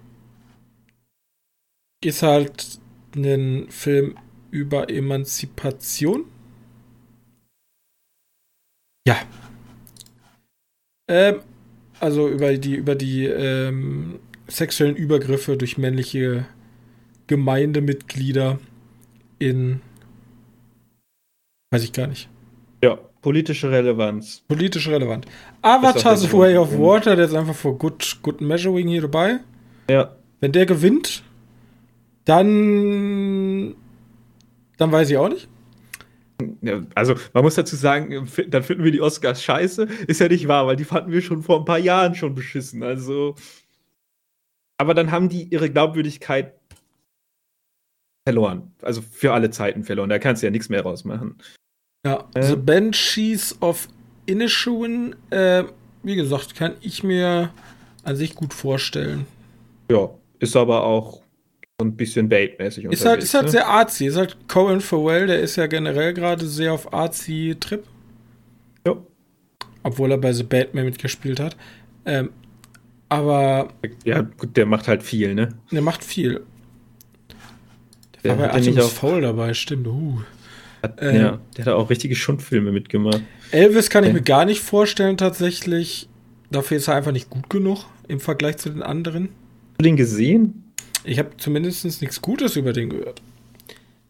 ist 2.04 2.24
halt 2.24 2.80
ein 3.16 3.68
Film 3.70 4.18
über 4.52 4.90
Emanzipation. 4.90 6.26
Ja. 9.08 9.18
Ähm, 11.08 11.42
also 12.00 12.28
über 12.28 12.54
die, 12.58 12.76
über 12.76 12.96
die 12.96 13.26
ähm, 13.26 14.20
sexuellen 14.48 14.96
Übergriffe 14.96 15.58
durch 15.58 15.78
männliche 15.78 16.46
Gemeindemitglieder 17.28 18.60
in 19.40 19.82
weiß 21.72 21.84
ich 21.84 21.94
gar 21.94 22.08
nicht. 22.08 22.30
Ja, 22.84 22.98
politische 23.22 23.72
Relevanz. 23.72 24.44
Politisch 24.48 24.88
relevant. 24.88 25.26
Avatar 25.62 26.14
Ist 26.14 26.22
The 26.22 26.28
auch 26.28 26.32
der 26.32 26.40
Way 26.40 26.58
of 26.58 26.78
Water, 26.80 27.16
der 27.16 27.26
ist 27.26 27.34
einfach 27.34 27.56
für 27.56 27.74
Good, 27.74 28.20
good 28.22 28.42
Measuring 28.42 28.88
hier 28.88 29.02
dabei. 29.02 29.40
Ja, 29.90 30.16
Wenn 30.40 30.52
der 30.52 30.66
gewinnt, 30.66 31.24
dann. 32.26 33.76
Dann 34.78 34.92
weiß 34.92 35.10
ich 35.10 35.18
auch 35.18 35.30
nicht. 35.30 35.48
Also 36.94 37.16
man 37.34 37.44
muss 37.44 37.56
dazu 37.56 37.76
sagen, 37.76 38.28
dann 38.48 38.62
finden 38.62 38.84
wir 38.84 38.92
die 38.92 39.02
Oscars 39.02 39.44
scheiße. 39.44 39.88
Ist 40.06 40.22
ja 40.22 40.28
nicht 40.28 40.48
wahr, 40.48 40.68
weil 40.68 40.76
die 40.76 40.84
fanden 40.84 41.12
wir 41.12 41.22
schon 41.22 41.42
vor 41.42 41.58
ein 41.58 41.66
paar 41.66 41.80
Jahren 41.80 42.14
schon 42.14 42.36
beschissen. 42.36 42.84
Also. 42.84 43.34
Aber 44.78 44.94
dann 44.94 45.10
haben 45.10 45.30
die 45.30 45.46
ihre 45.46 45.72
Glaubwürdigkeit 45.72 46.54
verloren. 48.28 48.74
Also 48.82 49.02
für 49.02 49.32
alle 49.32 49.52
Zeiten 49.52 49.86
verloren. 49.86 50.10
Da 50.10 50.20
kannst 50.20 50.44
du 50.44 50.48
ja 50.48 50.52
nichts 50.52 50.68
mehr 50.68 50.82
rausmachen. 50.82 51.36
Ja. 52.06 52.28
Äh. 52.34 52.44
The 52.44 52.58
Banshees 52.58 53.56
of 53.62 53.88
Inisherin, 54.26 55.16
äh, 55.30 55.64
wie 56.04 56.18
gesagt, 56.18 56.54
kann 56.54 56.74
ich 56.82 57.06
mir 57.06 57.52
an 58.04 58.18
sich 58.18 58.36
gut 58.36 58.54
vorstellen. 58.54 59.26
Ja, 59.90 60.10
ist 60.40 60.58
aber 60.58 60.84
auch 60.84 61.22
so 61.80 61.88
ein 61.88 61.96
bisschen 61.96 62.28
Bait-mäßig 62.28 62.84
Ist 62.86 63.06
halt, 63.06 63.24
ist 63.24 63.34
halt 63.34 63.46
ne? 63.46 63.52
sehr 63.52 63.68
artsy. 63.70 64.08
Ist 64.08 64.18
halt 64.18 64.36
Cohen 64.50 64.82
Farrell, 64.82 65.28
der 65.28 65.40
ist 65.40 65.56
ja 65.56 65.68
generell 65.68 66.14
gerade 66.14 66.46
sehr 66.46 66.74
auf 66.74 66.94
artsy-Trip. 66.94 67.86
Ja. 68.86 68.98
Obwohl 69.84 70.12
er 70.12 70.18
bei 70.18 70.34
The 70.34 70.44
Batman 70.44 70.84
mitgespielt 70.84 71.40
hat. 71.40 71.56
Ähm, 72.04 72.32
aber 73.08 73.70
ja, 74.04 74.20
gut, 74.22 74.58
der 74.58 74.66
macht 74.66 74.90
halt 74.90 75.02
viel, 75.02 75.34
ne? 75.34 75.48
der 75.72 75.82
macht 75.82 76.04
viel. 76.04 76.42
Der, 78.28 78.36
ja 78.38 78.46
nicht 78.58 78.68
Artemis 78.70 78.86
auch- 78.86 78.92
Fowl 78.92 79.22
dabei, 79.22 79.54
stimmt. 79.54 79.88
Uh. 79.88 80.22
Hat, 80.84 80.98
Ähm. 81.02 81.16
ja, 81.16 81.40
der 81.58 81.66
hat 81.66 81.74
auch 81.74 81.90
richtige 81.90 82.16
Schundfilme 82.16 82.72
mitgemacht. 82.72 83.22
Elvis 83.52 83.90
kann 83.90 84.04
ich 84.04 84.14
mir 84.14 84.22
gar 84.22 84.46
nicht 84.46 84.62
vorstellen, 84.62 85.18
tatsächlich. 85.18 86.08
Dafür 86.52 86.78
ist 86.78 86.88
er 86.88 86.96
einfach 86.96 87.12
nicht 87.12 87.30
gut 87.30 87.50
genug 87.50 87.86
im 88.08 88.20
Vergleich 88.20 88.58
zu 88.58 88.70
den 88.70 88.84
anderen. 88.84 89.24
Hast 89.72 89.80
du 89.80 89.84
den 89.84 89.96
gesehen? 89.98 90.64
Ich 91.04 91.20
habe 91.20 91.32
zumindest 91.38 91.84
nichts 92.02 92.22
Gutes 92.22 92.56
über 92.56 92.74
den 92.74 92.90
gehört. 92.90 93.22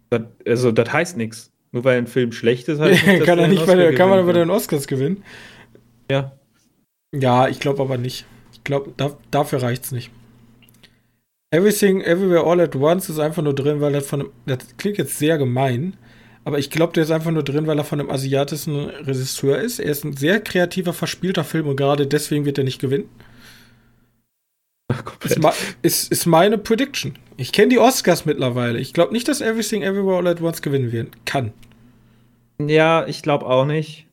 Das, 0.09 0.21
also, 0.45 0.71
das 0.71 0.91
heißt 0.91 1.17
nichts. 1.17 1.51
Nur 1.71 1.83
weil 1.83 1.97
ein 1.97 2.07
Film 2.07 2.31
schlecht 2.31 2.67
ist, 2.69 2.79
heißt 2.79 3.05
nicht, 3.07 3.23
kann 3.25 3.39
er 3.39 3.47
nicht 3.47 3.65
bei 3.65 3.75
der, 3.75 3.93
kann 3.95 4.09
man 4.09 4.19
gewinnen 4.19 4.39
den 4.47 4.49
Oscars 4.49 4.87
gewinnen? 4.87 5.23
Ja. 6.09 6.31
Ja, 7.13 7.47
ich 7.47 7.59
glaube 7.59 7.81
aber 7.81 7.97
nicht. 7.97 8.25
Ich 8.53 8.63
glaube, 8.63 8.93
da, 8.97 9.17
dafür 9.31 9.61
reicht's 9.61 9.91
nicht. 9.91 10.11
Everything, 11.51 12.01
Everywhere, 12.01 12.43
All 12.45 12.59
at 12.59 12.75
Once 12.75 13.09
ist 13.09 13.19
einfach 13.19 13.41
nur 13.41 13.55
drin, 13.55 13.79
weil 13.79 13.93
das 13.93 14.05
von 14.07 14.21
einem, 14.21 14.31
das 14.45 14.59
klingt 14.77 14.97
jetzt 14.97 15.17
sehr 15.17 15.37
gemein, 15.37 15.95
aber 16.43 16.59
ich 16.59 16.69
glaube, 16.69 16.93
der 16.93 17.03
ist 17.03 17.11
einfach 17.11 17.31
nur 17.31 17.43
drin, 17.43 17.67
weil 17.67 17.77
er 17.77 17.85
von 17.85 17.99
einem 17.99 18.09
asiatischen 18.09 18.75
Regisseur 18.89 19.57
ist. 19.59 19.79
Er 19.79 19.91
ist 19.91 20.03
ein 20.05 20.15
sehr 20.15 20.39
kreativer, 20.41 20.93
verspielter 20.93 21.43
Film 21.43 21.67
und 21.67 21.75
gerade 21.77 22.07
deswegen 22.07 22.45
wird 22.45 22.57
er 22.57 22.63
nicht 22.63 22.79
gewinnen. 22.79 23.09
Ist, 24.89 25.05
Komplett. 25.05 25.39
ma- 25.41 25.53
ist, 25.81 26.11
ist 26.11 26.25
meine 26.25 26.57
Prediction. 26.57 27.17
Ich 27.35 27.51
kenne 27.51 27.69
die 27.69 27.79
Oscars 27.79 28.25
mittlerweile. 28.25 28.79
Ich 28.79 28.93
glaube 28.93 29.11
nicht, 29.13 29.27
dass 29.27 29.41
Everything 29.41 29.83
Everywhere 29.83 30.17
All 30.17 30.27
at 30.27 30.41
Once 30.41 30.61
gewinnen 30.61 30.91
werden 30.91 31.11
kann. 31.25 31.51
Ja, 32.61 33.05
ich 33.07 33.21
glaube 33.21 33.45
auch 33.45 33.65
nicht. 33.65 34.07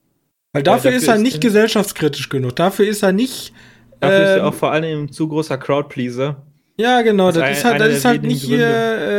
Weil 0.52 0.62
dafür, 0.62 0.90
dafür 0.90 0.96
ist 0.98 1.08
er 1.08 1.16
ist 1.16 1.22
nicht 1.22 1.40
gesellschaftskritisch 1.40 2.28
genug. 2.28 2.56
Dafür 2.56 2.86
ist 2.86 3.02
er 3.02 3.12
nicht. 3.12 3.52
Dafür 4.00 4.22
ist 4.24 4.30
ähm, 4.32 4.38
er 4.38 4.46
auch 4.48 4.54
vor 4.54 4.72
allem 4.72 5.04
ein 5.04 5.12
zu 5.12 5.28
großer 5.28 5.56
Crowdpleaser. 5.58 6.42
Ja, 6.76 7.02
genau. 7.02 7.26
Das 7.30 7.36
Das, 7.36 7.58
ist 7.58 7.64
ein- 7.64 7.70
halt, 7.72 7.80
das 7.80 7.92
ist 7.98 8.04
halt 8.04 8.22
nicht 8.22 8.42
hier 8.42 8.66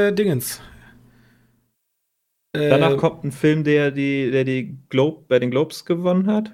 äh, 0.07 0.13
Dingens. 0.13 0.61
Äh, 2.53 2.69
Danach 2.69 2.97
kommt 2.97 3.23
ein 3.23 3.31
Film, 3.31 3.63
der 3.63 3.91
die, 3.91 4.31
der 4.31 4.43
die 4.43 4.77
Globe, 4.89 5.25
bei 5.27 5.39
den 5.39 5.51
Globes 5.51 5.85
gewonnen 5.85 6.27
hat. 6.27 6.51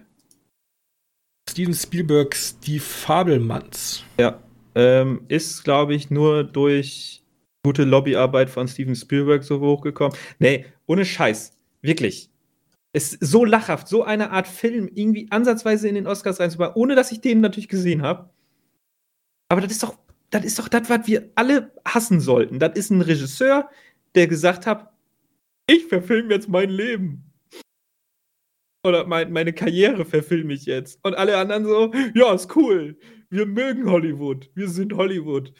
Steven 1.49 1.73
Spielbergs 1.73 2.59
Die 2.59 2.79
Fabelmanns. 2.79 4.03
Ja. 4.19 4.39
Ähm, 4.73 5.25
ist, 5.27 5.63
glaube 5.63 5.93
ich, 5.95 6.09
nur 6.09 6.43
durch 6.43 7.23
gute 7.63 7.83
Lobbyarbeit 7.83 8.49
von 8.49 8.67
Steven 8.67 8.95
Spielberg 8.95 9.43
so 9.43 9.59
hochgekommen. 9.59 10.17
Nee, 10.39 10.65
ohne 10.87 11.03
Scheiß. 11.05 11.57
Wirklich. 11.81 12.29
Es 12.93 13.13
ist 13.13 13.31
so 13.31 13.45
lachhaft, 13.45 13.87
so 13.87 14.03
eine 14.03 14.31
Art 14.31 14.47
Film 14.47 14.89
irgendwie 14.93 15.27
ansatzweise 15.31 15.87
in 15.87 15.95
den 15.95 16.07
Oscars 16.07 16.39
reinzubauen, 16.39 16.73
ohne 16.75 16.95
dass 16.95 17.11
ich 17.11 17.21
den 17.21 17.41
natürlich 17.41 17.69
gesehen 17.69 18.01
habe. 18.01 18.29
Aber 19.49 19.61
das 19.61 19.71
ist 19.71 19.83
doch, 19.83 19.97
das 20.31 20.43
ist 20.45 20.57
doch 20.59 20.67
das, 20.67 20.89
was 20.89 21.07
wir 21.07 21.29
alle 21.35 21.71
hassen 21.85 22.19
sollten. 22.19 22.57
Das 22.59 22.75
ist 22.75 22.89
ein 22.89 23.01
Regisseur, 23.01 23.69
der 24.15 24.27
gesagt 24.27 24.65
hat, 24.65 24.91
ich 25.67 25.85
verfilme 25.85 26.33
jetzt 26.33 26.49
mein 26.49 26.69
Leben. 26.69 27.23
Oder 28.83 29.05
mein, 29.05 29.31
meine 29.31 29.53
Karriere 29.53 30.05
verfilme 30.05 30.53
ich 30.53 30.65
jetzt. 30.65 30.99
Und 31.03 31.15
alle 31.15 31.37
anderen 31.37 31.65
so, 31.65 31.91
ja, 32.15 32.33
ist 32.33 32.55
cool. 32.55 32.97
Wir 33.29 33.45
mögen 33.45 33.89
Hollywood. 33.89 34.49
Wir 34.55 34.67
sind 34.69 34.93
Hollywood. 34.93 35.53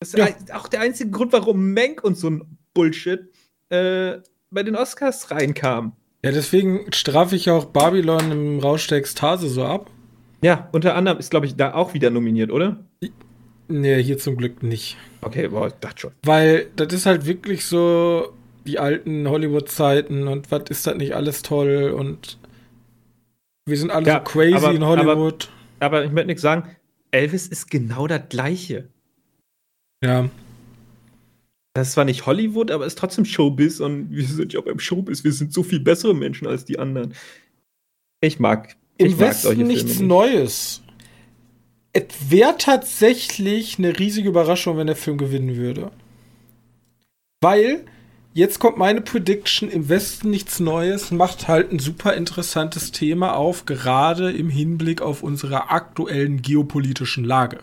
Das 0.00 0.14
ist 0.14 0.18
Ja. 0.18 0.28
auch 0.56 0.68
der 0.68 0.80
einzige 0.80 1.10
Grund, 1.10 1.32
warum 1.32 1.74
Mank 1.74 2.02
und 2.02 2.16
so 2.16 2.30
ein 2.30 2.58
Bullshit 2.72 3.28
äh, 3.68 4.18
bei 4.50 4.62
den 4.62 4.74
Oscars 4.74 5.30
reinkam. 5.30 5.96
Ja, 6.24 6.32
deswegen 6.32 6.90
strafe 6.92 7.36
ich 7.36 7.50
auch 7.50 7.66
Babylon 7.66 8.32
im 8.32 8.58
Rausch 8.58 8.86
der 8.86 8.98
Ekstase 8.98 9.48
so 9.48 9.64
ab. 9.64 9.90
Ja, 10.42 10.68
unter 10.72 10.94
anderem 10.94 11.18
ist, 11.18 11.30
glaube 11.30 11.46
ich, 11.46 11.56
da 11.56 11.74
auch 11.74 11.94
wieder 11.94 12.10
nominiert, 12.10 12.50
oder? 12.50 12.84
Nee, 13.68 14.02
hier 14.02 14.18
zum 14.18 14.36
Glück 14.36 14.62
nicht. 14.62 14.96
Okay, 15.22 15.48
boah, 15.48 15.66
ich 15.68 15.74
dachte 15.74 16.00
schon. 16.02 16.12
Weil 16.24 16.68
das 16.76 16.92
ist 16.92 17.06
halt 17.06 17.26
wirklich 17.26 17.64
so 17.64 18.32
die 18.66 18.78
alten 18.78 19.28
Hollywood-Zeiten 19.28 20.28
und 20.28 20.50
was 20.50 20.62
ist 20.70 20.86
das 20.86 20.96
nicht 20.96 21.14
alles 21.14 21.42
toll 21.42 21.92
und 21.96 22.38
wir 23.66 23.76
sind 23.76 23.90
alle 23.90 24.06
Ja, 24.06 24.18
so 24.24 24.32
crazy 24.32 24.54
aber- 24.54 24.72
in 24.74 24.84
Hollywood. 24.84 25.48
Aber 25.80 26.04
ich 26.04 26.10
möchte 26.12 26.28
nichts 26.28 26.42
sagen, 26.42 26.70
Elvis 27.10 27.46
ist 27.48 27.70
genau 27.70 28.06
das 28.06 28.22
Gleiche. 28.28 28.88
ja. 30.02 30.28
Das 31.74 31.88
ist 31.88 31.92
zwar 31.94 32.06
nicht 32.06 32.24
Hollywood, 32.24 32.70
aber 32.70 32.86
ist 32.86 32.96
trotzdem 32.96 33.26
Showbiz 33.26 33.80
und 33.80 34.10
wir 34.10 34.24
sind 34.24 34.54
ja 34.54 34.62
beim 34.62 34.78
Showbiz, 34.78 35.24
wir 35.24 35.32
sind 35.32 35.52
so 35.52 35.62
viel 35.62 35.78
bessere 35.78 36.14
Menschen 36.14 36.46
als 36.46 36.64
die 36.64 36.78
anderen. 36.78 37.12
Ich 38.22 38.40
mag, 38.40 38.76
ich 38.96 39.12
Im 39.12 39.18
mag 39.18 39.34
solche 39.34 39.58
Westen 39.58 39.66
nichts 39.68 39.82
Filme 39.96 39.98
nicht. 39.98 40.08
Neues. 40.08 40.82
Es 41.96 42.30
wäre 42.30 42.56
tatsächlich 42.58 43.78
eine 43.78 43.98
riesige 43.98 44.28
Überraschung, 44.28 44.76
wenn 44.76 44.86
der 44.86 44.96
Film 44.96 45.16
gewinnen 45.16 45.56
würde. 45.56 45.90
Weil, 47.40 47.86
jetzt 48.34 48.58
kommt 48.58 48.76
meine 48.76 49.00
Prediction, 49.00 49.70
im 49.70 49.88
Westen 49.88 50.28
nichts 50.28 50.60
Neues, 50.60 51.10
macht 51.10 51.48
halt 51.48 51.72
ein 51.72 51.78
super 51.78 52.12
interessantes 52.12 52.92
Thema 52.92 53.34
auf, 53.34 53.64
gerade 53.64 54.30
im 54.30 54.50
Hinblick 54.50 55.00
auf 55.00 55.22
unsere 55.22 55.70
aktuellen 55.70 56.42
geopolitischen 56.42 57.24
Lage. 57.24 57.60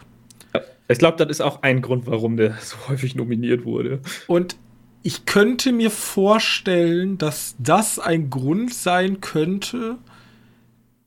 Ich 0.87 0.97
glaube, 0.97 1.17
das 1.17 1.29
ist 1.29 1.41
auch 1.41 1.61
ein 1.61 1.83
Grund, 1.83 2.07
warum 2.07 2.35
der 2.35 2.57
so 2.59 2.75
häufig 2.87 3.13
nominiert 3.13 3.65
wurde. 3.65 3.99
Und 4.25 4.55
ich 5.03 5.25
könnte 5.25 5.71
mir 5.71 5.91
vorstellen, 5.91 7.19
dass 7.19 7.53
das 7.59 7.99
ein 7.99 8.31
Grund 8.31 8.73
sein 8.73 9.21
könnte, 9.21 9.99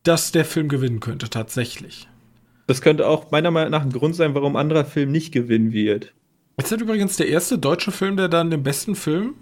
dass 0.04 0.30
der 0.30 0.44
Film 0.44 0.68
gewinnen 0.68 1.00
könnte, 1.00 1.28
tatsächlich. 1.28 2.06
Das 2.66 2.80
könnte 2.80 3.06
auch 3.06 3.30
meiner 3.30 3.50
Meinung 3.50 3.70
nach 3.70 3.82
ein 3.82 3.92
Grund 3.92 4.16
sein, 4.16 4.34
warum 4.34 4.56
ein 4.56 4.60
anderer 4.60 4.84
Film 4.84 5.12
nicht 5.12 5.32
gewinnen 5.32 5.72
wird. 5.72 6.12
Ist 6.56 6.72
das 6.72 6.80
übrigens 6.80 7.16
der 7.16 7.28
erste 7.28 7.58
deutsche 7.58 7.92
Film, 7.92 8.16
der 8.16 8.28
dann 8.28 8.50
den 8.50 8.62
besten 8.62 8.94
Film? 8.94 9.34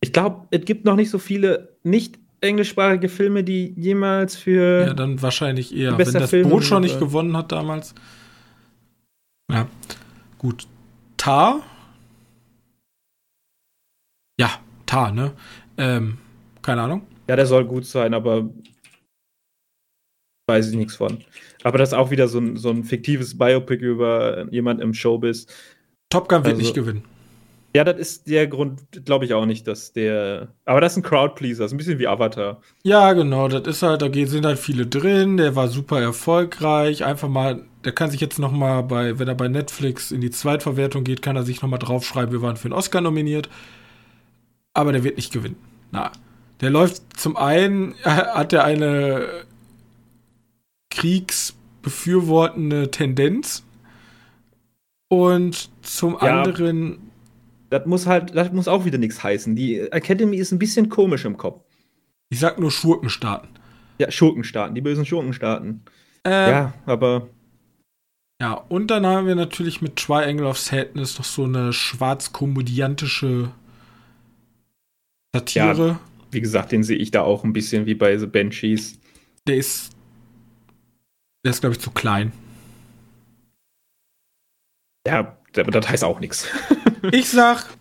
Ich 0.00 0.12
glaube, 0.12 0.46
es 0.50 0.64
gibt 0.64 0.84
noch 0.84 0.96
nicht 0.96 1.10
so 1.10 1.18
viele 1.18 1.76
nicht 1.82 2.18
englischsprachige 2.40 3.08
Filme, 3.08 3.44
die 3.44 3.74
jemals 3.76 4.36
für. 4.36 4.86
Ja, 4.86 4.94
dann 4.94 5.20
wahrscheinlich 5.20 5.74
eher, 5.74 5.98
wenn 5.98 6.12
das 6.12 6.30
Film 6.30 6.48
Boot 6.48 6.64
schon 6.64 6.82
nicht 6.82 6.98
gewonnen 6.98 7.36
hat 7.36 7.52
damals. 7.52 7.94
Ja, 9.50 9.68
gut. 10.38 10.66
Tar? 11.16 11.62
Ja, 14.38 14.50
Tar, 14.84 15.12
ne? 15.12 15.32
Ähm, 15.76 16.18
keine 16.62 16.82
Ahnung. 16.82 17.02
Ja, 17.28 17.36
der 17.36 17.46
soll 17.46 17.64
gut 17.64 17.86
sein, 17.86 18.14
aber 18.14 18.48
weiß 20.46 20.70
ich 20.70 20.76
nichts 20.76 20.96
von. 20.96 21.18
Aber 21.64 21.78
das 21.78 21.90
ist 21.90 21.94
auch 21.94 22.10
wieder 22.10 22.28
so 22.28 22.38
ein, 22.38 22.56
so 22.56 22.70
ein 22.70 22.84
fiktives 22.84 23.36
Biopic 23.36 23.84
über 23.84 24.46
jemand 24.52 24.80
im 24.80 24.94
Showbiz. 24.94 25.46
Top 26.08 26.28
Gun 26.28 26.38
wird 26.44 26.54
Also- 26.54 26.58
nicht 26.62 26.74
gewinnen. 26.74 27.04
Ja, 27.74 27.84
das 27.84 27.98
ist 27.98 28.26
der 28.30 28.46
Grund, 28.46 28.80
glaube 29.04 29.26
ich 29.26 29.34
auch 29.34 29.44
nicht, 29.44 29.66
dass 29.66 29.92
der. 29.92 30.48
Aber 30.64 30.80
das 30.80 30.92
ist 30.92 30.98
ein 30.98 31.02
Crowdpleaser, 31.02 31.66
ist 31.66 31.72
ein 31.72 31.76
bisschen 31.76 31.98
wie 31.98 32.06
Avatar. 32.08 32.62
Ja, 32.84 33.12
genau, 33.12 33.48
das 33.48 33.66
ist 33.66 33.82
halt, 33.82 34.00
da 34.00 34.08
sind 34.10 34.46
halt 34.46 34.58
viele 34.58 34.86
drin, 34.86 35.36
der 35.36 35.56
war 35.56 35.68
super 35.68 36.00
erfolgreich, 36.00 37.04
einfach 37.04 37.28
mal, 37.28 37.64
der 37.84 37.92
kann 37.92 38.08
sich 38.10 38.22
jetzt 38.22 38.38
noch 38.38 38.50
mal 38.50 38.80
bei, 38.80 39.18
wenn 39.18 39.28
er 39.28 39.34
bei 39.34 39.48
Netflix 39.48 40.10
in 40.10 40.22
die 40.22 40.30
Zweitverwertung 40.30 41.04
geht, 41.04 41.20
kann 41.20 41.36
er 41.36 41.42
sich 41.42 41.60
noch 41.60 41.68
mal 41.68 41.76
draufschreiben, 41.76 42.32
wir 42.32 42.40
waren 42.40 42.56
für 42.56 42.66
einen 42.66 42.72
Oscar 42.72 43.02
nominiert, 43.02 43.50
aber 44.72 44.92
der 44.92 45.04
wird 45.04 45.16
nicht 45.18 45.32
gewinnen. 45.34 45.56
Na, 45.90 46.12
der 46.62 46.70
läuft 46.70 47.02
zum 47.20 47.36
einen, 47.36 47.94
hat 48.04 48.54
er 48.54 48.64
eine 48.64 49.26
kriegsbefürwortende 50.96 52.90
Tendenz 52.90 53.64
und 55.08 55.70
zum 55.82 56.14
Ja. 56.14 56.42
anderen, 56.42 56.98
Das 57.70 57.84
muss 57.86 58.06
halt, 58.06 58.34
das 58.36 58.52
muss 58.52 58.68
auch 58.68 58.84
wieder 58.84 58.96
nichts 58.98 59.22
heißen. 59.24 59.56
Die 59.56 59.80
Academy 59.80 60.36
ist 60.36 60.52
ein 60.52 60.58
bisschen 60.58 60.88
komisch 60.88 61.24
im 61.24 61.36
Kopf. 61.36 61.62
ich 62.28 62.38
sag 62.40 62.58
nur 62.60 62.70
Schurkenstaaten. 62.70 63.48
Ja, 63.98 64.10
Schurkenstaaten, 64.10 64.74
die 64.74 64.80
bösen 64.80 65.04
Schurkenstaaten. 65.06 65.82
Äh, 66.24 66.50
Ja, 66.50 66.74
aber 66.86 67.28
Ja, 68.40 68.52
und 68.68 68.88
dann 68.90 69.06
haben 69.06 69.26
wir 69.26 69.34
natürlich 69.34 69.80
mit 69.82 69.96
Triangle 69.96 70.46
of 70.46 70.58
Sadness 70.58 71.18
noch 71.18 71.24
so 71.24 71.44
eine 71.44 71.72
schwarz-komödiantische 71.72 73.50
Satire. 75.34 75.98
wie 76.32 76.40
gesagt, 76.40 76.72
den 76.72 76.82
sehe 76.82 76.98
ich 76.98 77.10
da 77.10 77.22
auch 77.22 77.44
ein 77.44 77.52
bisschen 77.52 77.86
wie 77.86 77.94
bei 77.94 78.16
The 78.18 78.26
Banshees. 78.26 78.98
Der 79.46 79.56
ist, 79.56 79.90
der 81.46 81.52
ist, 81.52 81.60
glaube 81.60 81.76
ich, 81.76 81.80
zu 81.80 81.92
klein. 81.92 82.32
Ja, 85.06 85.36
aber 85.56 85.70
das 85.70 85.88
heißt 85.88 86.04
auch 86.04 86.20
nichts. 86.20 86.48
Ich 87.12 87.28
sag, 87.28 87.76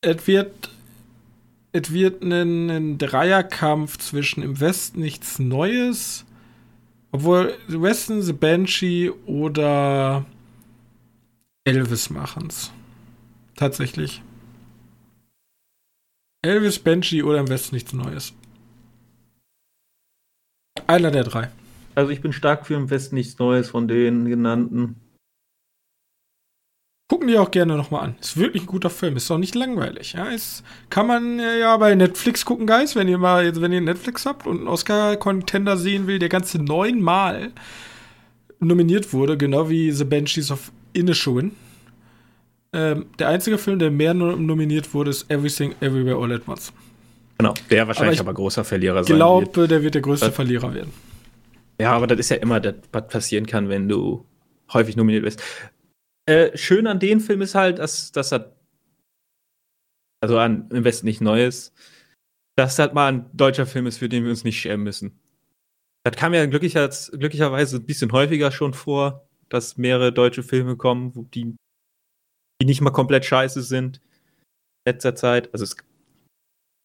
es 0.00 0.24
wird, 0.28 0.70
es 1.72 1.92
wird 1.92 2.22
ein, 2.22 2.70
ein 2.70 2.98
Dreierkampf 2.98 3.98
zwischen 3.98 4.40
im 4.44 4.60
Westen 4.60 5.00
nichts 5.00 5.40
Neues, 5.40 6.24
obwohl 7.10 7.58
The 7.66 7.82
Westen, 7.82 8.22
The 8.22 8.34
Banshee 8.34 9.10
oder 9.26 10.26
Elvis 11.64 12.08
machen's. 12.10 12.70
Tatsächlich. 13.56 14.22
Elvis, 16.42 16.78
Banshee 16.78 17.24
oder 17.24 17.40
im 17.40 17.48
Westen 17.48 17.74
nichts 17.74 17.92
Neues. 17.92 18.32
Einer 20.86 21.10
der 21.10 21.24
drei. 21.24 21.50
Also 21.94 22.10
ich 22.10 22.20
bin 22.20 22.32
stark 22.32 22.66
für 22.66 22.74
im 22.74 22.90
Westen 22.90 23.14
nichts 23.14 23.38
Neues 23.38 23.70
von 23.70 23.86
den 23.88 24.24
genannten. 24.26 24.96
Gucken 27.08 27.28
die 27.28 27.36
auch 27.38 27.50
gerne 27.50 27.76
nochmal 27.76 28.02
an. 28.04 28.14
Ist 28.20 28.36
wirklich 28.38 28.62
ein 28.62 28.66
guter 28.66 28.88
Film. 28.90 29.16
Ist 29.16 29.30
auch 29.30 29.38
nicht 29.38 29.54
langweilig. 29.54 30.14
Ja, 30.14 30.24
ist, 30.26 30.64
kann 30.88 31.06
man 31.06 31.38
äh, 31.38 31.60
ja 31.60 31.76
bei 31.76 31.94
Netflix 31.94 32.44
gucken, 32.46 32.66
Guys, 32.66 32.96
wenn 32.96 33.08
ihr 33.08 33.18
mal, 33.18 33.60
wenn 33.60 33.72
ihr 33.72 33.80
Netflix 33.82 34.24
habt 34.24 34.46
und 34.46 34.58
einen 34.58 34.68
Oscar-Contender 34.68 35.76
sehen 35.76 36.06
will, 36.06 36.18
der 36.18 36.30
ganze 36.30 36.62
neunmal 36.62 37.52
nominiert 38.58 39.12
wurde, 39.12 39.36
genau 39.36 39.68
wie 39.68 39.92
The 39.92 40.04
Banshees 40.04 40.50
of 40.50 40.72
Inisherin. 40.94 41.52
Ähm, 42.72 43.06
der 43.18 43.28
einzige 43.28 43.58
Film, 43.58 43.78
der 43.78 43.90
mehr 43.90 44.14
no- 44.14 44.34
nominiert 44.36 44.94
wurde, 44.94 45.10
ist 45.10 45.30
Everything 45.30 45.74
Everywhere 45.80 46.16
All 46.16 46.32
at 46.32 46.48
Once. 46.48 46.72
Genau, 47.38 47.52
der 47.70 47.86
wahrscheinlich 47.86 48.18
Aber 48.18 48.30
aber, 48.30 48.36
ich 48.38 48.42
großer 48.42 48.64
Verlierer 48.64 49.00
Ich 49.02 49.08
sein 49.08 49.18
wird. 49.18 49.52
glaube, 49.52 49.68
der 49.68 49.82
wird 49.82 49.94
der 49.94 50.02
größte? 50.02 50.32
Verlierer 50.32 50.72
werden. 50.72 50.90
Ja, 51.80 51.92
aber 51.92 52.06
das 52.06 52.18
ist 52.18 52.30
ja 52.30 52.36
immer 52.36 52.60
das, 52.60 52.76
was 52.92 53.08
passieren 53.08 53.46
kann, 53.46 53.68
wenn 53.68 53.88
du 53.88 54.26
häufig 54.72 54.96
nominiert 54.96 55.24
bist. 55.24 55.42
Äh, 56.26 56.56
schön 56.56 56.86
an 56.86 57.00
dem 57.00 57.20
Film 57.20 57.42
ist 57.42 57.54
halt, 57.54 57.78
dass, 57.78 58.12
dass 58.12 58.32
er, 58.32 58.56
also 60.20 60.38
an 60.38 60.70
im 60.70 60.84
Westen 60.84 61.06
nicht 61.06 61.20
Neues, 61.20 61.74
dass 62.56 62.76
das 62.76 62.92
mal 62.94 63.12
ein 63.12 63.30
deutscher 63.36 63.66
Film 63.66 63.86
ist, 63.86 63.98
für 63.98 64.08
den 64.08 64.22
wir 64.24 64.30
uns 64.30 64.44
nicht 64.44 64.60
schämen 64.60 64.84
müssen. 64.84 65.18
Das 66.04 66.16
kam 66.16 66.34
ja 66.34 66.46
glücklicher, 66.46 66.88
glücklicherweise 67.12 67.78
ein 67.78 67.86
bisschen 67.86 68.12
häufiger 68.12 68.52
schon 68.52 68.74
vor, 68.74 69.28
dass 69.48 69.76
mehrere 69.76 70.12
deutsche 70.12 70.42
Filme 70.42 70.76
kommen, 70.76 71.30
die, 71.32 71.56
die 72.60 72.66
nicht 72.66 72.80
mal 72.80 72.90
komplett 72.90 73.24
scheiße 73.24 73.62
sind 73.62 74.00
in 74.84 74.92
letzter 74.92 75.14
Zeit. 75.14 75.52
Also, 75.52 75.64
es, 75.64 75.76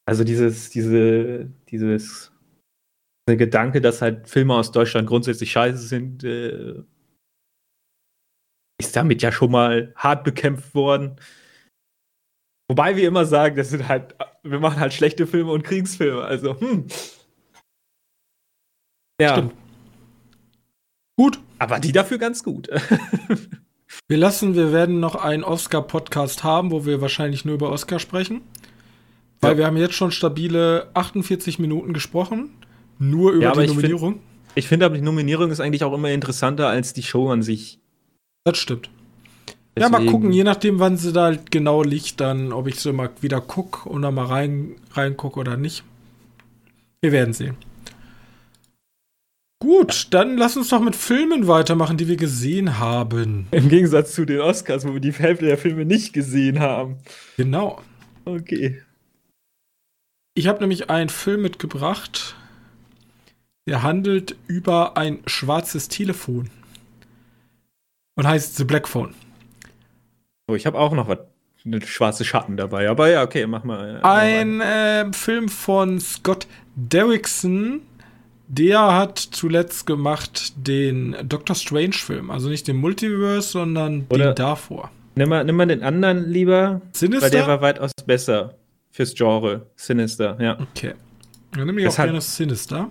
also 0.06 0.24
dieses, 0.24 0.70
diese, 0.70 1.50
dieses 1.70 2.32
der 3.30 3.38
Gedanke, 3.38 3.82
dass 3.82 4.02
halt 4.02 4.28
Filme 4.28 4.54
aus 4.56 4.72
Deutschland 4.72 5.08
grundsätzlich 5.08 5.52
scheiße 5.52 5.80
sind, 5.80 6.24
äh, 6.24 6.84
ist 8.80 8.96
damit 8.96 9.22
ja 9.22 9.32
schon 9.32 9.52
mal 9.52 9.94
hart 9.96 10.24
bekämpft 10.24 10.74
worden. 10.76 11.20
Wobei 12.70 12.96
wir 12.96 13.08
immer 13.08 13.26
sagen, 13.26 13.56
das 13.56 13.70
sind 13.72 13.88
halt, 13.88 14.16
wir 14.44 14.60
machen 14.60 14.80
halt 14.80 14.94
schlechte 14.94 15.26
Filme 15.28 15.52
und 15.52 15.64
Kriegsfilme. 15.64 16.22
Also, 16.24 16.60
hm. 16.60 16.88
Ja, 19.22 19.34
Stimmt. 19.34 19.54
Gut. 21.18 21.40
aber 21.58 21.80
die 21.80 21.92
dafür 21.92 22.18
ganz 22.18 22.44
gut. 22.44 22.70
Wir 24.08 24.18
lassen, 24.18 24.54
wir 24.56 24.72
werden 24.72 25.00
noch 25.00 25.16
einen 25.16 25.44
Oscar-Podcast 25.44 26.44
haben, 26.44 26.70
wo 26.70 26.86
wir 26.86 27.02
wahrscheinlich 27.02 27.44
nur 27.44 27.56
über 27.56 27.72
Oscar 27.72 27.98
sprechen. 28.00 28.42
Weil 29.42 29.54
Ja. 29.54 29.58
wir 29.58 29.66
haben 29.66 29.78
jetzt 29.78 29.96
schon 29.96 30.12
stabile 30.12 30.92
48 30.94 31.58
Minuten 31.58 31.92
gesprochen. 31.94 32.52
Nur 33.00 33.32
über 33.32 33.44
Ja, 33.44 33.52
die 33.54 33.60
find- 33.62 33.70
Nominierung. 33.76 34.20
Ich 34.56 34.68
finde 34.68 34.86
aber, 34.86 34.96
die 34.96 35.02
Nominierung 35.02 35.50
ist 35.52 35.60
eigentlich 35.60 35.84
auch 35.84 35.94
immer 35.94 36.10
interessanter 36.12 36.68
als 36.68 36.94
die 36.94 37.04
Show 37.04 37.30
an 37.32 37.42
sich. 37.42 37.80
Das 38.46 38.58
stimmt. 38.58 38.90
Ja, 39.78 39.88
mal 39.90 40.00
Deswegen- 40.00 40.12
gucken, 40.12 40.32
je 40.34 40.44
nachdem, 40.44 40.80
wann 40.80 40.98
sie 40.98 41.14
da 41.14 41.24
halt 41.26 41.52
genau 41.52 41.84
liegt, 41.84 42.20
dann, 42.20 42.52
ob 42.52 42.68
ich 42.68 42.80
so 42.80 42.92
mal 42.92 43.10
wieder 43.22 43.40
gucke 43.42 43.88
und 43.88 44.02
dann 44.02 44.14
mal 44.16 44.26
rein, 44.26 44.76
reingucke 44.92 45.40
oder 45.40 45.56
nicht. 45.56 45.84
Wir 47.02 47.12
werden 47.14 47.34
sehen. 47.34 47.56
Gut, 49.62 50.08
dann 50.12 50.38
lass 50.38 50.56
uns 50.56 50.70
doch 50.70 50.80
mit 50.82 50.96
Filmen 50.96 51.48
weitermachen, 51.48 51.98
die 51.98 52.08
wir 52.08 52.16
gesehen 52.16 52.80
haben. 52.80 53.48
Im 53.52 53.68
Gegensatz 53.68 54.14
zu 54.16 54.26
den 54.26 54.40
Oscars, 54.40 54.88
wo 54.88 54.94
wir 54.94 55.02
die 55.02 55.12
Hälfte 55.12 55.46
der 55.46 55.58
Filme 55.58 55.84
nicht 55.86 56.14
gesehen 56.14 56.60
haben. 56.60 56.98
Genau. 57.36 57.82
Okay. 58.26 58.82
Ich 60.34 60.48
habe 60.48 60.62
nämlich 60.62 60.90
einen 60.90 61.10
Film 61.10 61.42
mitgebracht, 61.42 62.36
der 63.70 63.84
handelt 63.84 64.36
über 64.48 64.98
ein 64.98 65.20
schwarzes 65.28 65.88
Telefon. 65.90 66.50
und 68.16 68.28
heißt 68.28 68.58
The 68.58 68.64
Black 68.66 68.88
Phone. 68.88 69.14
Oh, 70.48 70.56
ich 70.56 70.66
habe 70.66 70.78
auch 70.78 70.92
noch 70.92 71.08
was. 71.08 71.20
Eine 71.66 71.82
schwarze 71.86 72.24
Schatten 72.26 72.58
dabei. 72.58 72.90
Aber 72.90 73.10
ja, 73.10 73.22
okay, 73.22 73.46
mach 73.46 73.64
mal. 73.66 74.00
Ein 74.02 74.60
äh, 74.62 75.12
Film 75.14 75.50
von 75.50 76.00
Scott 76.00 76.48
Derrickson. 76.76 77.82
Der 78.48 78.80
hat 78.94 79.20
zuletzt 79.20 79.86
gemacht 79.86 80.54
den 80.56 81.16
Doctor 81.24 81.56
Strange-Film. 81.56 82.32
Also 82.32 82.50
nicht 82.50 82.68
den 82.68 82.78
Multiverse, 82.78 83.50
sondern 83.50 84.08
Oder- 84.10 84.32
den 84.32 84.36
davor. 84.36 84.90
Nimm 85.16 85.30
mal, 85.30 85.44
nimm 85.44 85.58
mal 85.58 85.68
den 85.68 85.84
anderen 85.84 86.30
lieber, 86.30 86.82
Sinister? 86.94 87.24
weil 87.26 87.32
der 87.32 87.46
war 87.48 87.62
weitaus 87.62 87.92
besser 88.06 88.56
fürs 88.90 89.14
Genre. 89.14 89.68
Sinister, 89.76 90.38
ja. 90.42 90.58
okay. 90.60 90.94
Dann 91.52 91.66
nehme 91.68 91.82
ich 91.82 91.86
Das 91.88 92.00
auch 92.00 92.06
gerne 92.06 92.22
Sinister. 92.22 92.90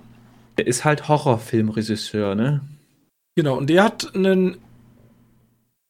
Der 0.59 0.67
ist 0.67 0.85
halt 0.85 1.09
Horrorfilmregisseur, 1.09 2.35
ne? 2.35 2.61
Genau, 3.37 3.57
und 3.57 3.71
der 3.71 3.85
hat 3.85 4.15
einen. 4.15 4.59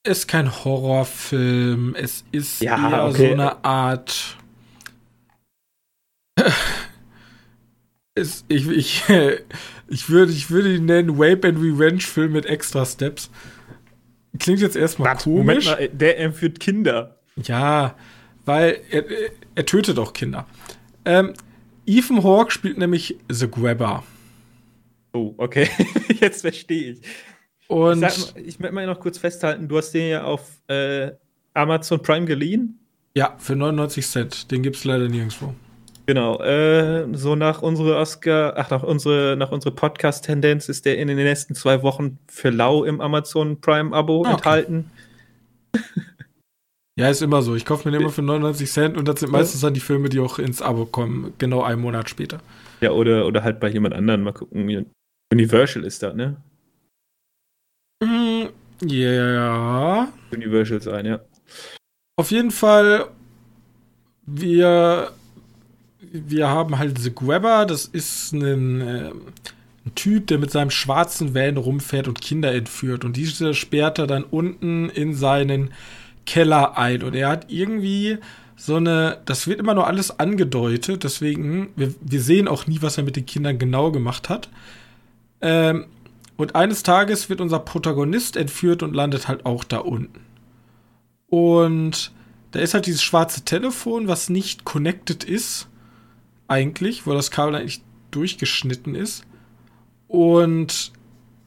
Ist 0.07 0.29
kein 0.29 0.51
Horrorfilm, 0.65 1.95
es 1.97 2.25
ist 2.31 2.61
Ja, 2.63 2.91
eher 2.91 3.05
okay. 3.07 3.29
so 3.29 3.33
eine 3.33 3.65
Art. 3.65 4.37
Es, 8.15 8.45
ich, 8.49 8.69
ich, 8.69 9.03
ich, 9.89 10.09
würde, 10.11 10.33
ich 10.33 10.51
würde 10.51 10.75
ihn 10.75 10.87
nennen 10.87 11.11
Rape 11.17 11.49
and 11.49 11.59
Revenge 11.59 12.01
Film 12.01 12.33
mit 12.33 12.47
extra 12.47 12.85
Steps. 12.85 13.31
Klingt 14.39 14.61
jetzt 14.61 14.77
erstmal 14.77 15.15
Moment 15.27 15.65
komisch. 15.65 15.67
mal, 15.67 15.89
der 15.89 16.19
entführt 16.21 16.61
Kinder. 16.61 17.17
Ja, 17.43 17.95
weil 18.45 18.81
er, 18.91 19.05
er 19.55 19.67
tötet 19.67 19.99
auch 19.99 20.13
Kinder. 20.13 20.47
Ähm, 21.05 21.35
Ethan 21.87 22.23
Hawke 22.23 22.51
spielt 22.51 22.79
nämlich 22.79 23.17
The 23.29 23.49
Grabber. 23.51 24.05
Oh, 25.13 25.35
okay. 25.39 25.69
Jetzt 26.21 26.43
verstehe 26.43 26.93
ich. 26.93 27.01
Und 27.69 28.03
ich, 28.03 28.13
sag 28.13 28.35
mal, 28.35 28.43
ich 28.43 28.59
möchte 28.61 28.75
mal 28.75 28.87
noch 28.87 29.01
kurz 29.01 29.19
festhalten, 29.19 29.69
du 29.69 29.77
hast 29.77 29.93
den 29.93 30.09
ja 30.11 30.25
auf 30.25 30.43
äh, 30.69 31.11
Amazon 31.55 32.01
Prime 32.01 32.25
geliehen. 32.27 32.79
ja, 33.15 33.35
für 33.39 33.57
99 33.57 34.07
Cent. 34.07 34.51
Den 34.51 34.63
gibt's 34.63 34.85
leider 34.85 35.09
nirgendwo. 35.09 35.55
Genau, 36.07 36.41
äh, 36.41 37.07
so 37.13 37.35
nach 37.37 37.61
unserer 37.61 37.99
Oscar, 37.99 38.55
ach, 38.57 38.71
nach 38.71 38.83
unsere, 38.83 39.37
nach 39.37 39.51
unserer 39.51 39.75
Podcast-Tendenz 39.75 40.71
ist 40.71 40.87
der 40.87 40.97
in 40.97 41.09
den 41.09 41.19
nächsten 41.19 41.55
zwei 41.55 41.83
Wochen 41.83 42.19
für 42.29 42.49
lau 42.49 42.85
im 42.85 43.03
Amazon 43.03 43.61
Prime-Abo 43.61 44.23
Ah, 44.25 44.29
okay. 44.29 44.33
enthalten. 44.37 44.91
Ja, 46.97 47.11
ist 47.11 47.21
immer 47.23 47.43
so. 47.43 47.55
Ich 47.55 47.65
kaufe 47.65 47.87
mir 47.87 47.93
den 47.93 48.01
immer 48.01 48.11
für 48.11 48.23
99 48.23 48.71
Cent 48.71 48.97
und 48.97 49.07
das 49.07 49.21
sind 49.21 49.31
meistens 49.31 49.61
dann 49.61 49.75
die 49.75 49.81
Filme, 49.81 50.09
die 50.09 50.19
auch 50.19 50.39
ins 50.39 50.63
Abo 50.63 50.85
kommen, 50.87 51.33
genau 51.39 51.63
einen 51.63 51.81
Monat 51.81 52.09
später. 52.11 52.39
Ja, 52.81 52.91
oder, 52.93 53.27
oder 53.27 53.45
halt 53.45 53.61
bei 53.61 53.69
jemand 53.69 53.95
anderem 53.95 54.23
mal 54.23 54.33
gucken. 54.33 54.87
Universal 55.33 55.85
ist 55.85 56.03
da, 56.03 56.13
ne? 56.13 56.37
Mm, 58.03 58.47
Ja. 58.83 60.09
Universal 60.33 60.81
sein, 60.81 61.07
ja. 61.07 61.21
Auf 62.17 62.31
jeden 62.31 62.51
Fall, 62.51 63.09
wir, 64.27 65.13
wir 66.01 66.49
haben 66.49 66.79
halt 66.79 66.99
The 66.99 67.15
Grabber, 67.15 67.67
das 67.67 67.85
ist 67.85 68.33
ein, 68.33 68.81
äh, 68.81 69.11
ein 69.87 69.95
Typ, 69.95 70.27
der 70.29 70.39
mit 70.39 70.51
seinem 70.51 70.71
schwarzen 70.71 71.35
Van 71.35 71.57
rumfährt 71.57 72.09
und 72.09 72.21
Kinder 72.21 72.53
entführt. 72.53 73.05
Und 73.05 73.17
diese 73.17 73.55
sperrt 73.55 73.99
er 73.99 74.07
dann 74.07 74.25
unten 74.25 74.89
in 74.91 75.15
seinen 75.15 75.71
Keller 76.27 76.77
ein. 76.79 77.03
Und 77.03 77.15
er 77.15 77.29
hat 77.29 77.51
irgendwie 77.51 78.19
so 78.57 78.77
eine, 78.77 79.19
das 79.25 79.47
wird 79.47 79.61
immer 79.61 79.75
nur 79.75 79.87
alles 79.87 80.19
angedeutet, 80.19 81.05
deswegen, 81.05 81.71
wir, 81.77 81.95
wir 82.01 82.21
sehen 82.21 82.49
auch 82.49 82.67
nie, 82.67 82.83
was 82.83 82.99
er 82.99 83.05
mit 83.05 83.15
den 83.17 83.27
Kindern 83.27 83.59
genau 83.59 83.93
gemacht 83.93 84.29
hat. 84.29 84.49
Ähm, 85.41 85.87
und 86.37 86.55
eines 86.55 86.83
Tages 86.83 87.29
wird 87.29 87.41
unser 87.41 87.59
Protagonist 87.59 88.37
entführt 88.37 88.83
und 88.83 88.95
landet 88.95 89.29
halt 89.29 89.45
auch 89.45 89.65
da 89.65 89.79
unten. 89.79 90.21
Und 91.29 92.13
da 92.53 92.61
ist 92.61 92.75
halt 92.75 92.87
dieses 92.87 93.03
schwarze 93.03 93.45
Telefon, 93.45 94.09
was 94.09 94.31
nicht 94.31 94.65
connected 94.65 95.25
ist, 95.25 95.69
eigentlich, 96.47 97.07
wo 97.07 97.13
das 97.13 97.31
Kabel 97.31 97.57
eigentlich 97.57 97.83
durchgeschnitten 98.11 98.95
ist. 98.95 99.25
Und 100.07 100.93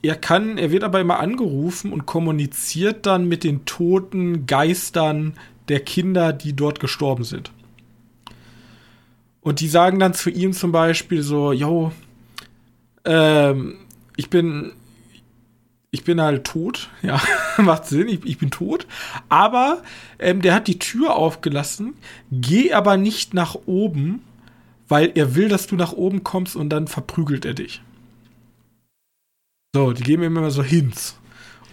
er 0.04 0.16
kann, 0.16 0.58
er 0.58 0.72
wird 0.72 0.84
aber 0.84 1.00
immer 1.00 1.20
angerufen 1.20 1.94
und 1.94 2.06
kommuniziert 2.06 3.06
dann 3.06 3.28
mit 3.28 3.44
den 3.44 3.66
toten 3.66 4.46
Geistern 4.46 5.34
der 5.68 5.80
Kinder, 5.80 6.34
die 6.34 6.54
dort 6.54 6.80
gestorben 6.80 7.24
sind. 7.24 7.52
Und 9.42 9.60
die 9.60 9.68
sagen 9.68 10.00
dann 10.00 10.14
zu 10.14 10.30
ihm 10.30 10.54
zum 10.54 10.72
Beispiel 10.72 11.24
so, 11.24 11.52
yo, 11.52 11.92
ähm, 13.06 13.78
ich 14.22 14.30
bin, 14.30 14.74
ich 15.90 16.04
bin 16.04 16.22
halt 16.22 16.44
tot, 16.44 16.90
ja, 17.02 17.20
macht 17.58 17.88
Sinn, 17.88 18.08
ich, 18.08 18.24
ich 18.24 18.38
bin 18.38 18.52
tot, 18.52 18.86
aber 19.30 19.82
ähm, 20.20 20.44
der 20.44 20.54
hat 20.54 20.68
die 20.68 20.78
Tür 20.78 21.16
aufgelassen, 21.16 21.96
geh 22.32 22.72
aber 22.72 22.98
nicht 22.98 23.34
nach 23.34 23.56
oben, 23.66 24.22
weil 24.88 25.12
er 25.16 25.34
will, 25.34 25.50
dass 25.50 25.66
du 25.66 25.76
nach 25.76 25.94
oben 25.94 26.24
kommst 26.24 26.56
und 26.56 26.70
dann 26.70 26.88
verprügelt 26.88 27.46
er 27.46 27.56
dich. 27.56 27.82
So, 29.74 29.92
die 29.92 30.04
geben 30.04 30.22
ihm 30.22 30.38
immer 30.38 30.52
so 30.52 30.62
Hints. 30.64 31.18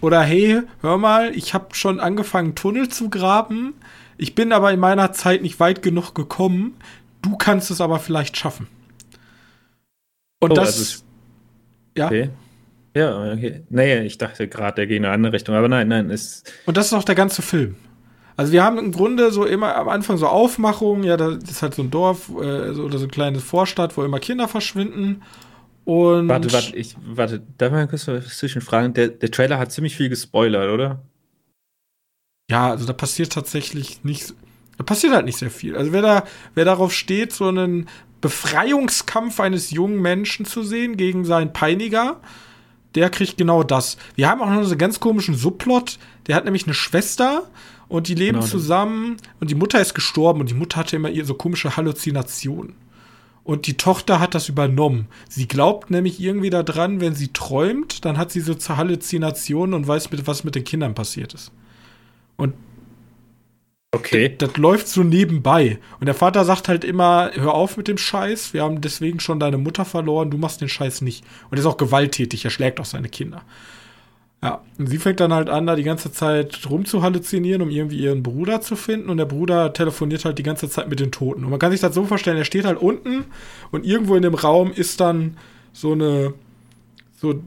Oder 0.01 0.21
hey, 0.23 0.63
hör 0.81 0.97
mal, 0.97 1.35
ich 1.35 1.53
habe 1.53 1.75
schon 1.75 1.99
angefangen, 1.99 2.55
Tunnel 2.55 2.89
zu 2.89 3.09
graben. 3.09 3.73
Ich 4.17 4.33
bin 4.33 4.53
aber 4.53 4.71
in 4.71 4.79
meiner 4.79 5.11
Zeit 5.11 5.43
nicht 5.43 5.59
weit 5.59 5.81
genug 5.83 6.15
gekommen. 6.15 6.77
Du 7.21 7.35
kannst 7.35 7.69
es 7.69 7.81
aber 7.81 7.99
vielleicht 7.99 8.37
schaffen. 8.37 8.67
Und 10.39 10.51
Oh, 10.51 10.55
das. 10.55 10.77
also 10.79 11.08
ja. 11.99 12.07
Okay. 12.07 12.29
Ja, 12.95 13.31
okay. 13.33 13.63
Nee, 13.69 13.99
ich 14.01 14.17
dachte 14.17 14.47
gerade, 14.47 14.75
der 14.75 14.87
geht 14.87 14.97
in 14.97 15.05
eine 15.05 15.13
andere 15.13 15.33
Richtung. 15.33 15.53
Aber 15.55 15.67
nein, 15.67 15.87
nein, 15.87 16.09
ist. 16.09 16.51
Und 16.65 16.75
das 16.75 16.87
ist 16.87 16.93
auch 16.93 17.03
der 17.03 17.13
ganze 17.15 17.41
Film. 17.43 17.75
Also 18.35 18.51
wir 18.51 18.63
haben 18.63 18.77
im 18.79 18.91
Grunde 18.91 19.31
so 19.31 19.45
immer 19.45 19.75
am 19.75 19.89
Anfang 19.89 20.17
so 20.17 20.25
Aufmachungen, 20.27 21.03
ja, 21.03 21.17
das 21.17 21.43
ist 21.43 21.61
halt 21.61 21.75
so 21.75 21.83
ein 21.83 21.91
Dorf 21.91 22.29
äh, 22.29 22.73
so- 22.73 22.83
oder 22.85 22.97
so 22.97 23.05
ein 23.05 23.11
kleines 23.11 23.43
Vorstadt, 23.43 23.95
wo 23.97 24.03
immer 24.03 24.19
Kinder 24.19 24.47
verschwinden. 24.47 25.21
Und 25.85 26.29
Warte, 26.29 26.51
warte, 26.53 26.75
ich, 26.75 26.95
warte, 27.05 27.41
darf 27.57 27.71
man 27.71 27.87
kurz 27.89 28.07
was 28.07 28.37
zwischenfragen? 28.37 28.93
Der, 28.93 29.09
der 29.09 29.29
Trailer 29.29 29.59
hat 29.59 29.71
ziemlich 29.71 29.95
viel 29.95 30.09
gespoilert, 30.09 30.69
oder? 30.71 31.01
ja, 32.49 32.69
also 32.71 32.85
da 32.85 32.93
passiert 32.93 33.31
tatsächlich 33.31 34.03
nicht, 34.03 34.33
da 34.77 34.83
passiert 34.83 35.13
halt 35.13 35.25
nicht 35.25 35.37
sehr 35.37 35.51
viel. 35.51 35.77
Also 35.77 35.93
wer 35.93 36.01
da, 36.01 36.23
wer 36.55 36.65
darauf 36.65 36.93
steht, 36.93 37.31
so 37.33 37.47
einen 37.47 37.87
Befreiungskampf 38.21 39.39
eines 39.39 39.71
jungen 39.71 40.01
Menschen 40.01 40.45
zu 40.45 40.63
sehen 40.63 40.97
gegen 40.97 41.25
seinen 41.25 41.53
Peiniger, 41.53 42.19
der 42.95 43.09
kriegt 43.09 43.37
genau 43.37 43.63
das. 43.63 43.97
Wir 44.15 44.27
haben 44.29 44.41
auch 44.41 44.49
noch 44.49 44.63
so 44.63 44.71
einen 44.71 44.77
ganz 44.77 44.99
komischen 44.99 45.35
Subplot, 45.35 45.97
der 46.27 46.35
hat 46.35 46.45
nämlich 46.45 46.65
eine 46.65 46.73
Schwester 46.73 47.43
und 47.87 48.07
die 48.07 48.15
leben 48.15 48.39
Genau. 48.39 48.49
zusammen 48.49 49.17
und 49.39 49.49
die 49.49 49.55
Mutter 49.55 49.79
ist 49.79 49.93
gestorben 49.93 50.41
und 50.41 50.49
die 50.49 50.55
Mutter 50.55 50.77
hatte 50.77 50.95
immer 50.95 51.09
ihr 51.09 51.25
so 51.25 51.33
komische 51.33 51.75
Halluzinationen. 51.77 52.75
Und 53.43 53.65
die 53.65 53.77
Tochter 53.77 54.19
hat 54.19 54.35
das 54.35 54.47
übernommen. 54.47 55.07
Sie 55.27 55.47
glaubt 55.47 55.89
nämlich 55.89 56.19
irgendwie 56.19 56.51
daran, 56.51 57.01
wenn 57.01 57.15
sie 57.15 57.29
träumt, 57.29 58.05
dann 58.05 58.17
hat 58.17 58.31
sie 58.31 58.41
so 58.41 58.53
zur 58.53 58.77
Halluzinationen 58.77 59.73
und 59.73 59.87
weiß, 59.87 60.11
mit, 60.11 60.27
was 60.27 60.43
mit 60.43 60.53
den 60.53 60.63
Kindern 60.63 60.93
passiert 60.93 61.33
ist. 61.33 61.51
Und 62.37 62.53
Okay. 63.91 64.35
das 64.37 64.55
läuft 64.57 64.87
so 64.87 65.03
nebenbei. 65.03 65.79
Und 65.99 66.05
der 66.05 66.13
Vater 66.13 66.45
sagt 66.45 66.67
halt 66.67 66.83
immer, 66.83 67.31
hör 67.33 67.55
auf 67.55 67.75
mit 67.75 67.87
dem 67.87 67.97
Scheiß, 67.97 68.53
wir 68.53 68.61
haben 68.61 68.81
deswegen 68.81 69.19
schon 69.19 69.39
deine 69.39 69.57
Mutter 69.57 69.83
verloren, 69.83 70.29
du 70.29 70.37
machst 70.37 70.61
den 70.61 70.69
Scheiß 70.69 71.01
nicht. 71.01 71.23
Und 71.49 71.57
er 71.57 71.61
ist 71.61 71.65
auch 71.65 71.77
gewalttätig, 71.77 72.45
er 72.45 72.51
schlägt 72.51 72.79
auch 72.79 72.85
seine 72.85 73.09
Kinder. 73.09 73.41
Ja, 74.43 74.61
und 74.77 74.87
sie 74.87 74.99
fängt 74.99 75.19
dann 75.19 75.33
halt 75.33 75.49
an, 75.49 75.65
da 75.67 75.75
die 75.75 75.83
ganze 75.83 76.11
Zeit 76.11 76.69
rumzuhalluzinieren, 76.69 77.61
um 77.61 77.69
irgendwie 77.69 77.97
ihren 77.99 78.23
Bruder 78.23 78.61
zu 78.61 78.75
finden. 78.75 79.09
Und 79.09 79.17
der 79.17 79.25
Bruder 79.25 79.73
telefoniert 79.73 80.23
halt 80.23 80.37
die 80.37 80.43
ganze 80.43 80.69
Zeit 80.69 80.87
mit 80.87 80.99
den 80.99 81.11
Toten. 81.11 81.43
Und 81.43 81.49
man 81.49 81.59
kann 81.59 81.71
sich 81.71 81.81
das 81.81 81.95
so 81.95 82.05
vorstellen, 82.05 82.37
er 82.37 82.45
steht 82.45 82.65
halt 82.65 82.77
unten 82.77 83.25
und 83.71 83.85
irgendwo 83.85 84.15
in 84.15 84.21
dem 84.21 84.35
Raum 84.35 84.71
ist 84.71 85.01
dann 85.01 85.35
so 85.73 85.91
eine, 85.93 86.33
so 87.17 87.41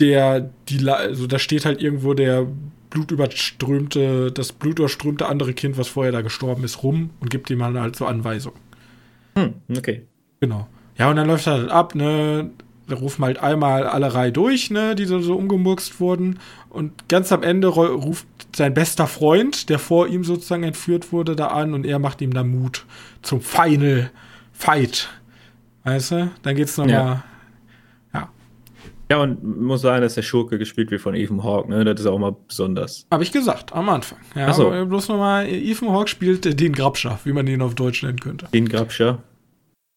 der, 0.00 0.50
die, 0.68 0.78
La- 0.78 0.94
also 0.94 1.26
da 1.26 1.38
steht 1.38 1.64
halt 1.64 1.82
irgendwo 1.82 2.14
der 2.14 2.46
blutüberströmte, 2.90 4.32
das 4.32 4.52
blutüberströmte 4.52 5.26
andere 5.26 5.54
Kind, 5.54 5.78
was 5.78 5.88
vorher 5.88 6.12
da 6.12 6.20
gestorben 6.22 6.64
ist, 6.64 6.82
rum 6.82 7.10
und 7.20 7.30
gibt 7.30 7.50
ihm 7.50 7.62
halt 7.62 7.96
so 7.96 8.06
Anweisungen. 8.06 8.58
Hm, 9.36 9.54
okay. 9.76 10.06
Genau. 10.40 10.66
Ja, 10.96 11.10
und 11.10 11.16
dann 11.16 11.26
läuft 11.26 11.46
er 11.46 11.54
halt 11.54 11.70
ab, 11.70 11.94
ne? 11.94 12.50
Da 12.88 12.96
rufen 12.96 13.22
halt 13.24 13.38
einmal 13.38 13.86
alle 13.86 14.14
Reihe 14.14 14.32
durch, 14.32 14.70
ne, 14.70 14.94
die 14.94 15.04
so, 15.04 15.20
so 15.20 15.34
umgemurkst 15.36 16.00
wurden. 16.00 16.38
Und 16.70 17.08
ganz 17.08 17.30
am 17.32 17.42
Ende 17.42 17.68
ru- 17.68 17.86
ruft 17.86 18.26
sein 18.56 18.72
bester 18.72 19.06
Freund, 19.06 19.68
der 19.68 19.78
vor 19.78 20.06
ihm 20.08 20.24
sozusagen 20.24 20.62
entführt 20.62 21.12
wurde, 21.12 21.36
da 21.36 21.48
an 21.48 21.74
und 21.74 21.84
er 21.84 21.98
macht 21.98 22.22
ihm 22.22 22.32
da 22.32 22.42
Mut 22.44 22.86
zum 23.20 23.42
Final 23.42 24.10
Fight. 24.54 25.10
Weißt 25.84 26.12
du? 26.12 26.30
Dann 26.42 26.56
geht's 26.56 26.78
nochmal. 26.78 26.94
Ja. 26.94 27.24
Ja, 29.10 29.22
und 29.22 29.42
muss 29.62 29.80
sagen, 29.80 30.02
dass 30.02 30.14
der 30.14 30.22
Schurke 30.22 30.58
gespielt 30.58 30.90
wird 30.90 31.00
von 31.00 31.14
Ethan 31.14 31.42
Hawke, 31.42 31.70
ne? 31.70 31.84
Das 31.84 32.00
ist 32.00 32.06
auch 32.06 32.18
mal 32.18 32.36
besonders. 32.46 33.06
Habe 33.10 33.22
ich 33.22 33.32
gesagt, 33.32 33.72
am 33.72 33.88
Anfang. 33.88 34.18
Ja, 34.34 34.48
Ach 34.48 34.54
so. 34.54 34.66
aber 34.66 34.84
bloß 34.84 35.08
nochmal, 35.08 35.48
Ethan 35.48 35.90
Hawke 35.90 36.08
spielt 36.08 36.60
den 36.60 36.72
Grabscher, 36.74 37.18
wie 37.24 37.32
man 37.32 37.46
ihn 37.46 37.62
auf 37.62 37.74
Deutsch 37.74 38.02
nennen 38.02 38.20
könnte. 38.20 38.48
Den 38.52 38.68
Grabscher. 38.68 39.22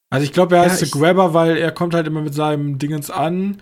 Also 0.09 0.23
ich 0.23 0.31
glaube, 0.33 0.55
er 0.55 0.63
Ja, 0.65 0.69
heißt 0.69 0.85
The 0.85 0.91
Grabber, 0.91 1.33
weil 1.33 1.57
er 1.57 1.71
kommt 1.71 1.93
halt 1.93 2.07
immer 2.07 2.21
mit 2.21 2.33
seinem 2.33 2.77
Dingens 2.79 3.09
an 3.11 3.57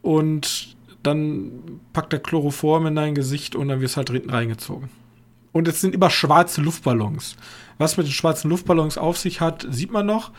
und 0.00 0.76
dann 1.02 1.80
packt 1.92 2.12
er 2.12 2.20
Chloroform 2.20 2.86
in 2.86 2.94
dein 2.96 3.14
Gesicht 3.14 3.54
und 3.56 3.68
dann 3.68 3.80
wirst 3.80 3.96
halt 3.96 4.10
hinten 4.10 4.30
reingezogen. 4.30 4.88
Und 5.52 5.68
es 5.68 5.80
sind 5.80 5.94
immer 5.94 6.10
schwarze 6.10 6.60
Luftballons. 6.60 7.36
Was 7.78 7.96
mit 7.96 8.06
den 8.06 8.12
schwarzen 8.12 8.50
Luftballons 8.50 8.96
auf 8.98 9.18
sich 9.18 9.40
hat, 9.40 9.66
sieht 9.70 9.92
man 9.92 10.06
noch. 10.06 10.30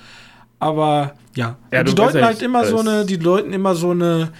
Aber 0.63 1.15
ja, 1.35 1.57
Ja, 1.71 1.83
die 1.83 1.93
deuten 1.93 2.23
halt 2.23 2.41
immer 2.41 2.65
so 2.65 2.79
eine, 2.79 3.05
die 3.05 3.17
deuten 3.17 3.53
immer 3.53 3.75
so 3.75 3.91
eine, 3.91 4.31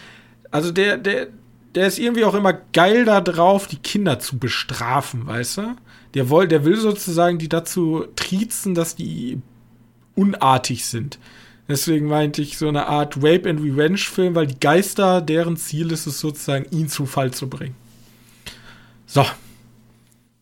also 0.52 0.72
der, 0.72 0.98
der, 0.98 1.28
der 1.76 1.88
ist 1.88 2.00
irgendwie 2.00 2.24
auch 2.24 2.34
immer 2.34 2.54
geil 2.54 3.06
da 3.06 3.20
drauf, 3.20 3.68
die 3.68 3.78
Kinder 3.78 4.20
zu 4.20 4.38
bestrafen, 4.38 5.28
weißt 5.28 5.58
du? 5.58 5.76
Der, 6.14 6.30
woll, 6.30 6.48
der 6.48 6.64
will 6.64 6.78
sozusagen 6.78 7.40
die 7.40 7.50
dazu 7.50 8.06
triezen, 8.16 8.76
dass 8.76 8.96
die 8.96 9.42
unartig 10.16 10.86
sind. 10.86 11.20
Deswegen 11.68 12.08
meinte 12.08 12.42
ich 12.42 12.58
so 12.58 12.68
eine 12.68 12.88
Art 12.88 13.18
Rape 13.18 13.50
and 13.50 13.62
Revenge 13.62 13.98
Film, 13.98 14.36
weil 14.36 14.48
die 14.48 14.60
Geister, 14.60 15.22
deren 15.22 15.58
Ziel 15.58 15.92
ist 15.92 16.06
es 16.06 16.20
sozusagen, 16.20 16.66
ihn 16.72 16.90
zu 16.90 17.06
Fall 17.06 17.32
zu 17.32 17.50
bringen. 17.50 17.76
So. 19.08 19.26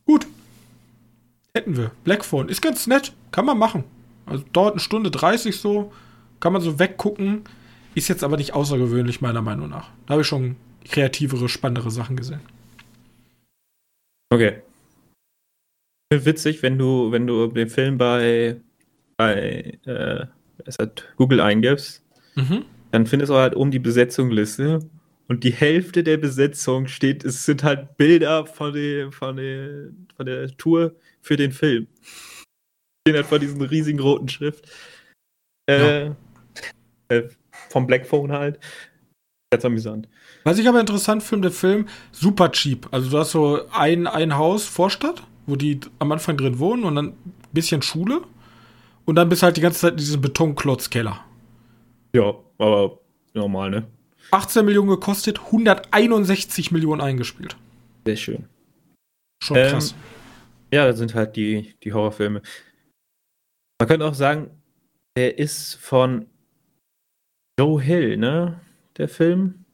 Gut. 0.06 0.28
Hätten 1.54 1.78
wir. 1.78 1.92
Black 2.04 2.26
Phone. 2.26 2.50
Ist 2.50 2.62
ganz 2.62 2.88
nett. 2.88 3.14
Kann 3.32 3.46
man 3.46 3.58
machen. 3.58 3.84
Also 4.26 4.44
dauert 4.54 4.74
eine 4.74 4.80
Stunde 4.80 5.12
30 5.12 5.58
so. 5.58 5.92
Kann 6.40 6.54
man 6.54 6.62
so 6.62 6.80
weggucken. 6.80 7.44
Ist 7.94 8.08
jetzt 8.08 8.24
aber 8.24 8.38
nicht 8.38 8.54
außergewöhnlich, 8.54 9.22
meiner 9.22 9.42
Meinung 9.42 9.70
nach. 9.70 9.90
Da 10.06 10.14
habe 10.14 10.22
ich 10.22 10.28
schon 10.28 10.56
kreativere, 10.86 11.50
spannendere 11.50 11.92
Sachen 11.92 12.16
gesehen. 12.16 12.42
Okay. 14.32 14.62
Witzig, 16.14 16.62
wenn 16.62 16.78
du, 16.78 17.12
wenn 17.12 17.28
du 17.28 17.48
den 17.48 17.70
Film 17.70 17.98
bei, 17.98 18.60
bei 19.18 19.78
äh, 19.86 20.26
Google 21.18 21.40
eingibst, 21.42 22.04
Mhm. 22.36 22.64
dann 22.92 23.06
findest 23.06 23.30
du 23.30 23.36
halt 23.36 23.56
oben 23.56 23.72
die 23.72 23.80
Besetzungliste 23.80 24.80
und 25.28 25.44
die 25.44 25.52
Hälfte 25.52 26.04
der 26.04 26.18
Besetzung 26.18 26.88
steht, 26.88 27.26
es 27.26 27.46
sind 27.46 27.64
halt 27.64 27.98
Bilder 27.98 28.46
von, 28.46 28.74
der 28.74 29.12
von, 29.12 29.36
der, 29.36 29.90
von 30.16 30.26
der 30.26 30.48
Tour 30.58 30.96
für 31.22 31.36
den 31.36 31.52
Film. 31.52 31.88
Stehen 33.08 33.16
halt 33.16 33.26
vor 33.26 33.40
diesen 33.40 33.62
riesigen 33.62 34.00
roten 34.00 34.30
Schrift. 34.30 34.66
Äh, 35.70 36.12
äh, 37.10 37.30
vom 37.70 37.88
Black 37.88 38.06
Phone 38.06 38.32
halt. 38.32 38.60
Ganz 39.52 39.66
amüsant. 39.66 40.08
Was 40.44 40.60
ich 40.60 40.68
aber 40.68 40.80
interessant 40.80 41.24
finde, 41.24 41.50
der 41.50 41.58
Film, 41.58 41.88
super 42.12 42.52
cheap. 42.52 42.88
Also 42.92 43.10
du 43.10 43.18
hast 43.18 43.32
so 43.32 43.68
ein, 43.72 44.08
ein 44.08 44.38
Haus, 44.38 44.66
Vorstadt, 44.66 45.24
wo 45.46 45.56
die 45.56 45.80
am 46.00 46.12
Anfang 46.12 46.38
drin 46.38 46.60
wohnen 46.60 46.84
und 46.84 46.96
dann 46.96 47.08
ein 47.08 47.34
bisschen 47.52 47.82
Schule. 47.82 48.22
Und 49.06 49.16
dann 49.16 49.30
bist 49.30 49.42
du 49.42 49.48
halt 49.48 49.58
die 49.58 49.62
ganze 49.62 49.80
Zeit 49.80 49.94
in 49.94 49.98
diesem 49.98 50.22
Betonklotzkeller. 50.22 51.26
Ja, 52.16 52.36
aber 52.60 53.00
normal, 53.34 53.72
ne? 53.72 53.88
18 54.32 54.64
Millionen 54.64 54.90
gekostet, 54.90 55.40
161 55.40 56.72
Millionen 56.72 57.02
eingespielt. 57.02 57.58
Sehr 58.06 58.16
schön. 58.16 58.46
Schon 59.44 59.58
Ähm, 59.58 59.70
krass. 59.70 59.96
Ja, 60.72 60.86
das 60.86 61.00
sind 61.00 61.16
halt 61.16 61.36
die, 61.36 61.74
die 61.84 61.92
Horrorfilme. 61.92 62.42
Man 63.82 63.88
könnte 63.88 64.06
auch 64.06 64.14
sagen, 64.14 64.52
der 65.18 65.40
ist 65.40 65.74
von 65.74 66.28
Joe 67.60 67.82
Hill, 67.82 68.16
ne? 68.16 68.62
Der 68.96 69.10
Film. 69.10 69.66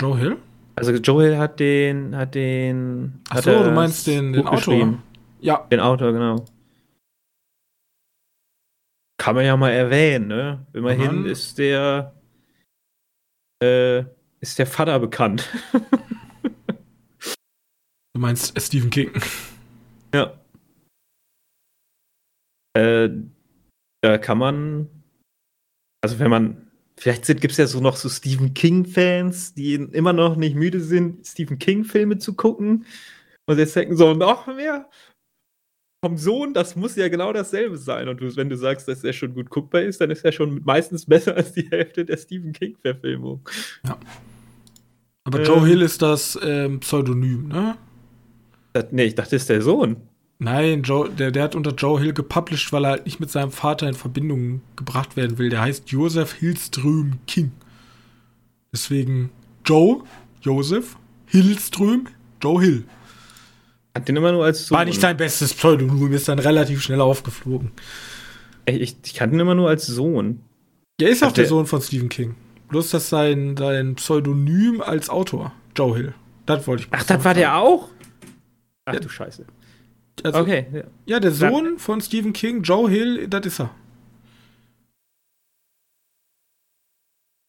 Joe 0.00 0.16
Hill? 0.16 0.36
Also 0.76 0.92
Joe 0.92 1.24
Hill 1.24 1.36
hat 1.36 1.58
den, 1.58 2.14
hat 2.14 2.36
den. 2.36 3.24
Ach 3.30 3.42
so, 3.42 3.64
du 3.64 3.72
meinst 3.72 4.06
den- 4.06 4.34
den 4.34 4.46
Autor. 4.46 5.02
Ja. 5.40 5.66
Den 5.68 5.80
Autor, 5.80 6.12
genau. 6.12 6.44
Kann 9.20 9.34
man 9.34 9.44
ja 9.46 9.56
mal 9.56 9.72
erwähnen, 9.72 10.28
ne? 10.28 10.64
Immerhin 10.74 11.22
Mhm. 11.22 11.26
ist 11.26 11.58
der 11.58 12.14
äh, 13.60 14.04
ist 14.38 14.60
der 14.60 14.68
Vater 14.68 15.00
bekannt. 15.00 15.50
Du 18.14 18.20
meinst 18.20 18.58
Stephen 18.58 18.88
King. 18.90 19.10
Ja. 20.14 20.38
Äh, 22.76 23.10
da 24.02 24.18
kann 24.18 24.38
man, 24.38 24.88
also 26.02 26.18
wenn 26.18 26.30
man, 26.30 26.70
vielleicht 26.98 27.26
gibt 27.26 27.52
es 27.52 27.56
ja 27.56 27.66
so 27.66 27.80
noch 27.80 27.96
so 27.96 28.08
Stephen 28.08 28.52
King-Fans, 28.52 29.54
die 29.54 29.74
immer 29.74 30.12
noch 30.12 30.36
nicht 30.36 30.54
müde 30.54 30.80
sind, 30.80 31.26
Stephen 31.26 31.58
King-Filme 31.58 32.18
zu 32.18 32.34
gucken 32.34 32.84
und 33.48 33.58
jetzt 33.58 33.74
denken 33.76 33.96
so, 33.96 34.12
noch 34.12 34.46
mehr 34.46 34.88
vom 36.04 36.18
Sohn, 36.18 36.52
das 36.52 36.76
muss 36.76 36.94
ja 36.96 37.08
genau 37.08 37.32
dasselbe 37.32 37.78
sein. 37.78 38.08
Und 38.08 38.20
du, 38.20 38.36
wenn 38.36 38.50
du 38.50 38.56
sagst, 38.56 38.86
dass 38.86 39.02
er 39.02 39.14
schon 39.14 39.34
gut 39.34 39.48
guckbar 39.48 39.82
ist, 39.82 40.00
dann 40.00 40.10
ist 40.10 40.24
er 40.24 40.32
schon 40.32 40.62
meistens 40.62 41.06
besser 41.06 41.34
als 41.34 41.52
die 41.52 41.68
Hälfte 41.70 42.04
der 42.04 42.18
Stephen 42.18 42.52
King-Verfilmung. 42.52 43.48
Aber 45.24 45.38
Ähm. 45.38 45.44
Joe 45.44 45.66
Hill 45.66 45.82
ist 45.82 46.02
das 46.02 46.38
ähm, 46.42 46.80
Pseudonym, 46.80 47.48
ne? 47.48 47.78
Das, 48.74 48.86
nee, 48.92 49.04
ich 49.04 49.14
dachte, 49.14 49.30
das 49.30 49.42
ist 49.42 49.48
der 49.48 49.62
Sohn. 49.62 49.96
Nein, 50.38 50.82
Joe, 50.82 51.08
der, 51.08 51.30
der 51.30 51.44
hat 51.44 51.54
unter 51.54 51.70
Joe 51.72 51.98
Hill 51.98 52.12
gepublished, 52.12 52.70
weil 52.72 52.84
er 52.84 52.90
halt 52.90 53.06
nicht 53.06 53.20
mit 53.20 53.30
seinem 53.30 53.50
Vater 53.50 53.88
in 53.88 53.94
Verbindung 53.94 54.60
gebracht 54.76 55.16
werden 55.16 55.38
will. 55.38 55.48
Der 55.48 55.62
heißt 55.62 55.90
Joseph 55.90 56.34
Hillström 56.34 57.18
King. 57.26 57.52
Deswegen 58.72 59.30
Joe, 59.64 60.02
Joseph, 60.42 60.96
Hillström, 61.26 62.08
Joe 62.42 62.60
Hill. 62.62 62.84
Hat 63.94 64.08
den 64.08 64.16
immer 64.16 64.32
nur 64.32 64.44
als 64.44 64.66
Sohn. 64.66 64.76
War 64.76 64.84
nicht 64.84 65.00
sein 65.00 65.16
bestes 65.16 65.54
Pseudonym, 65.54 66.12
ist 66.12 66.28
dann 66.28 66.38
relativ 66.38 66.82
schnell 66.82 67.00
aufgeflogen. 67.00 67.70
ich, 68.66 68.74
ich, 68.80 68.96
ich 69.04 69.14
kannte 69.14 69.36
ihn 69.36 69.40
immer 69.40 69.54
nur 69.54 69.70
als 69.70 69.86
Sohn. 69.86 70.42
Der 71.00 71.08
ist 71.08 71.22
auch 71.22 71.28
Ach, 71.28 71.32
der 71.32 71.44
der- 71.44 71.48
Sohn 71.48 71.66
von 71.66 71.80
Stephen 71.80 72.10
King. 72.10 72.34
Bloß 72.68 72.90
das 72.90 73.08
sein, 73.08 73.56
sein 73.56 73.94
Pseudonym 73.94 74.82
als 74.82 75.08
Autor. 75.08 75.52
Joe 75.74 75.96
Hill. 75.96 76.14
Das 76.46 76.66
wollte 76.66 76.82
ich 76.82 76.88
Ach, 76.90 77.04
das 77.04 77.24
war 77.24 77.32
der 77.32 77.56
auch? 77.56 77.88
Ach 78.84 78.96
du 78.96 79.08
Scheiße. 79.08 79.46
Also, 80.22 80.40
Okay. 80.40 80.66
ja. 80.72 80.84
Ja, 81.06 81.20
der 81.20 81.30
Sohn 81.32 81.78
von 81.78 82.00
Stephen 82.00 82.32
King, 82.32 82.62
Joe 82.62 82.88
Hill, 82.90 83.28
das 83.28 83.46
ist 83.46 83.60
er. 83.60 83.74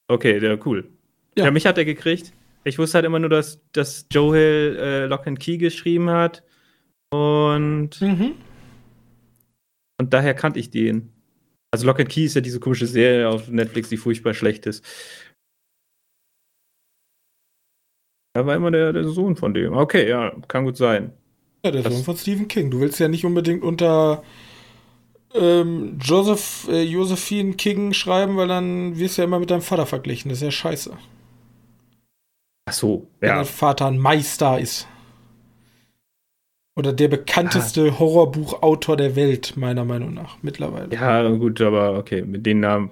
Okay, 0.10 0.40
der 0.40 0.66
cool. 0.66 0.90
Ja. 1.38 1.46
Ja. 1.46 1.52
mich 1.52 1.66
hat 1.66 1.78
er 1.78 1.86
gekriegt. 1.86 2.34
Ich 2.64 2.78
wusste 2.80 2.96
halt 2.96 3.06
immer 3.06 3.20
nur, 3.20 3.30
dass, 3.30 3.62
dass 3.72 4.06
Joe 4.12 4.36
Hill 4.36 4.78
äh, 4.80 5.06
Lock 5.06 5.28
and 5.28 5.40
Key 5.40 5.58
geschrieben 5.58 6.10
hat. 6.10 6.44
Und, 7.12 8.02
Mhm. 8.02 8.36
und 10.00 10.14
daher 10.14 10.34
kannte 10.34 10.60
ich 10.60 10.70
den. 10.70 11.14
Also 11.72 11.86
Lock 11.86 12.00
and 12.00 12.10
Key 12.10 12.26
ist 12.26 12.36
ja 12.36 12.42
diese 12.42 12.60
komische 12.60 12.88
Serie 12.88 13.30
auf 13.30 13.50
Netflix, 13.50 13.90
die 13.90 13.98
furchtbar 13.98 14.34
schlecht 14.34 14.66
ist. 14.66 14.84
Er 18.34 18.46
war 18.46 18.56
immer 18.56 18.72
der, 18.72 18.94
der 18.94 19.04
Sohn 19.06 19.36
von 19.36 19.54
dem. 19.54 19.74
Okay, 19.74 20.08
ja, 20.10 20.32
kann 20.48 20.66
gut 20.66 20.78
sein. 20.78 21.14
Ja, 21.68 21.72
der 21.72 21.84
Das- 21.84 21.94
Sohn 21.94 22.04
von 22.04 22.18
Stephen 22.18 22.48
King. 22.48 22.72
Du 22.72 22.80
willst 22.80 23.00
ja 23.00 23.08
nicht 23.08 23.26
unbedingt 23.26 23.64
unter 23.64 24.24
ähm, 25.34 25.98
Joseph, 26.02 26.68
äh, 26.70 26.82
Josephine 26.84 27.54
King 27.54 27.94
schreiben, 27.94 28.38
weil 28.38 28.48
dann 28.48 28.98
wirst 28.98 29.18
du 29.18 29.22
ja 29.22 29.28
immer 29.28 29.40
mit 29.40 29.52
deinem 29.52 29.62
Vater 29.62 29.86
verglichen. 29.86 30.30
Das 30.30 30.40
ist 30.40 30.44
ja 30.44 30.52
scheiße. 30.52 30.98
Ach 32.70 32.74
so, 32.74 33.08
Wenn 33.20 33.30
ja. 33.30 33.36
dein 33.36 33.46
Vater 33.46 33.86
ein 33.88 33.98
Meister 34.00 34.60
ist. 34.60 34.88
Oder 36.76 36.94
der 36.94 37.08
bekannteste 37.08 37.98
Horrorbuchautor 37.98 38.98
der 38.98 39.16
Welt, 39.16 39.58
meiner 39.58 39.84
Meinung 39.84 40.14
nach, 40.14 40.38
mittlerweile. 40.44 40.94
Ja, 40.94 41.28
gut, 41.30 41.60
aber 41.60 41.98
okay, 41.98 42.22
mit 42.22 42.46
den 42.46 42.60
Namen. 42.60 42.92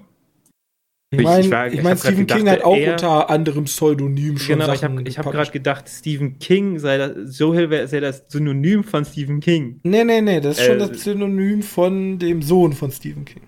Ich 1.18 1.24
ich 1.24 1.24
meine, 1.26 1.50
war- 1.50 1.66
ich 1.68 1.74
ich 1.74 1.82
mein, 1.82 1.94
grad 1.96 2.00
Stephen 2.00 2.26
King 2.26 2.38
gedacht, 2.44 2.56
hat 2.58 2.64
auch 2.64 2.76
er- 2.76 2.92
unter 2.92 3.30
anderem 3.30 3.64
Pseudonym 3.64 4.38
schon 4.38 4.58
Genau, 4.58 4.72
ich 4.72 4.80
Sachen 4.80 4.98
habe 4.98 5.08
ich 5.08 5.18
hab 5.18 5.30
gerade 5.30 5.50
gedacht, 5.50 5.88
Stephen 5.88 6.38
King 6.38 6.78
sei 6.78 6.98
das, 6.98 7.38
wäre 7.40 7.88
sei 7.88 8.00
das 8.00 8.24
Synonym 8.28 8.84
von 8.84 9.04
Stephen 9.04 9.40
King. 9.40 9.80
Nee, 9.82 10.04
nee, 10.04 10.20
nee, 10.20 10.40
das 10.40 10.58
ist 10.58 10.66
schon 10.66 10.76
Äh, 10.76 10.88
das 10.88 11.02
Synonym 11.02 11.62
von 11.62 12.18
dem 12.18 12.42
Sohn 12.42 12.72
von 12.72 12.90
Stephen 12.90 13.24
King. 13.24 13.42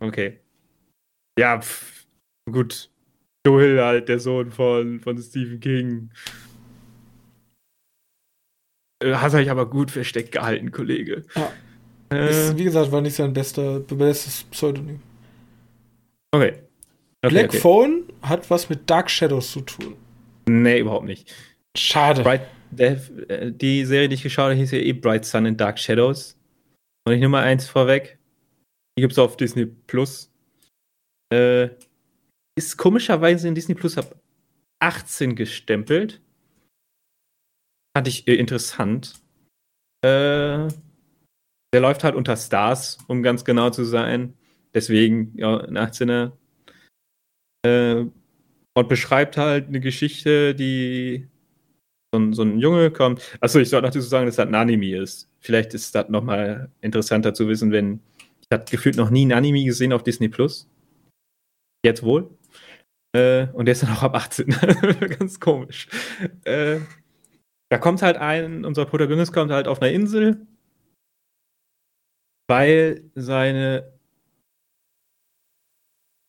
Okay. 0.00 0.40
Ja, 1.38 1.60
pff, 1.60 2.06
gut. 2.50 2.90
Joe 3.46 3.62
Hill 3.62 3.80
halt, 3.82 4.08
der 4.08 4.18
Sohn 4.18 4.50
von, 4.50 5.00
von 5.00 5.16
Stephen 5.18 5.60
King. 5.60 6.10
Äh, 9.02 9.14
Hast 9.14 9.34
euch 9.34 9.50
aber 9.50 9.68
gut 9.68 9.90
versteckt 9.90 10.32
gehalten, 10.32 10.70
Kollege. 10.72 11.22
Ja. 11.34 11.52
Äh, 12.12 12.30
Ist, 12.30 12.58
wie 12.58 12.64
gesagt, 12.64 12.90
war 12.90 13.00
nicht 13.00 13.14
sein 13.14 13.32
bester, 13.32 13.80
bestes 13.80 14.44
Pseudonym. 14.44 15.00
okay. 16.34 16.62
Okay, 17.24 17.34
Black 17.34 17.50
okay. 17.50 17.58
Phone 17.58 18.04
hat 18.22 18.48
was 18.50 18.68
mit 18.68 18.88
Dark 18.88 19.10
Shadows 19.10 19.52
zu 19.52 19.60
tun. 19.60 19.96
Nee, 20.48 20.80
überhaupt 20.80 21.06
nicht. 21.06 21.32
Schade. 21.76 22.22
Bright, 22.22 22.42
der, 22.70 23.00
äh, 23.28 23.52
die 23.52 23.84
Serie, 23.84 24.08
die 24.08 24.14
ich 24.14 24.22
geschaut 24.22 24.46
habe, 24.46 24.54
hieß 24.54 24.72
ja 24.72 24.78
eh 24.78 24.92
Bright 24.92 25.24
Sun 25.24 25.46
and 25.46 25.60
Dark 25.60 25.78
Shadows. 25.78 26.36
Und 27.06 27.14
ich 27.14 27.20
nehme 27.20 27.32
mal 27.32 27.44
eins 27.44 27.68
vorweg. 27.68 28.18
Die 28.96 29.02
gibt 29.02 29.12
es 29.12 29.18
auf 29.18 29.36
Disney 29.36 29.66
Plus. 29.66 30.32
Äh, 31.32 31.68
ist 32.58 32.76
komischerweise 32.76 33.46
in 33.48 33.54
Disney 33.54 33.74
Plus 33.74 33.96
ab 33.96 34.20
18 34.80 35.36
gestempelt. 35.36 36.20
Fand 37.96 38.08
ich 38.08 38.26
äh, 38.26 38.34
interessant. 38.34 39.14
Äh, 40.04 40.68
der 41.72 41.80
läuft 41.80 42.04
halt 42.04 42.14
unter 42.14 42.36
Stars, 42.36 42.98
um 43.08 43.22
ganz 43.22 43.44
genau 43.44 43.70
zu 43.70 43.84
sein. 43.84 44.34
Deswegen, 44.74 45.36
ja, 45.36 45.58
ein 45.58 45.76
18er. 45.76 46.32
Äh, 47.68 48.06
und 48.74 48.88
beschreibt 48.88 49.36
halt 49.36 49.68
eine 49.68 49.80
Geschichte, 49.80 50.54
die 50.54 51.26
so 52.14 52.20
ein, 52.20 52.32
so 52.32 52.42
ein 52.42 52.58
Junge 52.58 52.90
kommt. 52.90 53.22
Achso, 53.40 53.58
ich 53.58 53.68
sollte 53.70 53.88
dazu 53.88 54.00
sagen, 54.00 54.26
dass 54.26 54.36
das 54.36 54.46
ein 54.46 54.54
Anime 54.54 54.96
ist. 54.96 55.28
Vielleicht 55.40 55.74
ist 55.74 55.94
das 55.94 56.08
nochmal 56.08 56.70
interessanter 56.80 57.34
zu 57.34 57.48
wissen, 57.48 57.72
wenn 57.72 58.00
ich 58.40 58.46
habe 58.52 58.64
gefühlt 58.70 58.96
noch 58.96 59.10
nie 59.10 59.26
ein 59.26 59.32
Anime 59.32 59.64
gesehen 59.64 59.92
auf 59.92 60.02
Disney 60.02 60.28
Plus. 60.28 60.68
Jetzt 61.84 62.02
wohl. 62.02 62.30
Äh, 63.14 63.48
und 63.52 63.66
der 63.66 63.72
ist 63.72 63.82
dann 63.82 63.92
auch 63.92 64.02
ab 64.02 64.14
18. 64.14 64.48
Ganz 65.18 65.38
komisch. 65.40 65.88
Äh, 66.44 66.80
da 67.70 67.78
kommt 67.78 68.00
halt 68.00 68.16
ein, 68.16 68.64
unser 68.64 68.86
Protagonist 68.86 69.32
kommt 69.32 69.50
halt 69.50 69.68
auf 69.68 69.82
einer 69.82 69.90
Insel, 69.90 70.46
weil 72.48 73.10
seine 73.14 73.97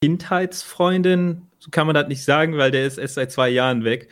Kindheitsfreundin, 0.01 1.47
so 1.59 1.71
kann 1.71 1.87
man 1.87 1.93
das 1.93 2.07
nicht 2.07 2.23
sagen, 2.23 2.57
weil 2.57 2.71
der 2.71 2.85
ist 2.85 2.97
erst 2.97 3.15
seit 3.15 3.31
zwei 3.31 3.49
Jahren 3.49 3.83
weg. 3.83 4.09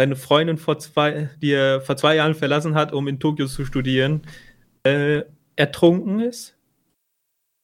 Seine 0.00 0.16
Freundin, 0.16 0.58
vor 0.58 0.78
zwei, 0.78 1.30
die 1.42 1.52
er 1.52 1.80
vor 1.80 1.96
zwei 1.96 2.16
Jahren 2.16 2.34
verlassen 2.34 2.74
hat, 2.74 2.92
um 2.92 3.08
in 3.08 3.18
Tokio 3.18 3.46
zu 3.46 3.64
studieren, 3.64 4.22
äh, 4.84 5.22
ertrunken 5.56 6.20
ist. 6.20 6.56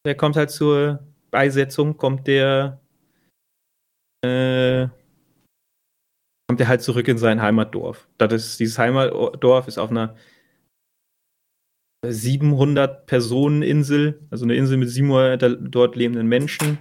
Der 0.07 0.17
kommt 0.17 0.37
halt 0.37 0.51
zur 0.51 1.07
Beisetzung, 1.31 1.97
kommt 1.97 2.27
der 2.27 2.81
äh, 4.25 4.89
kommt 6.49 6.61
er 6.61 6.69
halt 6.69 6.83
zurück 6.83 7.09
in 7.09 7.19
sein 7.19 7.41
Heimatdorf. 7.41 8.09
Das 8.19 8.33
ist, 8.33 8.61
dieses 8.61 8.79
Heimatdorf 8.79 9.69
ist 9.69 9.79
auf 9.79 9.91
einer 9.91 10.17
700 12.07 13.07
Personen 13.07 13.63
Insel, 13.63 14.21
also 14.31 14.45
eine 14.45 14.55
Insel 14.55 14.77
mit 14.77 14.91
700 14.91 15.59
dort 15.61 15.97
lebenden 15.97 16.27
Menschen. 16.27 16.79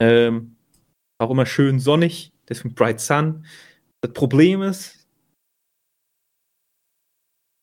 Ähm, 0.00 0.56
auch 1.20 1.30
immer 1.30 1.46
schön 1.46 1.80
sonnig, 1.80 2.32
deswegen 2.48 2.74
Bright 2.74 3.00
Sun. 3.00 3.44
Das 4.00 4.12
Problem 4.12 4.62
ist, 4.62 5.06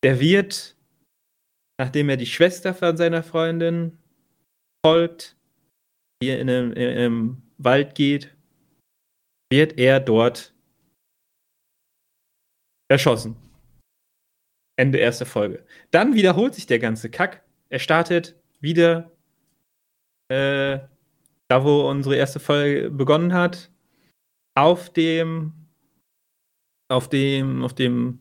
der 0.04 0.20
wird, 0.20 0.76
nachdem 1.80 2.08
er 2.08 2.16
die 2.16 2.26
Schwester 2.26 2.74
von 2.74 2.96
seiner 2.96 3.22
Freundin 3.22 3.98
folgt, 4.84 5.36
die 6.22 6.30
in 6.30 6.48
einem, 6.48 6.72
in 6.72 6.88
einem 6.88 7.42
Wald 7.58 7.94
geht, 7.94 8.34
wird 9.50 9.78
er 9.78 10.00
dort 10.00 10.54
erschossen. 12.88 13.36
Ende 14.78 14.98
erste 14.98 15.24
Folge. 15.24 15.64
Dann 15.90 16.14
wiederholt 16.14 16.54
sich 16.54 16.66
der 16.66 16.78
ganze 16.78 17.10
Kack. 17.10 17.42
Er 17.70 17.78
startet 17.78 18.36
wieder 18.60 19.10
äh, 20.28 20.80
da, 21.48 21.64
wo 21.64 21.88
unsere 21.88 22.16
erste 22.16 22.40
Folge 22.40 22.90
begonnen 22.90 23.32
hat, 23.32 23.70
auf 24.56 24.92
dem, 24.92 25.52
auf 26.88 27.08
dem, 27.08 27.62
auf 27.62 27.74
dem, 27.74 28.20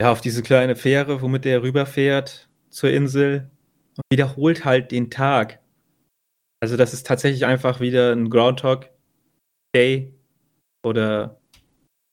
ja, 0.00 0.12
auf 0.12 0.20
diese 0.20 0.42
kleine 0.42 0.76
Fähre, 0.76 1.22
womit 1.22 1.46
er 1.46 1.62
rüberfährt 1.62 2.48
zur 2.70 2.90
Insel 2.90 3.50
und 3.96 4.04
wiederholt 4.10 4.64
halt 4.64 4.90
den 4.92 5.10
Tag. 5.10 5.60
Also 6.60 6.76
das 6.76 6.92
ist 6.92 7.06
tatsächlich 7.06 7.46
einfach 7.46 7.80
wieder 7.80 8.12
ein 8.12 8.30
Groundhog 8.30 8.90
Day 9.74 10.14
oder 10.84 11.40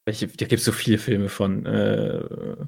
welche, 0.05 0.27
da 0.27 0.45
gibt 0.45 0.59
es 0.59 0.65
so 0.65 0.71
viele 0.71 0.97
Filme 0.97 1.29
von. 1.29 1.65
Äh, 1.65 2.65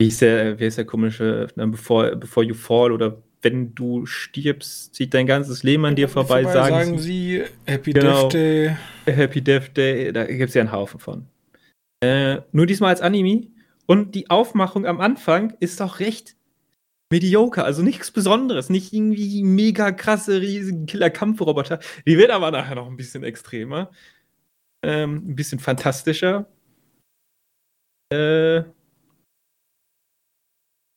wie 0.00 0.08
ist 0.08 0.22
der, 0.22 0.58
wie 0.58 0.64
ist 0.64 0.78
der 0.78 0.86
komische, 0.86 1.48
bevor, 1.54 2.16
bevor 2.16 2.42
you 2.42 2.54
fall 2.54 2.92
oder 2.92 3.22
wenn 3.42 3.74
du 3.74 4.06
stirbst, 4.06 4.94
zieht 4.94 5.14
dein 5.14 5.26
ganzes 5.26 5.62
Leben 5.62 5.84
an 5.84 5.96
dir 5.96 6.08
vorbei, 6.08 6.42
vorbei 6.42 6.52
sagen, 6.52 6.74
sagen 6.86 6.98
sie, 6.98 7.42
Happy 7.66 7.92
genau, 7.92 8.28
Death 8.28 8.32
Day. 8.34 8.76
Happy 9.06 9.42
Death 9.42 9.76
Day, 9.76 10.12
da 10.12 10.24
gibt 10.24 10.48
es 10.48 10.54
ja 10.54 10.62
einen 10.62 10.72
Haufen 10.72 11.00
von. 11.00 11.26
Äh, 12.02 12.38
nur 12.52 12.66
diesmal 12.66 12.90
als 12.90 13.00
Anime. 13.00 13.48
Und 13.86 14.14
die 14.14 14.30
Aufmachung 14.30 14.86
am 14.86 15.00
Anfang 15.00 15.54
ist 15.58 15.82
auch 15.82 15.98
recht 16.00 16.36
mediocre, 17.12 17.64
also 17.64 17.82
nichts 17.82 18.12
Besonderes, 18.12 18.70
nicht 18.70 18.92
irgendwie 18.92 19.42
mega 19.42 19.90
krasse, 19.90 20.40
riesige 20.40 20.86
Killer-Kampfroboter. 20.86 21.80
Die 22.06 22.16
wird 22.16 22.30
aber 22.30 22.50
nachher 22.52 22.76
noch 22.76 22.86
ein 22.86 22.96
bisschen 22.96 23.24
extremer. 23.24 23.90
Ähm, 24.82 25.16
ein 25.30 25.34
bisschen 25.34 25.58
fantastischer. 25.58 26.46
Äh, 28.12 28.62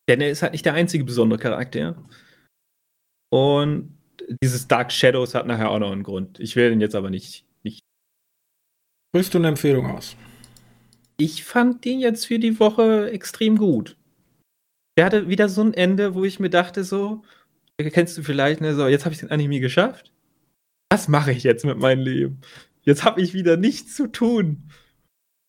denn 0.07 0.21
er 0.21 0.29
ist 0.29 0.41
halt 0.43 0.51
nicht 0.51 0.65
der 0.65 0.73
einzige 0.73 1.03
besondere 1.03 1.39
Charakter. 1.39 1.95
Und 3.33 3.97
dieses 4.43 4.67
Dark 4.67 4.91
Shadows 4.91 5.33
hat 5.33 5.47
nachher 5.47 5.71
auch 5.71 5.79
noch 5.79 5.91
einen 5.91 6.03
Grund. 6.03 6.39
Ich 6.39 6.55
will 6.55 6.69
den 6.69 6.79
jetzt 6.81 6.93
aber 6.93 7.09
nicht. 7.09 7.47
nicht. 7.63 7.79
Sprichst 9.09 9.33
du 9.33 9.39
eine 9.39 9.47
Empfehlung 9.47 9.87
aus? 9.87 10.15
Ich 11.17 11.43
fand 11.43 11.83
den 11.83 11.99
jetzt 11.99 12.27
für 12.27 12.37
die 12.37 12.59
Woche 12.59 13.09
extrem 13.09 13.57
gut. 13.57 13.97
Der 14.99 15.05
hatte 15.05 15.29
wieder 15.29 15.49
so 15.49 15.63
ein 15.63 15.73
Ende, 15.73 16.13
wo 16.13 16.23
ich 16.23 16.39
mir 16.39 16.51
dachte, 16.51 16.83
so, 16.83 17.23
kennst 17.79 18.15
du 18.19 18.21
vielleicht, 18.21 18.61
ne, 18.61 18.75
so, 18.75 18.87
jetzt 18.87 19.03
habe 19.03 19.13
ich 19.13 19.21
den 19.21 19.31
Anime 19.31 19.59
geschafft. 19.59 20.13
Was 20.91 21.07
mache 21.07 21.31
ich 21.31 21.41
jetzt 21.41 21.65
mit 21.65 21.79
meinem 21.79 22.03
Leben? 22.03 22.39
Jetzt 22.83 23.03
habe 23.03 23.19
ich 23.19 23.33
wieder 23.33 23.57
nichts 23.57 23.95
zu 23.95 24.05
tun. 24.05 24.69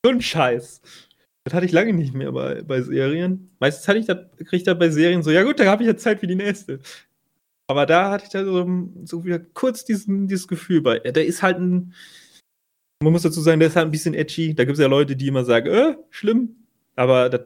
So 0.02 0.10
ein 0.10 0.22
Scheiß. 0.22 0.80
Das 1.44 1.52
hatte 1.52 1.66
ich 1.66 1.72
lange 1.72 1.92
nicht 1.92 2.14
mehr 2.14 2.32
bei, 2.32 2.62
bei 2.62 2.80
Serien. 2.80 3.54
Meistens 3.60 3.86
hatte 3.88 3.98
ich 3.98 4.06
das, 4.06 4.16
kriege 4.38 4.56
ich 4.56 4.62
da 4.62 4.72
bei 4.72 4.88
Serien 4.88 5.22
so, 5.22 5.30
ja 5.30 5.42
gut, 5.42 5.60
da 5.60 5.66
habe 5.66 5.82
ich 5.82 5.86
jetzt 5.86 6.02
Zeit 6.02 6.20
für 6.20 6.26
die 6.26 6.34
nächste. 6.34 6.80
Aber 7.66 7.86
da 7.86 8.10
hatte 8.10 8.24
ich 8.24 8.30
da 8.30 8.44
so, 8.44 8.90
so 9.04 9.24
wieder 9.24 9.38
kurz 9.38 9.84
diesen, 9.84 10.28
dieses 10.28 10.48
Gefühl 10.48 10.82
bei. 10.82 10.98
Der 10.98 11.24
ist 11.24 11.42
halt 11.42 11.58
ein. 11.58 11.94
Man 13.02 13.12
muss 13.12 13.22
dazu 13.22 13.40
sagen, 13.40 13.60
der 13.60 13.68
ist 13.68 13.76
halt 13.76 13.86
ein 13.86 13.90
bisschen 13.90 14.14
edgy. 14.14 14.54
Da 14.54 14.64
gibt 14.64 14.74
es 14.74 14.82
ja 14.82 14.88
Leute, 14.88 15.16
die 15.16 15.28
immer 15.28 15.44
sagen, 15.44 15.68
äh, 15.68 15.96
schlimm. 16.10 16.56
Aber 16.96 17.28
das, 17.28 17.42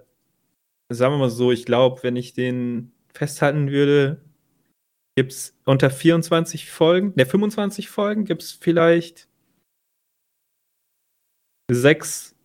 sagen 0.91 1.15
wir 1.15 1.19
mal 1.19 1.31
so, 1.31 1.53
ich 1.53 1.65
glaube, 1.65 2.03
wenn 2.03 2.17
ich 2.17 2.35
den 2.35 2.93
festhalten 3.13 3.71
würde, 3.71 4.21
gibt 5.17 5.33
es 5.33 5.57
unter 5.65 5.91
24 5.91 6.71
Folgen, 6.71 7.13
ne, 7.17 7.27
25 7.27 7.89
Folgen, 7.89 8.25
gibt 8.25 8.43
es 8.43 8.53
vielleicht 8.53 9.29
sechs 11.71 12.37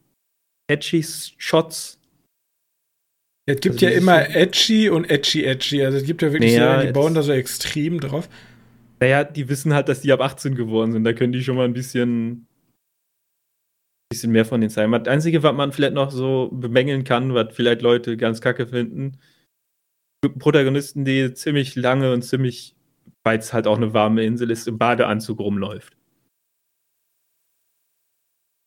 edgy 0.67 1.03
Shots. 1.37 1.99
Es 3.45 3.59
gibt 3.59 3.75
also 3.75 3.85
ja 3.87 3.91
immer 3.91 4.29
edgy 4.35 4.89
und 4.89 5.09
edgy 5.09 5.43
edgy. 5.43 5.83
Also 5.83 5.97
es 5.97 6.05
gibt 6.05 6.21
ja 6.21 6.31
wirklich 6.31 6.55
naja, 6.55 6.83
die 6.83 6.93
bauen 6.93 7.13
da 7.13 7.21
so 7.21 7.33
extrem 7.33 7.99
drauf. 7.99 8.29
Naja, 8.99 9.25
die 9.25 9.49
wissen 9.49 9.73
halt, 9.73 9.89
dass 9.89 10.01
die 10.01 10.13
ab 10.13 10.21
18 10.21 10.55
geworden 10.55 10.93
sind. 10.93 11.03
Da 11.03 11.11
können 11.11 11.33
die 11.33 11.43
schon 11.43 11.57
mal 11.57 11.65
ein 11.65 11.73
bisschen, 11.73 12.47
bisschen 14.09 14.31
mehr 14.31 14.45
von 14.45 14.61
den 14.61 14.69
sein. 14.69 14.91
Das 14.91 15.07
Einzige, 15.07 15.43
was 15.43 15.53
man 15.53 15.73
vielleicht 15.73 15.93
noch 15.93 16.11
so 16.11 16.49
bemängeln 16.53 17.03
kann, 17.03 17.33
was 17.33 17.53
vielleicht 17.53 17.81
Leute 17.81 18.15
ganz 18.15 18.39
kacke 18.39 18.65
finden, 18.65 19.17
Protagonisten, 20.39 21.03
die 21.03 21.33
ziemlich 21.33 21.75
lange 21.75 22.13
und 22.13 22.21
ziemlich, 22.21 22.77
weil 23.23 23.39
es 23.39 23.51
halt 23.51 23.67
auch 23.67 23.75
eine 23.75 23.93
warme 23.93 24.23
Insel 24.23 24.51
ist, 24.51 24.69
im 24.69 24.77
Badeanzug 24.77 25.39
rumläuft. 25.39 25.97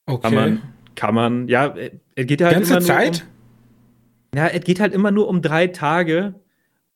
Okay. 0.04 0.22
Kann 0.22 0.34
man, 0.34 0.62
kann 0.94 1.14
man, 1.14 1.48
ja, 1.48 1.74
es 2.14 2.26
geht 2.26 2.42
halt 2.42 2.54
Ganze 2.54 2.74
immer 2.74 2.82
Zeit? 2.82 3.22
Um, 3.22 3.35
ja, 4.36 4.48
es 4.48 4.64
geht 4.64 4.80
halt 4.80 4.92
immer 4.92 5.10
nur 5.10 5.28
um 5.28 5.40
drei 5.40 5.66
Tage 5.66 6.38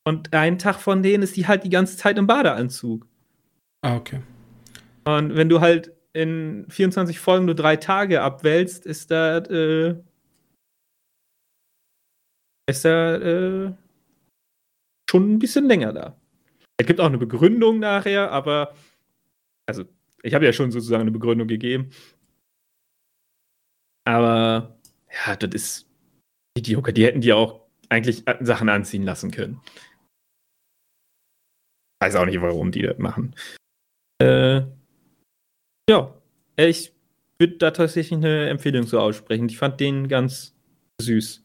und 0.05 0.35
ein 0.35 0.59
Tag 0.59 0.77
von 0.77 1.03
denen 1.03 1.23
ist 1.23 1.37
die 1.37 1.47
halt 1.47 1.65
die 1.65 1.71
ganze 1.71 1.97
Zeit 1.97 2.19
im 2.19 2.27
Badeanzug. 2.27 3.07
Ah, 3.83 3.97
okay. 3.97 4.21
Und 5.05 5.35
wenn 5.35 5.49
du 5.49 5.61
halt 5.61 5.93
in 6.13 6.67
24 6.69 7.19
Folgen 7.19 7.47
nur 7.47 7.55
drei 7.55 7.77
Tage 7.77 8.21
abwälzt, 8.21 8.85
ist 8.85 9.11
da, 9.11 9.39
äh, 9.39 9.97
ist 12.69 12.85
da, 12.85 13.17
äh, 13.17 13.73
schon 15.09 15.35
ein 15.35 15.39
bisschen 15.39 15.67
länger 15.67 15.93
da. 15.95 16.21
Es 16.77 16.87
gibt 16.87 17.01
auch 17.01 17.07
eine 17.07 17.19
Begründung 17.19 17.79
nachher, 17.79 18.31
aber, 18.33 18.75
also, 19.67 19.85
ich 20.23 20.35
habe 20.35 20.45
ja 20.45 20.53
schon 20.53 20.71
sozusagen 20.71 21.03
eine 21.03 21.11
Begründung 21.11 21.49
gegeben. 21.49 21.91
Aber 24.05 24.79
ja, 25.27 25.37
das 25.37 25.55
ist 25.55 25.90
Idioker. 26.57 26.93
Die 26.93 27.05
hätten 27.05 27.21
die 27.21 27.33
auch 27.33 27.61
eigentlich 27.89 28.25
Sachen 28.41 28.69
anziehen 28.69 29.03
lassen 29.03 29.31
können. 29.31 29.61
Weiß 32.03 32.17
auch 32.17 32.25
nicht, 32.25 32.41
warum 32.41 32.73
die 32.73 32.83
das 32.83 32.99
machen. 32.99 33.35
Äh, 34.23 34.63
ja, 35.89 36.15
ich 36.57 36.93
würde 37.39 37.57
da 37.57 37.71
tatsächlich 37.71 38.19
eine 38.19 38.49
Empfehlung 38.49 38.85
so 38.85 39.01
aussprechen. 39.01 39.49
Ich 39.49 39.59
fand 39.59 39.81
den 39.81 40.09
ganz 40.09 40.55
süß. 41.03 41.43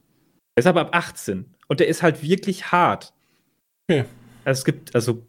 Er 0.56 0.60
ist 0.60 0.68
aber 0.68 0.82
ab 0.82 0.95
18 0.95 1.56
und 1.68 1.80
der 1.80 1.88
ist 1.88 2.03
halt 2.03 2.22
wirklich 2.22 2.72
hart. 2.72 3.14
Ja. 3.89 4.06
Also 4.45 4.60
es 4.60 4.66
gibt, 4.66 4.95
also 4.95 5.26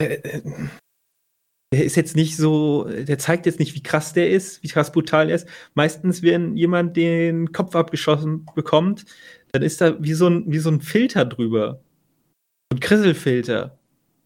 äh, 0.00 0.14
äh 0.14 0.42
der 1.72 1.84
ist 1.84 1.96
jetzt 1.96 2.16
nicht 2.16 2.36
so, 2.36 2.84
der 2.84 3.18
zeigt 3.18 3.46
jetzt 3.46 3.60
nicht, 3.60 3.74
wie 3.74 3.82
krass 3.82 4.12
der 4.12 4.30
ist, 4.30 4.62
wie 4.62 4.68
krass 4.68 4.90
brutal 4.92 5.28
er 5.28 5.36
ist. 5.36 5.48
Meistens, 5.74 6.22
wenn 6.22 6.56
jemand 6.56 6.96
den 6.96 7.52
Kopf 7.52 7.76
abgeschossen 7.76 8.46
bekommt, 8.54 9.04
dann 9.52 9.62
ist 9.62 9.80
da 9.80 10.02
wie 10.02 10.14
so 10.14 10.28
ein, 10.28 10.44
wie 10.50 10.58
so 10.58 10.70
ein 10.70 10.80
Filter 10.80 11.24
drüber. 11.24 11.80
So 12.72 12.76
ein 12.76 12.80
Krisselfilter. 12.80 13.78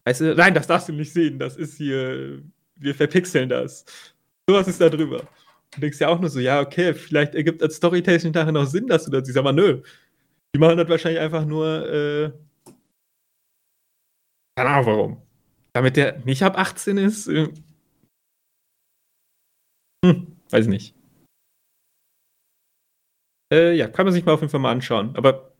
Weißt 0.05 0.21
du, 0.21 0.35
nein, 0.35 0.53
das 0.53 0.67
darfst 0.67 0.89
du 0.89 0.93
nicht 0.93 1.13
sehen. 1.13 1.39
Das 1.39 1.55
ist 1.55 1.77
hier 1.77 2.43
wir 2.75 2.95
verpixeln 2.95 3.49
das. 3.49 3.85
Sowas 4.47 4.67
ist 4.67 4.81
da 4.81 4.89
drüber. 4.89 5.23
Du 5.71 5.81
denkst 5.81 5.99
ja 5.99 6.07
auch 6.09 6.19
nur 6.19 6.29
so, 6.29 6.39
ja, 6.39 6.61
okay, 6.61 6.93
vielleicht 6.93 7.35
ergibt 7.35 7.61
als 7.61 7.75
Storytelling 7.75 8.31
nachher 8.31 8.51
noch 8.51 8.65
Sinn, 8.65 8.87
dass 8.87 9.05
du 9.05 9.11
das 9.11 9.25
siehst, 9.25 9.37
aber 9.37 9.51
nö. 9.51 9.81
Die 10.53 10.59
machen 10.59 10.77
das 10.77 10.87
wahrscheinlich 10.87 11.19
einfach 11.19 11.45
nur, 11.45 11.65
äh, 11.89 12.31
keine 14.55 14.69
Ahnung 14.69 14.85
warum. 14.85 15.24
Damit 15.75 15.97
der 15.97 16.19
nicht 16.19 16.41
ab 16.41 16.57
18 16.57 16.97
ist, 16.97 17.27
äh, 17.27 17.51
hm, 20.05 20.37
weiß 20.49 20.67
nicht. 20.67 20.95
Äh, 23.53 23.75
ja, 23.75 23.89
kann 23.89 24.05
man 24.05 24.13
sich 24.13 24.23
mal 24.23 24.33
auf 24.33 24.39
jeden 24.39 24.49
Fall 24.49 24.61
mal 24.61 24.71
anschauen. 24.71 25.13
Aber 25.17 25.51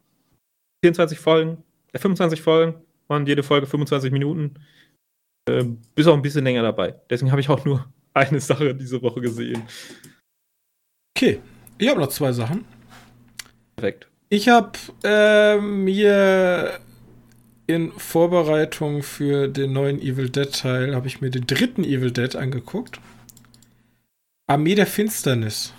24 0.86 1.20
Folgen, 1.20 1.62
äh, 1.92 2.00
25 2.00 2.42
Folgen, 2.42 2.82
waren 3.10 3.26
jede 3.26 3.44
Folge 3.44 3.68
25 3.68 4.14
Minuten. 4.14 4.54
Äh, 5.50 5.66
bist 5.96 6.08
auch 6.08 6.14
ein 6.14 6.22
bisschen 6.22 6.46
länger 6.46 6.64
dabei. 6.64 6.96
Deswegen 7.10 7.32
habe 7.32 7.42
ich 7.42 7.50
auch 7.50 7.66
nur 7.66 7.86
eine 8.14 8.40
Sache 8.40 8.74
diese 8.74 9.02
Woche 9.02 9.20
gesehen. 9.20 9.64
Okay, 11.18 11.42
ich 11.78 11.90
habe 11.90 12.00
noch 12.00 12.08
zwei 12.08 12.32
Sachen. 12.32 12.64
Perfekt. 13.76 14.08
Ich 14.30 14.48
habe 14.48 14.72
äh, 15.04 15.60
mir 15.60 16.80
in 17.68 17.92
Vorbereitung 17.94 19.02
für 19.04 19.48
den 19.48 19.74
neuen 19.74 20.00
Evil 20.00 20.30
Dead 20.30 20.52
Teil 20.52 20.96
habe 20.96 21.08
ich 21.08 21.22
mir 21.22 21.32
den 21.32 21.48
dritten 21.48 21.84
Evil 21.84 22.12
Dead 22.12 22.36
angeguckt. 22.36 23.00
Armee 24.48 24.76
der 24.76 24.86
Finsternis. 24.86 25.74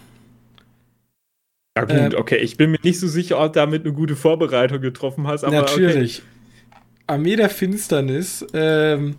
Ja 1.76 1.84
gut, 1.84 1.96
ähm, 1.96 2.12
okay. 2.16 2.38
Ich 2.38 2.56
bin 2.56 2.70
mir 2.70 2.80
nicht 2.82 2.98
so 2.98 3.06
sicher, 3.06 3.38
ob 3.38 3.52
du 3.52 3.60
damit 3.60 3.84
eine 3.84 3.92
gute 3.92 4.16
Vorbereitung 4.16 4.80
getroffen 4.80 5.26
hast. 5.26 5.44
Aber 5.44 5.54
natürlich. 5.54 6.18
Okay. 6.18 6.80
Armee 7.06 7.36
der 7.36 7.50
Finsternis 7.50 8.44
ähm, 8.52 9.16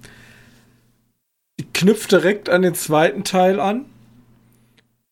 knüpft 1.73 2.11
direkt 2.11 2.49
an 2.49 2.63
den 2.63 2.73
zweiten 2.73 3.23
Teil 3.23 3.59
an. 3.59 3.85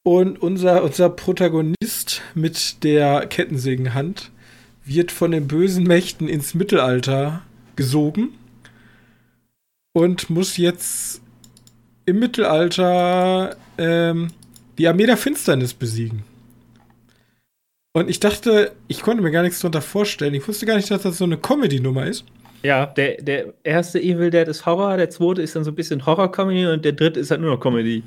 Und 0.03 0.39
unser, 0.41 0.84
unser 0.84 1.10
Protagonist 1.10 2.22
mit 2.36 2.84
der 2.84 3.26
Kettensägenhand 3.26 4.32
wird 4.86 5.11
von 5.11 5.31
den 5.31 5.47
bösen 5.47 5.83
Mächten 5.83 6.27
ins 6.27 6.53
Mittelalter 6.53 7.41
gesogen 7.75 8.29
und 9.93 10.29
muss 10.29 10.57
jetzt 10.57 11.21
im 12.05 12.19
Mittelalter 12.19 13.55
ähm, 13.77 14.29
die 14.77 14.88
Armee 14.88 15.05
der 15.05 15.17
Finsternis 15.17 15.73
besiegen. 15.73 16.23
Und 17.93 18.09
ich 18.09 18.19
dachte, 18.19 18.73
ich 18.88 19.01
konnte 19.01 19.23
mir 19.23 19.31
gar 19.31 19.41
nichts 19.41 19.59
darunter 19.59 19.81
vorstellen. 19.81 20.33
Ich 20.33 20.47
wusste 20.47 20.65
gar 20.65 20.75
nicht, 20.75 20.91
dass 20.91 21.03
das 21.03 21.17
so 21.17 21.23
eine 21.23 21.38
Comedy-Nummer 21.38 22.05
ist. 22.05 22.25
Ja, 22.61 22.88
der, 22.88 23.21
der 23.21 23.53
erste 23.63 24.01
Evil 24.01 24.31
Dead 24.31 24.47
ist 24.47 24.65
Horror, 24.65 24.97
der 24.97 25.09
zweite 25.09 25.41
ist 25.41 25.55
dann 25.55 25.63
so 25.63 25.71
ein 25.71 25.75
bisschen 25.75 26.05
Horror-Comedy 26.05 26.65
und 26.67 26.83
der 26.83 26.91
dritte 26.91 27.19
ist 27.19 27.31
halt 27.31 27.41
nur 27.41 27.51
noch 27.51 27.59
Comedy. 27.59 28.03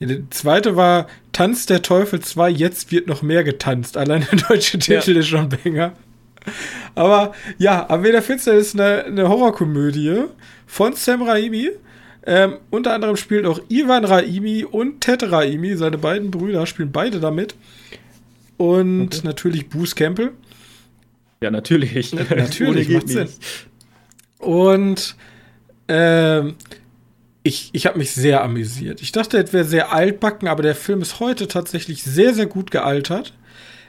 Ja, 0.00 0.06
der 0.06 0.30
zweite 0.30 0.76
war 0.76 1.06
Tanz 1.32 1.66
der 1.66 1.82
Teufel 1.82 2.20
2, 2.20 2.50
jetzt 2.50 2.90
wird 2.90 3.06
noch 3.06 3.22
mehr 3.22 3.44
getanzt. 3.44 3.96
Allein 3.96 4.26
der 4.30 4.38
deutsche 4.40 4.78
Titel 4.78 5.12
ja. 5.12 5.20
ist 5.20 5.28
schon 5.28 5.48
Banger. 5.48 5.92
Aber 6.94 7.34
ja, 7.58 7.86
der 7.86 8.22
Finster 8.22 8.54
ist 8.54 8.74
eine, 8.74 9.04
eine 9.04 9.28
Horrorkomödie 9.28 10.24
von 10.66 10.94
Sam 10.94 11.22
Raimi. 11.22 11.70
Ähm, 12.26 12.56
unter 12.70 12.94
anderem 12.94 13.16
spielt 13.16 13.44
auch 13.46 13.60
Ivan 13.68 14.04
Raimi 14.04 14.64
und 14.64 15.00
Ted 15.02 15.30
Raimi, 15.30 15.76
seine 15.76 15.98
beiden 15.98 16.30
Brüder, 16.30 16.66
spielen 16.66 16.92
beide 16.92 17.20
damit. 17.20 17.54
Und 18.56 19.16
okay. 19.16 19.20
natürlich 19.24 19.68
Bruce 19.68 19.94
Campbell. 19.94 20.32
Ja, 21.42 21.50
natürlich. 21.50 22.12
Na, 22.12 22.22
natürlich, 22.34 22.88
macht 22.90 23.08
Sinn. 23.08 23.28
Und 24.38 25.16
ähm, 25.88 26.54
ich, 27.42 27.70
ich 27.72 27.86
habe 27.86 27.98
mich 27.98 28.12
sehr 28.12 28.42
amüsiert. 28.42 29.00
Ich 29.00 29.12
dachte, 29.12 29.38
er 29.38 29.52
wäre 29.52 29.64
sehr 29.64 29.92
altbacken, 29.92 30.48
aber 30.48 30.62
der 30.62 30.74
Film 30.74 31.00
ist 31.00 31.20
heute 31.20 31.48
tatsächlich 31.48 32.02
sehr, 32.02 32.34
sehr 32.34 32.46
gut 32.46 32.70
gealtert. 32.70 33.34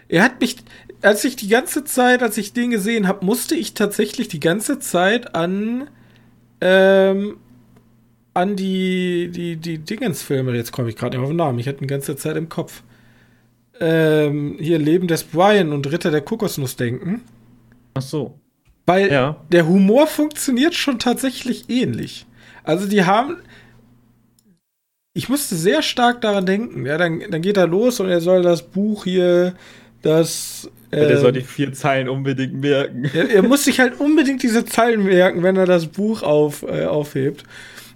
Er 0.07 0.23
hat 0.23 0.39
mich, 0.39 0.57
als 1.01 1.23
ich 1.23 1.35
die 1.35 1.47
ganze 1.47 1.83
Zeit, 1.83 2.23
als 2.23 2.37
ich 2.37 2.53
den 2.53 2.71
gesehen 2.71 3.07
habe, 3.07 3.25
musste 3.25 3.55
ich 3.55 3.73
tatsächlich 3.73 4.27
die 4.27 4.39
ganze 4.39 4.79
Zeit 4.79 5.35
an 5.35 5.89
ähm, 6.61 7.37
an 8.33 8.55
die 8.55 9.29
die 9.31 9.57
die 9.57 9.79
Dingens-Filme. 9.79 10.55
Jetzt 10.55 10.71
komme 10.71 10.89
ich 10.89 10.95
gerade 10.95 11.17
nicht 11.17 11.23
auf 11.23 11.31
den 11.31 11.37
Namen. 11.37 11.59
Ich 11.59 11.67
hatte 11.67 11.79
die 11.79 11.87
ganze 11.87 12.15
Zeit 12.15 12.37
im 12.37 12.49
Kopf. 12.49 12.83
Ähm, 13.79 14.57
hier 14.59 14.77
Leben 14.77 15.07
des 15.07 15.23
Brian 15.23 15.73
und 15.73 15.91
Ritter 15.91 16.11
der 16.11 16.21
Kokosnuss 16.21 16.75
denken. 16.75 17.21
Ach 17.95 18.01
so. 18.01 18.39
Weil 18.85 19.11
ja. 19.11 19.43
der 19.51 19.67
Humor 19.67 20.07
funktioniert 20.07 20.75
schon 20.75 20.99
tatsächlich 20.99 21.69
ähnlich. 21.69 22.25
Also 22.63 22.87
die 22.87 23.03
haben. 23.03 23.37
Ich 25.13 25.27
musste 25.27 25.55
sehr 25.55 25.81
stark 25.81 26.21
daran 26.21 26.45
denken. 26.45 26.85
Ja, 26.85 26.97
dann, 26.97 27.21
dann 27.29 27.41
geht 27.41 27.57
er 27.57 27.67
los 27.67 27.99
und 27.99 28.09
er 28.09 28.21
soll 28.21 28.43
das 28.43 28.63
Buch 28.63 29.03
hier, 29.03 29.55
das. 30.01 30.69
Ja, 30.91 31.05
der 31.05 31.19
soll 31.19 31.31
die 31.31 31.41
vier 31.41 31.73
Zeilen 31.73 32.09
unbedingt 32.09 32.53
merken. 32.53 33.09
Er, 33.13 33.29
er, 33.29 33.43
muss 33.43 33.63
sich 33.63 33.79
halt 33.79 33.99
unbedingt 33.99 34.43
diese 34.43 34.65
Zeilen 34.65 35.03
merken, 35.03 35.41
wenn 35.41 35.55
er 35.55 35.65
das 35.65 35.87
Buch 35.87 36.21
auf, 36.21 36.63
äh, 36.63 36.85
aufhebt. 36.85 37.43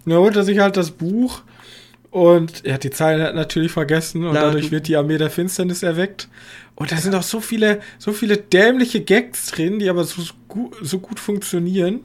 Und 0.06 0.12
dann 0.12 0.20
holt 0.20 0.36
er 0.36 0.44
sich 0.44 0.60
halt 0.60 0.78
das 0.78 0.92
Buch 0.92 1.42
und 2.16 2.64
er 2.64 2.76
hat 2.76 2.86
die 2.86 2.92
Zeilen 2.92 3.22
halt 3.22 3.36
natürlich 3.36 3.74
vergessen 3.74 4.24
und 4.24 4.32
Klar, 4.32 4.46
dadurch 4.46 4.72
wird 4.72 4.88
die 4.88 4.96
Armee 4.96 5.18
der 5.18 5.30
Finsternis 5.30 5.84
erweckt. 5.84 6.30
Und 6.76 6.94
da 6.94 6.96
sind 6.96 7.14
auch 7.14 7.24
so 7.24 7.42
viele, 7.42 7.82
so 7.98 8.14
viele 8.14 8.38
dämliche 8.38 9.02
Gags 9.02 9.48
drin, 9.48 9.80
die 9.80 9.90
aber 9.90 10.06
so, 10.06 10.22
so 10.82 11.00
gut 11.00 11.20
funktionieren. 11.20 12.02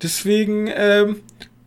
Deswegen 0.00 0.70
ähm, 0.72 1.16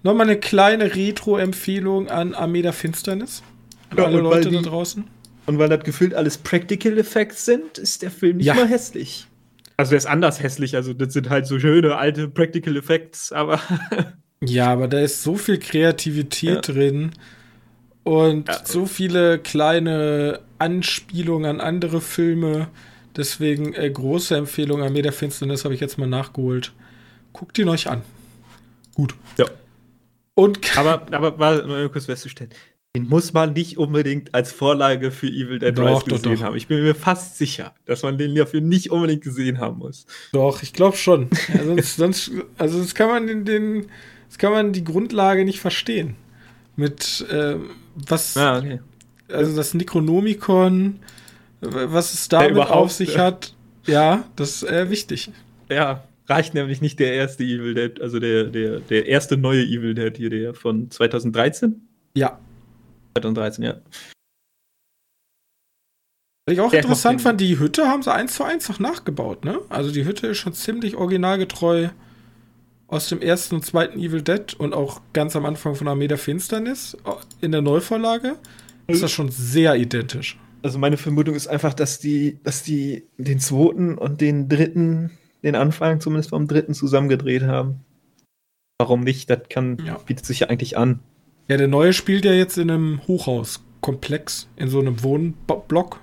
nochmal 0.07 0.27
eine 0.27 0.39
kleine 0.39 0.95
Retro-Empfehlung 0.95 2.09
an 2.09 2.33
Armee 2.33 2.63
der 2.63 2.73
Finsternis. 2.73 3.43
An 3.89 3.97
ja, 3.99 4.05
alle 4.05 4.19
Leute 4.19 4.49
die, 4.49 4.55
da 4.55 4.61
draußen. 4.61 5.05
Und 5.45 5.59
weil 5.59 5.69
das 5.69 5.83
gefühlt 5.83 6.13
alles 6.13 6.37
Practical 6.37 6.97
Effects 6.97 7.45
sind, 7.45 7.77
ist 7.77 8.01
der 8.01 8.11
Film 8.11 8.37
nicht 8.37 8.47
ja. 8.47 8.55
mal 8.55 8.67
hässlich. 8.67 9.27
Also 9.77 9.91
der 9.91 9.97
ist 9.97 10.07
anders 10.07 10.41
hässlich, 10.41 10.75
also 10.75 10.93
das 10.93 11.13
sind 11.13 11.29
halt 11.29 11.45
so 11.45 11.59
schöne 11.59 11.97
alte 11.97 12.27
Practical 12.27 12.75
Effects, 12.75 13.31
aber. 13.31 13.61
ja, 14.41 14.71
aber 14.71 14.87
da 14.87 14.99
ist 14.99 15.21
so 15.21 15.35
viel 15.35 15.59
Kreativität 15.59 16.49
ja. 16.49 16.61
drin 16.61 17.11
und 18.03 18.47
ja. 18.47 18.65
so 18.65 18.87
viele 18.87 19.37
kleine 19.37 20.39
Anspielungen 20.57 21.45
an 21.49 21.61
andere 21.61 22.01
Filme. 22.01 22.69
Deswegen 23.15 23.73
äh, 23.73 23.89
große 23.89 24.35
Empfehlung 24.35 24.81
Armee 24.81 25.01
der 25.01 25.13
Finsternis 25.13 25.63
habe 25.63 25.75
ich 25.75 25.79
jetzt 25.79 25.97
mal 25.97 26.07
nachgeholt. 26.07 26.73
Guckt 27.33 27.57
ihn 27.59 27.69
euch 27.69 27.87
an. 27.87 28.01
Gut. 28.95 29.13
Ja. 29.37 29.45
Und 30.37 30.59
aber, 30.77 31.07
aber 31.11 31.35
mal 31.35 31.89
kurz 31.89 32.05
festzustellen, 32.05 32.51
den 32.95 33.09
muss 33.09 33.33
man 33.33 33.53
nicht 33.53 33.79
unbedingt 33.79 34.35
als 34.35 34.51
Vorlage 34.51 35.09
für 35.09 35.25
Evil 35.25 35.57
Dead 35.57 35.77
Rise 35.79 36.03
gesehen 36.05 36.35
doch. 36.35 36.43
haben. 36.43 36.55
Ich 36.55 36.67
bin 36.67 36.83
mir 36.83 36.93
fast 36.93 37.39
sicher, 37.39 37.73
dass 37.85 38.03
man 38.03 38.19
den 38.19 38.35
dafür 38.35 38.61
nicht 38.61 38.91
unbedingt 38.91 39.23
gesehen 39.23 39.57
haben 39.57 39.79
muss. 39.79 40.05
Doch, 40.33 40.61
ich 40.61 40.73
glaube 40.73 40.95
schon. 40.95 41.29
Ja, 41.53 41.63
sonst, 41.63 41.95
sonst, 41.95 42.31
also 42.59 42.79
das 42.79 42.93
kann 42.93 43.09
man 43.09 43.25
den, 43.25 43.45
den, 43.45 43.87
das 44.27 44.37
kann 44.37 44.51
man 44.51 44.73
die 44.73 44.83
Grundlage 44.83 45.43
nicht 45.43 45.59
verstehen. 45.59 46.15
Mit 46.75 47.25
äh, 47.31 47.55
was, 47.95 48.37
ah, 48.37 48.59
okay. 48.59 48.79
also 49.29 49.55
das 49.55 49.73
Necronomicon, 49.73 50.99
was 51.61 52.13
es 52.13 52.29
damit 52.29 52.57
auf 52.57 52.91
sich 52.91 53.17
hat, 53.17 53.55
ja, 53.87 54.25
das 54.35 54.61
ist 54.61 54.69
äh, 54.69 54.91
wichtig. 54.91 55.31
Ja, 55.67 56.06
reicht 56.27 56.53
nämlich 56.53 56.81
nicht 56.81 56.99
der 56.99 57.13
erste 57.13 57.43
Evil 57.43 57.73
Dead, 57.73 58.01
also 58.01 58.19
der, 58.19 58.45
der, 58.45 58.79
der 58.79 59.07
erste 59.07 59.37
neue 59.37 59.63
Evil 59.63 59.93
Dead 59.93 60.15
hier, 60.15 60.29
der 60.29 60.53
von 60.53 60.91
2013? 60.91 61.87
Ja. 62.15 62.39
2013, 63.17 63.63
ja. 63.63 63.81
Was 66.45 66.53
ich 66.53 66.61
auch 66.61 66.71
der 66.71 66.81
interessant 66.81 67.21
fand, 67.21 67.41
die 67.41 67.59
Hütte 67.59 67.87
haben 67.87 68.03
sie 68.03 68.13
eins 68.13 68.35
zu 68.35 68.43
eins 68.43 68.69
noch 68.69 68.79
nachgebaut, 68.79 69.43
ne? 69.43 69.59
Also 69.69 69.91
die 69.91 70.05
Hütte 70.05 70.27
ist 70.27 70.37
schon 70.37 70.53
ziemlich 70.53 70.95
originalgetreu 70.95 71.89
aus 72.87 73.09
dem 73.09 73.21
ersten 73.21 73.55
und 73.55 73.65
zweiten 73.65 73.99
Evil 73.99 74.21
Dead 74.21 74.53
und 74.53 74.73
auch 74.73 75.01
ganz 75.11 75.35
am 75.35 75.45
Anfang 75.45 75.75
von 75.75 75.87
Armee 75.87 76.07
der 76.07 76.17
Finsternis 76.17 76.95
in 77.41 77.51
der 77.51 77.61
Neuvorlage. 77.61 78.37
Ist 78.87 79.03
das 79.03 79.11
schon 79.11 79.29
sehr 79.29 79.75
identisch. 79.75 80.39
Also 80.63 80.79
meine 80.79 80.95
Vermutung 80.95 81.35
ist 81.35 81.47
einfach, 81.47 81.73
dass 81.73 81.99
die, 81.99 82.39
dass 82.43 82.63
die 82.63 83.03
den 83.17 83.39
zweiten 83.39 83.97
und 83.97 84.21
den 84.21 84.47
dritten 84.47 85.11
den 85.47 85.55
Anfang 85.55 85.99
zumindest 85.99 86.29
vom 86.29 86.47
dritten 86.47 86.73
zusammengedreht 86.73 87.43
haben. 87.43 87.85
Warum 88.79 89.01
nicht? 89.01 89.29
Das 89.29 89.49
kann, 89.49 89.77
ja. 89.83 89.97
bietet 90.05 90.25
sich 90.25 90.41
ja 90.41 90.47
eigentlich 90.47 90.77
an. 90.77 90.99
Ja, 91.47 91.57
der 91.57 91.67
neue 91.67 91.93
spielt 91.93 92.25
ja 92.25 92.33
jetzt 92.33 92.57
in 92.57 92.69
einem 92.69 93.01
Hochhauskomplex, 93.07 94.49
in 94.57 94.67
so 94.67 94.79
einem 94.79 95.01
Wohnblock. 95.01 95.99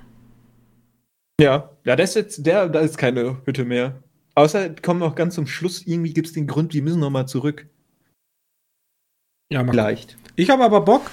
Ja, 1.41 1.71
ja, 1.85 1.97
das 1.97 2.11
ist 2.11 2.17
jetzt, 2.17 2.47
der, 2.47 2.69
da 2.69 2.81
ist 2.81 2.97
keine 2.97 3.39
Hütte 3.45 3.65
mehr. 3.65 4.03
Außer 4.35 4.71
kommen 4.71 5.01
noch 5.01 5.15
ganz 5.15 5.35
zum 5.35 5.47
Schluss, 5.47 5.87
irgendwie 5.87 6.13
gibt 6.13 6.29
es 6.29 6.33
den 6.33 6.47
Grund, 6.47 6.73
die 6.73 6.81
müssen 6.81 7.01
noch 7.01 7.11
mal 7.11 7.27
zurück. 7.27 7.67
Ja, 9.53 9.65
Vielleicht. 9.65 10.17
Ich 10.35 10.51
habe 10.51 10.65
aber 10.65 10.81
Bock, 10.81 11.11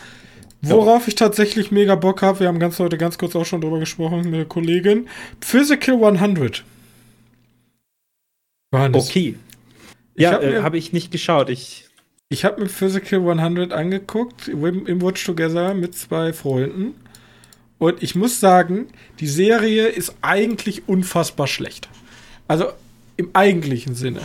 worauf 0.62 1.04
ja. 1.04 1.10
ich 1.10 1.16
tatsächlich 1.16 1.72
mega 1.72 1.96
Bock 1.96 2.22
habe, 2.22 2.40
wir 2.40 2.48
haben 2.48 2.60
ganz 2.60 2.80
heute 2.80 2.98
ganz 2.98 3.18
kurz 3.18 3.36
auch 3.36 3.46
schon 3.46 3.62
drüber 3.62 3.80
gesprochen 3.80 4.24
mit 4.24 4.34
der 4.34 4.46
Kollegin, 4.46 5.08
Physical 5.42 6.04
100. 6.04 6.64
Johannes. 8.74 9.10
Okay. 9.10 9.38
Ja, 10.16 10.34
habe 10.34 10.46
äh, 10.46 10.62
hab 10.62 10.74
ich 10.74 10.94
nicht 10.94 11.12
geschaut. 11.12 11.50
Ich 11.50 11.90
Ich 12.30 12.46
habe 12.46 12.62
mir 12.62 12.70
Physical 12.70 13.30
100 13.30 13.74
angeguckt 13.74 14.48
im, 14.48 14.86
im 14.86 15.02
Watch 15.02 15.26
Together 15.26 15.74
mit 15.74 15.96
zwei 15.96 16.34
Freunden. 16.34 16.96
Und 17.78 18.04
ich 18.04 18.16
muss 18.16 18.40
sagen, 18.40 18.88
die 19.20 19.28
Serie 19.28 19.88
ist 19.88 20.16
eigentlich 20.22 20.88
unfassbar 20.88 21.48
schlecht. 21.48 21.90
Also 22.48 22.66
im 23.18 23.32
eigentlichen 23.34 23.96
Sinne. 23.96 24.22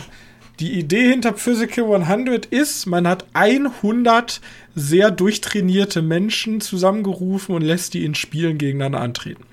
Die 0.59 0.73
Idee 0.79 1.09
hinter 1.09 1.33
Physical 1.35 1.93
100 1.93 2.47
ist, 2.47 2.87
man 2.87 3.07
hat 3.07 3.25
100 3.33 4.41
sehr 4.75 5.11
durchtrainierte 5.11 6.01
Menschen 6.01 6.61
zusammengerufen 6.61 7.55
und 7.55 7.61
lässt 7.61 7.93
die 7.93 8.05
in 8.05 8.15
Spielen 8.15 8.57
gegeneinander 8.57 9.01
antreten. 9.01 9.43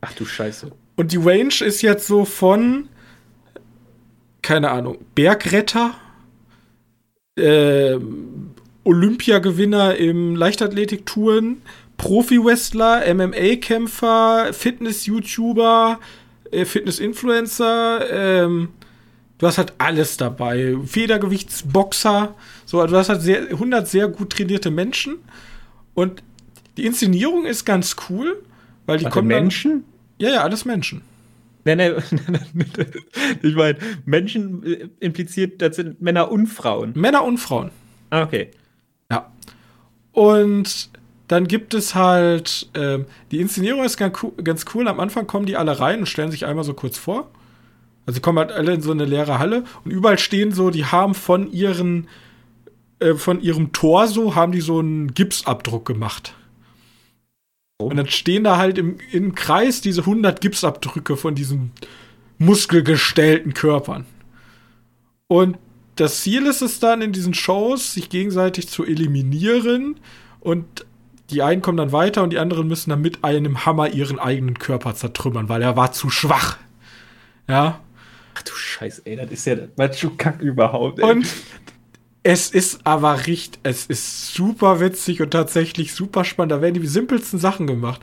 Ach 0.00 0.12
du 0.14 0.24
Scheiße. 0.24 0.72
Und 0.96 1.12
die 1.12 1.18
Range 1.18 1.54
ist 1.60 1.82
jetzt 1.82 2.06
so 2.06 2.24
von, 2.24 2.88
keine 4.50 4.72
Ahnung, 4.72 4.98
Bergretter, 5.14 5.94
äh, 7.38 7.96
Olympiagewinner 8.82 9.94
im 9.94 10.34
Leichtathletiktouren, 10.34 11.62
Profi-Wrestler, 11.98 13.06
MMA-Kämpfer, 13.14 14.52
Fitness-YouTuber, 14.52 16.00
äh, 16.50 16.64
Fitness-Influencer, 16.64 18.10
ähm, 18.10 18.70
du 19.38 19.46
hast 19.46 19.58
halt 19.58 19.72
alles 19.78 20.16
dabei. 20.16 20.76
Federgewichtsboxer, 20.84 22.34
so, 22.66 22.80
also 22.80 22.92
du 22.94 22.98
hast 22.98 23.08
halt 23.08 23.22
sehr, 23.22 23.52
100 23.52 23.86
sehr 23.86 24.08
gut 24.08 24.30
trainierte 24.30 24.72
Menschen 24.72 25.18
und 25.94 26.24
die 26.76 26.86
Inszenierung 26.86 27.46
ist 27.46 27.64
ganz 27.64 27.94
cool, 28.08 28.42
weil 28.86 28.98
die 28.98 29.04
Warte, 29.04 29.14
kommen 29.14 29.28
dann- 29.30 29.42
Menschen? 29.44 29.84
ja, 30.18 30.30
ja, 30.30 30.42
alles 30.42 30.64
Menschen. 30.64 31.02
Nee, 31.64 31.76
nee, 31.76 31.92
ich 33.42 33.54
meine, 33.54 33.78
Menschen 34.06 34.64
äh, 34.64 34.88
impliziert, 35.00 35.60
das 35.60 35.76
sind 35.76 36.00
Männer 36.00 36.30
und 36.30 36.46
Frauen. 36.46 36.92
Männer 36.94 37.24
und 37.24 37.38
Frauen. 37.38 37.70
Ah, 38.10 38.22
okay. 38.22 38.50
Ja. 39.10 39.30
Und 40.12 40.90
dann 41.28 41.46
gibt 41.46 41.74
es 41.74 41.94
halt, 41.94 42.68
ähm, 42.74 43.04
die 43.30 43.40
Inszenierung 43.40 43.84
ist 43.84 43.96
ganz 43.96 44.18
cool, 44.22 44.32
ganz 44.42 44.64
cool. 44.74 44.88
Am 44.88 44.98
Anfang 44.98 45.26
kommen 45.26 45.46
die 45.46 45.56
alle 45.56 45.78
rein 45.78 46.00
und 46.00 46.06
stellen 46.06 46.30
sich 46.30 46.46
einmal 46.46 46.64
so 46.64 46.74
kurz 46.74 46.98
vor. 46.98 47.30
Also 48.06 48.16
sie 48.16 48.20
kommen 48.20 48.38
halt 48.38 48.50
alle 48.50 48.74
in 48.74 48.82
so 48.82 48.90
eine 48.90 49.04
leere 49.04 49.38
Halle 49.38 49.64
und 49.84 49.92
überall 49.92 50.18
stehen 50.18 50.52
so, 50.52 50.70
die 50.70 50.86
haben 50.86 51.14
von 51.14 51.52
ihren, 51.52 52.08
äh, 52.98 53.14
von 53.14 53.40
ihrem 53.40 53.72
Torso 53.72 54.34
haben 54.34 54.52
die 54.52 54.60
so 54.60 54.80
einen 54.80 55.14
Gipsabdruck 55.14 55.86
gemacht. 55.86 56.34
Und 57.84 57.96
dann 57.96 58.08
stehen 58.08 58.44
da 58.44 58.56
halt 58.56 58.78
im, 58.78 58.98
im 59.12 59.34
Kreis 59.34 59.80
diese 59.80 60.02
100 60.02 60.40
Gipsabdrücke 60.40 61.16
von 61.16 61.34
diesen 61.34 61.72
muskelgestellten 62.38 63.54
Körpern. 63.54 64.06
Und 65.28 65.58
das 65.96 66.22
Ziel 66.22 66.46
ist 66.46 66.62
es 66.62 66.80
dann 66.80 67.02
in 67.02 67.12
diesen 67.12 67.34
Shows, 67.34 67.94
sich 67.94 68.08
gegenseitig 68.08 68.68
zu 68.68 68.84
eliminieren 68.84 70.00
und 70.40 70.86
die 71.30 71.42
einen 71.42 71.62
kommen 71.62 71.76
dann 71.76 71.92
weiter 71.92 72.22
und 72.22 72.30
die 72.30 72.38
anderen 72.38 72.66
müssen 72.66 72.90
dann 72.90 73.00
mit 73.00 73.22
einem 73.22 73.64
Hammer 73.64 73.90
ihren 73.90 74.18
eigenen 74.18 74.58
Körper 74.58 74.94
zertrümmern, 74.94 75.48
weil 75.48 75.62
er 75.62 75.76
war 75.76 75.92
zu 75.92 76.10
schwach. 76.10 76.58
Ja. 77.48 77.80
Ach 78.34 78.42
du 78.42 78.52
Scheiße, 78.52 79.02
ey, 79.04 79.16
das 79.16 79.30
ist 79.30 79.46
ja 79.46 79.54
das 79.56 79.68
Macho 79.76 80.10
Kack 80.16 80.40
überhaupt, 80.40 80.98
ey. 80.98 81.10
Und 81.10 81.26
es 82.22 82.50
ist 82.50 82.80
aber 82.84 83.26
richtig, 83.26 83.60
es 83.62 83.86
ist 83.86 84.34
super 84.34 84.80
witzig 84.80 85.22
und 85.22 85.30
tatsächlich 85.30 85.94
super 85.94 86.24
spannend. 86.24 86.52
Da 86.52 86.60
werden 86.60 86.80
die 86.80 86.86
simpelsten 86.86 87.38
Sachen 87.38 87.66
gemacht. 87.66 88.00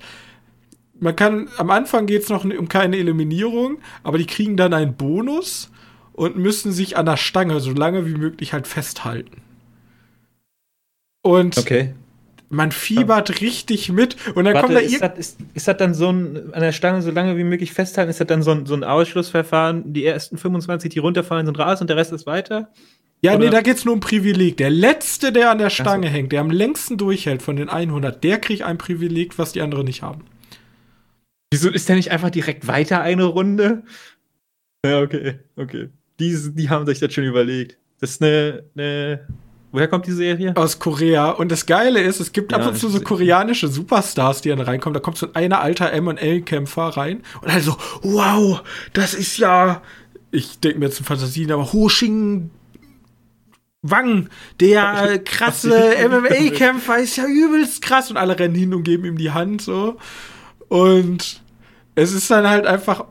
Man 0.99 1.15
kann, 1.15 1.49
am 1.57 1.69
Anfang 1.69 2.07
geht 2.07 2.23
es 2.23 2.29
noch 2.29 2.43
um 2.43 2.67
keine 2.67 2.97
Eliminierung, 2.97 3.77
aber 4.03 4.17
die 4.17 4.25
kriegen 4.25 4.57
dann 4.57 4.73
einen 4.73 4.95
Bonus 4.95 5.69
und 6.13 6.35
müssen 6.37 6.71
sich 6.71 6.97
an 6.97 7.05
der 7.05 7.17
Stange 7.17 7.59
so 7.59 7.71
lange 7.71 8.07
wie 8.07 8.15
möglich 8.15 8.53
halt 8.53 8.65
festhalten. 8.65 9.43
Und 11.21 11.55
okay. 11.59 11.93
man 12.49 12.71
fiebert 12.71 13.41
richtig 13.41 13.91
mit 13.91 14.15
und 14.33 14.45
dann 14.45 14.55
Warte, 14.55 14.65
kommt 14.65 14.75
da 14.75 14.79
ist, 14.79 15.01
das, 15.01 15.17
ist, 15.19 15.39
ist 15.53 15.67
das 15.67 15.77
dann 15.77 15.93
so 15.93 16.09
ein, 16.09 16.53
an 16.53 16.61
der 16.61 16.71
Stange 16.71 17.03
so 17.03 17.11
lange 17.11 17.37
wie 17.37 17.43
möglich 17.43 17.71
festhalten? 17.71 18.09
Ist 18.09 18.19
das 18.19 18.25
dann 18.25 18.41
so 18.41 18.49
ein, 18.49 18.65
so 18.65 18.73
ein 18.73 18.83
Ausschlussverfahren? 18.83 19.93
Die 19.93 20.05
ersten 20.05 20.39
25, 20.39 20.89
die 20.89 20.97
runterfallen, 20.97 21.45
sind 21.45 21.59
raus 21.59 21.81
und 21.81 21.89
der 21.91 21.97
Rest 21.97 22.13
ist 22.13 22.25
weiter? 22.25 22.71
Ja, 23.21 23.31
nee, 23.37 23.45
Oder- 23.47 23.49
da 23.57 23.61
geht's 23.61 23.83
nur 23.83 23.93
um 23.95 23.99
Privileg. 23.99 24.57
Der 24.57 24.69
letzte, 24.69 25.31
der 25.31 25.49
an 25.51 25.57
der 25.57 25.69
Stange 25.71 26.07
hängt, 26.07 26.31
der 26.31 26.41
am 26.41 26.51
längsten 26.51 26.97
durchhält 26.97 27.41
von 27.41 27.55
den 27.55 27.67
100, 27.69 28.23
der 28.23 28.39
kriegt 28.39 28.61
ein 28.61 28.77
Privileg, 28.77 29.37
was 29.39 29.53
die 29.53 29.61
anderen 29.61 29.85
nicht 29.85 30.03
haben. 30.03 30.23
Wieso 31.51 31.69
ist 31.69 31.87
der 31.89 31.95
nicht 31.95 32.11
einfach 32.11 32.29
direkt 32.29 32.67
weiter 32.67 33.01
eine 33.01 33.23
Runde? 33.23 33.83
Ja, 34.85 35.01
okay, 35.01 35.39
okay. 35.55 35.89
Die, 36.19 36.35
die 36.53 36.69
haben 36.69 36.85
sich 36.85 36.99
das 36.99 37.13
schon 37.13 37.23
überlegt. 37.23 37.77
Das 37.99 38.11
ist 38.11 38.21
eine, 38.21 38.63
eine 38.75 39.27
woher 39.71 39.87
kommt 39.87 40.05
die 40.07 40.11
Serie? 40.11 40.55
Aus 40.55 40.77
Korea. 40.79 41.31
Und 41.31 41.51
das 41.51 41.65
Geile 41.65 42.01
ist, 42.01 42.19
es 42.19 42.31
gibt 42.31 42.53
ab 42.53 42.61
Ja, 42.61 42.67
und 42.69 42.77
zu 42.77 42.89
so 42.89 42.97
ist- 42.97 43.03
koreanische 43.05 43.67
Superstars, 43.67 44.41
die 44.41 44.49
dann 44.49 44.61
reinkommen. 44.61 44.93
Da 44.93 44.99
kommt 44.99 45.17
so 45.17 45.27
ein 45.33 45.53
alter 45.53 45.91
M&L-Kämpfer 45.93 46.89
rein 46.89 47.23
und 47.41 47.51
halt 47.51 47.63
so, 47.63 47.75
wow, 48.03 48.61
das 48.93 49.13
ist 49.13 49.37
ja, 49.37 49.81
ich 50.31 50.59
denke 50.59 50.79
mir 50.79 50.85
jetzt 50.85 50.99
in 50.99 51.05
Fantasien, 51.05 51.51
aber 51.51 51.71
Ho 51.73 51.89
Shing 51.89 52.49
Wang, 53.81 54.29
der 54.59 55.19
krasse 55.25 55.95
MMA-Kämpfer, 56.09 56.97
ist 56.99 57.17
ja 57.17 57.25
übelst 57.25 57.81
krass. 57.81 58.09
Und 58.09 58.17
alle 58.17 58.37
rennen 58.37 58.55
hin 58.55 58.73
und 58.73 58.83
geben 58.83 59.05
ihm 59.05 59.17
die 59.17 59.31
Hand 59.31 59.61
so. 59.61 59.97
Und 60.67 61.41
es 61.95 62.13
ist 62.13 62.29
dann 62.29 62.47
halt 62.47 62.65
einfach 62.65 63.05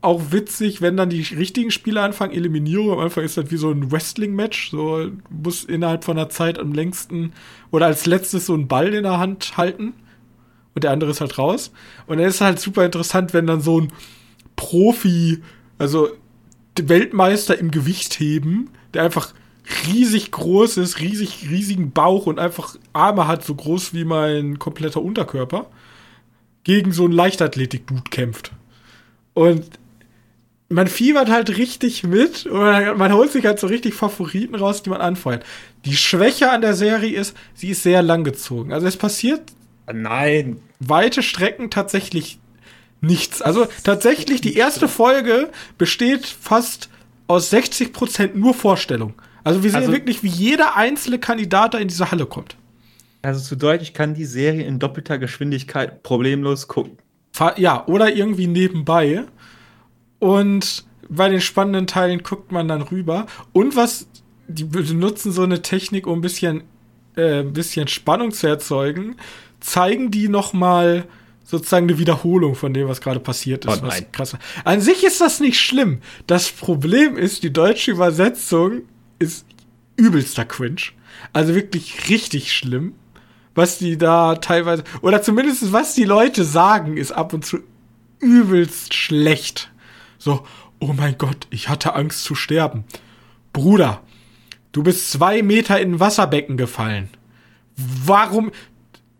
auch 0.00 0.30
witzig, 0.30 0.80
wenn 0.80 0.96
dann 0.96 1.10
die 1.10 1.22
richtigen 1.22 1.70
Spiele 1.70 2.02
anfangen. 2.02 2.32
Eliminierung 2.32 2.92
am 2.92 2.98
Anfang 3.00 3.24
ist 3.24 3.36
das 3.36 3.50
wie 3.50 3.56
so 3.56 3.70
ein 3.70 3.90
Wrestling-Match. 3.90 4.70
So 4.70 5.06
du 5.06 5.16
musst 5.30 5.68
innerhalb 5.68 6.04
von 6.04 6.16
einer 6.16 6.28
Zeit 6.28 6.58
am 6.58 6.72
längsten 6.72 7.32
oder 7.70 7.86
als 7.86 8.06
letztes 8.06 8.46
so 8.46 8.54
einen 8.54 8.68
Ball 8.68 8.94
in 8.94 9.02
der 9.02 9.18
Hand 9.18 9.56
halten. 9.56 9.94
Und 10.74 10.84
der 10.84 10.92
andere 10.92 11.10
ist 11.10 11.20
halt 11.20 11.38
raus. 11.38 11.72
Und 12.06 12.18
dann 12.18 12.28
ist 12.28 12.40
halt 12.40 12.60
super 12.60 12.84
interessant, 12.84 13.34
wenn 13.34 13.46
dann 13.46 13.60
so 13.60 13.80
ein 13.80 13.92
Profi, 14.54 15.42
also 15.78 16.08
Weltmeister 16.80 17.58
im 17.58 17.72
Gewichtheben, 17.72 18.70
der 18.94 19.02
einfach 19.02 19.34
riesig 19.86 20.30
groß 20.30 20.78
ist, 20.78 21.00
riesig, 21.00 21.46
riesigen 21.50 21.92
Bauch 21.92 22.26
und 22.26 22.38
einfach 22.38 22.76
Arme 22.92 23.26
hat, 23.26 23.44
so 23.44 23.54
groß 23.54 23.94
wie 23.94 24.04
mein 24.04 24.58
kompletter 24.58 25.02
Unterkörper, 25.02 25.66
gegen 26.64 26.92
so 26.92 27.04
einen 27.04 27.12
Leichtathletik-Dude 27.12 28.10
kämpft. 28.10 28.52
Und 29.34 29.64
man 30.68 30.86
fiebert 30.86 31.30
halt 31.30 31.56
richtig 31.56 32.02
mit 32.04 32.46
und 32.46 32.60
man, 32.60 32.98
man 32.98 33.12
holt 33.12 33.32
sich 33.32 33.46
halt 33.46 33.58
so 33.58 33.66
richtig 33.66 33.94
Favoriten 33.94 34.54
raus, 34.54 34.82
die 34.82 34.90
man 34.90 35.00
anfeuert. 35.00 35.44
Die 35.84 35.96
Schwäche 35.96 36.50
an 36.50 36.60
der 36.60 36.74
Serie 36.74 37.18
ist, 37.18 37.36
sie 37.54 37.70
ist 37.70 37.82
sehr 37.82 38.02
langgezogen. 38.02 38.72
Also 38.72 38.86
es 38.86 38.96
passiert 38.96 39.42
Nein. 39.90 40.60
weite 40.80 41.22
Strecken 41.22 41.70
tatsächlich 41.70 42.38
nichts. 43.00 43.40
Also 43.40 43.66
tatsächlich, 43.84 44.40
die 44.40 44.56
erste 44.56 44.88
Folge 44.88 45.50
besteht 45.78 46.26
fast 46.26 46.90
aus 47.28 47.52
60% 47.52 48.34
nur 48.34 48.54
Vorstellung. 48.54 49.14
Also 49.44 49.62
wir 49.62 49.70
sehen 49.70 49.80
Also- 49.80 49.92
wirklich, 49.92 50.22
wie 50.22 50.28
jeder 50.28 50.76
einzelne 50.76 51.18
Kandidat 51.18 51.74
da 51.74 51.78
in 51.78 51.88
diese 51.88 52.10
Halle 52.10 52.26
kommt. 52.26 52.56
Also 53.22 53.40
zu 53.40 53.56
Deutsch, 53.56 53.82
ich 53.82 53.94
kann 53.94 54.14
die 54.14 54.24
Serie 54.24 54.64
in 54.64 54.78
doppelter 54.78 55.18
Geschwindigkeit 55.18 56.02
problemlos 56.02 56.68
gucken. 56.68 56.98
Ja, 57.56 57.86
oder 57.86 58.14
irgendwie 58.14 58.46
nebenbei. 58.46 59.24
Und 60.18 60.84
bei 61.08 61.28
den 61.28 61.40
spannenden 61.40 61.86
Teilen 61.86 62.22
guckt 62.22 62.52
man 62.52 62.68
dann 62.68 62.82
rüber. 62.82 63.26
Und 63.52 63.76
was, 63.76 64.08
die 64.48 64.64
benutzen 64.64 65.32
so 65.32 65.42
eine 65.42 65.62
Technik, 65.62 66.06
um 66.06 66.18
ein 66.18 66.22
bisschen, 66.22 66.62
äh, 67.16 67.40
ein 67.40 67.52
bisschen 67.52 67.88
Spannung 67.88 68.32
zu 68.32 68.46
erzeugen, 68.46 69.16
zeigen 69.60 70.10
die 70.10 70.28
noch 70.28 70.52
mal 70.52 71.04
sozusagen 71.44 71.88
eine 71.88 71.98
Wiederholung 71.98 72.54
von 72.54 72.74
dem, 72.74 72.88
was 72.88 73.00
gerade 73.00 73.20
passiert 73.20 73.64
ist. 73.64 73.82
Oh. 73.82 74.24
An 74.64 74.80
sich 74.80 75.02
ist 75.04 75.20
das 75.20 75.40
nicht 75.40 75.58
schlimm. 75.58 76.00
Das 76.26 76.50
Problem 76.50 77.16
ist, 77.16 77.42
die 77.42 77.52
deutsche 77.52 77.90
Übersetzung 77.90 78.82
ist 79.18 79.46
übelster 79.96 80.44
Cringe. 80.44 80.82
Also 81.32 81.54
wirklich 81.54 82.08
richtig 82.08 82.52
schlimm. 82.52 82.94
Was 83.54 83.78
die 83.78 83.98
da 83.98 84.36
teilweise, 84.36 84.84
oder 85.00 85.20
zumindest 85.20 85.72
was 85.72 85.94
die 85.94 86.04
Leute 86.04 86.44
sagen, 86.44 86.96
ist 86.96 87.10
ab 87.10 87.32
und 87.32 87.44
zu 87.44 87.58
übelst 88.20 88.94
schlecht. 88.94 89.70
So, 90.18 90.46
oh 90.78 90.92
mein 90.96 91.18
Gott, 91.18 91.48
ich 91.50 91.68
hatte 91.68 91.94
Angst 91.94 92.22
zu 92.22 92.34
sterben. 92.34 92.84
Bruder, 93.52 94.00
du 94.72 94.82
bist 94.82 95.10
zwei 95.10 95.42
Meter 95.42 95.80
in 95.80 95.94
ein 95.94 96.00
Wasserbecken 96.00 96.56
gefallen. 96.56 97.08
Warum, 97.76 98.52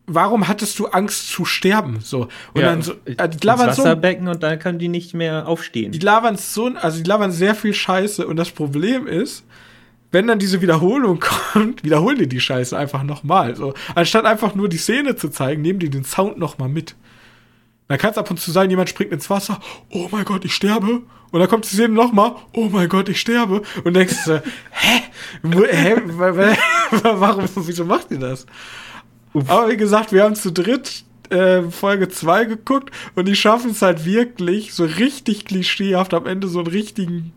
warum 0.06 0.46
hattest 0.46 0.78
du 0.78 0.86
Angst 0.86 1.28
zu 1.30 1.44
sterben? 1.44 1.98
So, 2.00 2.28
und 2.54 2.62
dann 2.62 2.82
so, 2.82 2.92
äh, 3.04 3.28
die 3.28 3.34
ins 3.34 3.44
labern 3.44 3.72
so, 3.72 3.82
Wasserbecken 3.82 4.28
und 4.28 4.42
dann 4.42 4.58
können 4.58 4.78
die 4.78 4.88
nicht 4.88 5.14
mehr 5.14 5.48
aufstehen. 5.48 5.92
die 5.92 5.98
labern 5.98 6.36
so, 6.36 6.66
also 6.66 6.98
die 6.98 7.08
labern 7.08 7.32
sehr 7.32 7.54
viel 7.54 7.74
Scheiße 7.74 8.26
und 8.26 8.36
das 8.36 8.50
Problem 8.50 9.06
ist, 9.06 9.44
wenn 10.10 10.26
dann 10.26 10.38
diese 10.38 10.60
Wiederholung 10.62 11.20
kommt, 11.52 11.84
wiederholen 11.84 12.18
die 12.18 12.28
die 12.28 12.40
Scheiße 12.40 12.76
einfach 12.76 13.02
nochmal. 13.02 13.56
So, 13.56 13.74
anstatt 13.94 14.24
einfach 14.24 14.54
nur 14.54 14.68
die 14.68 14.78
Szene 14.78 15.16
zu 15.16 15.28
zeigen, 15.28 15.62
nehmen 15.62 15.78
die 15.78 15.90
den 15.90 16.04
Sound 16.04 16.38
nochmal 16.38 16.68
mit. 16.68 16.94
Dann 17.88 17.98
kann 17.98 18.10
es 18.10 18.18
ab 18.18 18.30
und 18.30 18.38
zu 18.38 18.50
sein, 18.50 18.68
jemand 18.70 18.90
springt 18.90 19.12
ins 19.12 19.30
Wasser, 19.30 19.60
oh 19.90 20.08
mein 20.10 20.24
Gott, 20.26 20.44
ich 20.44 20.54
sterbe. 20.54 21.02
Und 21.30 21.40
dann 21.40 21.48
kommt 21.48 21.64
die 21.64 21.74
Szene 21.74 21.94
nochmal, 21.94 22.36
oh 22.52 22.68
mein 22.70 22.88
Gott, 22.88 23.08
ich 23.08 23.20
sterbe. 23.20 23.62
Und 23.84 23.94
denkst 23.94 24.24
du, 24.26 24.42
hä? 24.70 25.02
Hä? 25.42 25.96
Wa- 26.06 26.36
wa- 26.36 26.56
Warum, 27.20 27.44
wieso 27.66 27.84
macht 27.84 28.10
ihr 28.10 28.18
das? 28.18 28.46
Aber 29.34 29.68
wie 29.70 29.76
gesagt, 29.76 30.12
wir 30.12 30.22
haben 30.24 30.34
zu 30.34 30.52
dritt 30.52 31.04
äh, 31.30 31.62
Folge 31.70 32.08
2 32.08 32.46
geguckt 32.46 32.90
und 33.14 33.26
die 33.28 33.36
schaffen 33.36 33.70
es 33.72 33.82
halt 33.82 34.04
wirklich, 34.06 34.72
so 34.72 34.84
richtig 34.84 35.44
klischeehaft 35.44 36.14
am 36.14 36.26
Ende 36.26 36.48
so 36.48 36.58
einen 36.60 36.68
richtigen, 36.68 37.32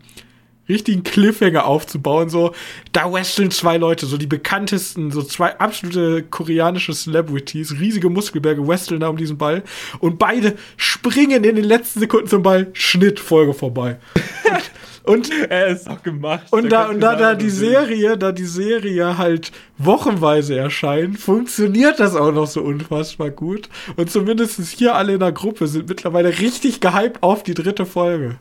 richtigen 0.72 1.02
Cliffhanger 1.02 1.66
aufzubauen. 1.66 2.28
So, 2.28 2.54
da 2.92 3.12
wresteln 3.12 3.50
zwei 3.50 3.76
Leute, 3.76 4.06
so 4.06 4.16
die 4.16 4.26
bekanntesten, 4.26 5.10
so 5.10 5.22
zwei 5.22 5.58
absolute 5.58 6.22
koreanische 6.24 6.92
Celebrities, 6.92 7.78
riesige 7.78 8.10
Muskelberge 8.10 8.66
wresteln 8.66 9.00
da 9.00 9.08
um 9.08 9.16
diesen 9.16 9.38
Ball 9.38 9.62
und 10.00 10.18
beide 10.18 10.56
springen 10.76 11.44
in 11.44 11.56
den 11.56 11.64
letzten 11.64 12.00
Sekunden 12.00 12.28
zum 12.28 12.42
Ball, 12.42 12.68
Schnitt, 12.72 13.20
Folge 13.20 13.54
vorbei. 13.54 13.98
Und, 14.44 14.70
und 15.04 15.30
Er 15.50 15.66
ist 15.68 15.88
auch 15.88 16.02
gemacht. 16.02 16.46
und 16.52 16.70
da, 16.70 16.88
und 16.88 17.00
da, 17.00 17.12
da 17.14 17.18
sagen, 17.18 17.38
die. 17.40 17.50
Serie, 17.50 18.16
da 18.18 18.32
die 18.32 18.44
Serie 18.44 19.18
halt 19.18 19.50
wochenweise 19.78 20.56
erscheint, 20.56 21.18
funktioniert 21.18 21.98
das 22.00 22.14
auch 22.14 22.32
noch 22.32 22.46
so 22.46 22.62
unfassbar 22.62 23.30
gut. 23.30 23.68
Und 23.96 24.10
zumindest 24.10 24.60
hier 24.76 24.94
alle 24.94 25.14
in 25.14 25.20
der 25.20 25.32
Gruppe 25.32 25.66
sind 25.66 25.88
mittlerweile 25.88 26.38
richtig 26.38 26.80
gehypt 26.80 27.22
auf 27.22 27.42
die 27.42 27.54
dritte 27.54 27.84
Folge. 27.86 28.36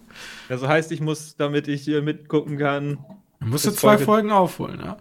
Das 0.50 0.62
heißt, 0.66 0.92
ich 0.92 1.02
muss, 1.02 1.36
damit 1.38 1.68
ich 1.68 1.82
hier 1.84 2.02
mitgucken 2.02 2.58
kann, 2.58 2.98
Du 3.40 3.48
musst 3.48 3.66
du 3.66 3.72
zwei 3.72 3.94
Folge- 3.98 4.06
Folgen 4.06 4.32
aufholen, 4.32 4.80
ja. 4.84 4.98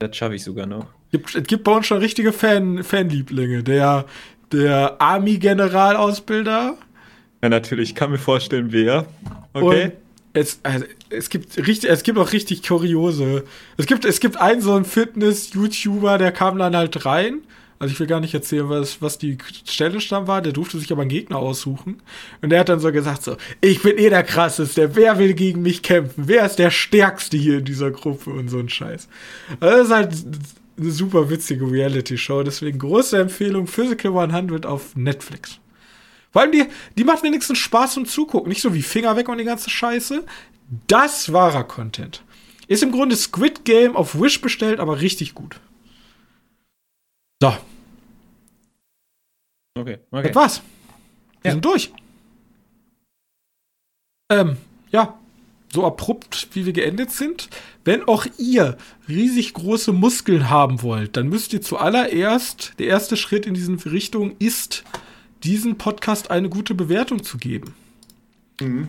das 0.00 0.14
schaffe 0.16 0.34
ich 0.34 0.44
sogar 0.44 0.66
noch. 0.66 0.86
Gibt, 1.12 1.34
es 1.34 1.42
gibt 1.44 1.64
bei 1.64 1.72
uns 1.72 1.86
schon 1.86 1.98
richtige 1.98 2.32
Fan, 2.32 2.84
Fanlieblinge. 2.84 3.62
Der, 3.62 4.04
der 4.52 5.00
Army-Generalausbilder. 5.00 6.76
Ja, 7.42 7.48
natürlich, 7.48 7.90
ich 7.90 7.94
kann 7.94 8.10
mir 8.10 8.18
vorstellen, 8.18 8.68
wer. 8.70 9.06
Okay. 9.54 9.84
Und 9.86 9.92
es, 10.32 10.60
also, 10.62 10.84
es 11.08 11.28
gibt 11.28 11.56
richtig, 11.56 11.90
es 11.90 12.02
gibt 12.02 12.18
auch 12.18 12.32
richtig 12.32 12.66
kuriose. 12.66 13.44
Es 13.76 13.86
gibt, 13.86 14.04
es 14.04 14.20
gibt 14.20 14.36
einen 14.36 14.60
so 14.60 14.74
einen 14.74 14.84
Fitness-YouTuber, 14.84 16.18
der 16.18 16.32
kam 16.32 16.58
dann 16.58 16.76
halt 16.76 17.04
rein. 17.04 17.40
Also 17.80 17.92
ich 17.92 18.00
will 18.00 18.06
gar 18.06 18.20
nicht 18.20 18.34
erzählen, 18.34 18.68
was, 18.68 19.00
was 19.00 19.16
die 19.16 19.38
Challenge 19.38 20.04
dann 20.10 20.26
war. 20.26 20.42
Der 20.42 20.52
durfte 20.52 20.78
sich 20.78 20.92
aber 20.92 21.00
einen 21.00 21.08
Gegner 21.08 21.38
aussuchen. 21.38 22.02
Und 22.42 22.50
der 22.50 22.60
hat 22.60 22.68
dann 22.68 22.78
so 22.78 22.92
gesagt 22.92 23.22
so, 23.22 23.38
ich 23.62 23.80
bin 23.80 23.96
eh 23.96 24.10
der 24.10 24.22
krasseste. 24.22 24.94
Wer 24.96 25.18
will 25.18 25.32
gegen 25.32 25.62
mich 25.62 25.82
kämpfen? 25.82 26.24
Wer 26.26 26.44
ist 26.44 26.58
der 26.58 26.70
stärkste 26.70 27.38
hier 27.38 27.58
in 27.58 27.64
dieser 27.64 27.90
Gruppe? 27.90 28.30
Und 28.30 28.48
so 28.48 28.58
ein 28.58 28.68
Scheiß. 28.68 29.08
Also 29.60 29.76
das 29.78 29.86
ist 29.86 29.94
halt 29.94 30.14
eine 30.78 30.90
super 30.90 31.30
witzige 31.30 31.70
Reality-Show. 31.70 32.42
Deswegen 32.42 32.78
große 32.78 33.18
Empfehlung 33.18 33.66
Physical 33.66 34.18
100 34.18 34.66
auf 34.66 34.94
Netflix. 34.94 35.58
Vor 36.32 36.42
allem 36.42 36.52
die, 36.52 36.64
die 36.96 37.04
macht 37.04 37.22
wenigstens 37.22 37.58
Spaß 37.58 37.94
zum 37.94 38.06
Zugucken. 38.06 38.48
Nicht 38.48 38.62
so 38.62 38.72
wie 38.74 38.82
Finger 38.82 39.16
weg 39.16 39.28
und 39.28 39.38
die 39.38 39.44
ganze 39.44 39.70
Scheiße. 39.70 40.24
Das 40.86 41.32
wahrer 41.32 41.64
Content. 41.64 42.22
Ist 42.68 42.82
im 42.84 42.92
Grunde 42.92 43.16
Squid 43.16 43.64
Game 43.64 43.96
auf 43.96 44.20
Wish 44.20 44.40
bestellt, 44.40 44.78
aber 44.78 45.00
richtig 45.00 45.34
gut. 45.34 45.58
So, 47.42 47.52
Okay, 49.78 49.98
okay. 50.10 50.26
das 50.28 50.34
war's. 50.36 50.62
Wir 51.42 51.48
Ja. 51.48 51.52
sind 51.52 51.64
durch. 51.64 51.92
Ähm, 54.30 54.56
ja, 54.90 55.18
so 55.72 55.86
abrupt, 55.86 56.48
wie 56.52 56.66
wir 56.66 56.72
geendet 56.72 57.10
sind. 57.12 57.48
Wenn 57.84 58.06
auch 58.06 58.26
ihr 58.38 58.76
riesig 59.08 59.54
große 59.54 59.92
Muskeln 59.92 60.50
haben 60.50 60.82
wollt, 60.82 61.16
dann 61.16 61.28
müsst 61.28 61.52
ihr 61.52 61.62
zuallererst, 61.62 62.74
der 62.78 62.86
erste 62.88 63.16
Schritt 63.16 63.46
in 63.46 63.54
diese 63.54 63.72
Richtung 63.90 64.36
ist, 64.38 64.84
diesen 65.42 65.78
Podcast 65.78 66.30
eine 66.30 66.48
gute 66.48 66.74
Bewertung 66.74 67.22
zu 67.22 67.38
geben. 67.38 67.74
Mhm. 68.60 68.88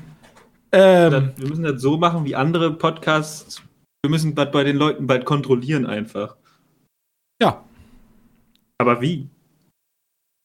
Ähm, 0.72 1.32
Wir 1.38 1.48
müssen 1.50 1.64
das 1.64 1.82
so 1.82 1.98
machen 1.98 2.26
wie 2.26 2.36
andere 2.36 2.74
Podcasts. 2.74 3.62
Wir 4.04 4.10
müssen 4.10 4.36
das 4.36 4.52
bei 4.52 4.64
den 4.64 4.78
Leuten 4.78 5.08
bald 5.08 5.26
kontrollieren 5.26 5.86
einfach. 5.86 6.36
ja, 7.42 7.64
Aber 8.78 9.02
wie? 9.02 9.30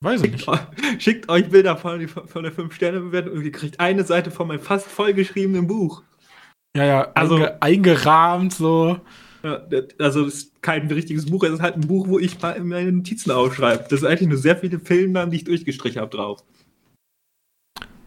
weiß 0.05 0.23
ich 0.23 0.33
Schickt, 0.33 0.37
nicht. 0.37 0.49
eu- 0.49 0.99
schickt 1.01 1.29
euch 1.29 1.49
Bilder 1.49 1.77
von, 1.77 2.07
von 2.09 2.43
der 2.43 2.53
5-Sterne-Bewertung 2.53 3.33
und 3.33 3.45
ihr 3.45 3.53
kriegt 3.53 3.81
eine 3.81 4.05
Seite 4.05 4.31
von 4.31 4.47
meinem 4.49 4.61
fast 4.61 4.87
vollgeschriebenen 4.87 5.67
Buch. 5.67 6.03
Ja, 6.77 6.85
ja, 6.85 7.13
Also- 7.15 7.37
einge 7.37 7.63
eingerahmt 7.63 8.53
so. 8.53 9.01
Ja, 9.47 9.63
also 10.01 10.25
das 10.25 10.35
ist 10.35 10.61
kein 10.61 10.89
richtiges 10.89 11.27
Buch, 11.27 11.45
es 11.45 11.53
ist 11.53 11.63
halt 11.63 11.77
ein 11.77 11.87
Buch, 11.87 12.09
wo 12.09 12.19
ich 12.19 12.37
meine 12.43 12.91
Notizen 12.91 13.31
aufschreibe. 13.31 13.85
Das 13.89 14.01
ist 14.01 14.05
eigentlich 14.05 14.29
nur 14.29 14.39
sehr 14.39 14.57
viele 14.57 14.81
Filmnamen, 14.81 15.31
die 15.31 15.37
ich 15.37 15.45
durchgestrichen 15.45 16.01
habe 16.01 16.11
drauf. 16.11 16.43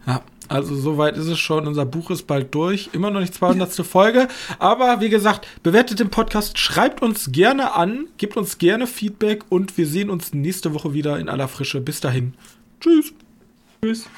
Ja, 0.06 0.22
also 0.48 0.74
soweit 0.74 1.16
ist 1.16 1.28
es 1.28 1.38
schon. 1.38 1.66
Unser 1.66 1.86
Buch 1.86 2.10
ist 2.10 2.26
bald 2.26 2.54
durch. 2.54 2.90
Immer 2.92 3.10
noch 3.10 3.20
nicht 3.20 3.32
200. 3.32 3.72
Folge. 3.86 4.28
Aber 4.58 5.00
wie 5.00 5.08
gesagt, 5.08 5.46
bewertet 5.62 5.98
den 6.00 6.10
Podcast, 6.10 6.58
schreibt 6.58 7.00
uns 7.00 7.32
gerne 7.32 7.74
an, 7.74 8.08
gebt 8.18 8.36
uns 8.36 8.58
gerne 8.58 8.86
Feedback 8.86 9.44
und 9.48 9.78
wir 9.78 9.86
sehen 9.86 10.10
uns 10.10 10.34
nächste 10.34 10.74
Woche 10.74 10.92
wieder 10.92 11.18
in 11.18 11.30
aller 11.30 11.48
Frische. 11.48 11.80
Bis 11.80 12.00
dahin. 12.00 12.34
Tschüss. 12.80 13.14
Tschüss. 13.82 14.10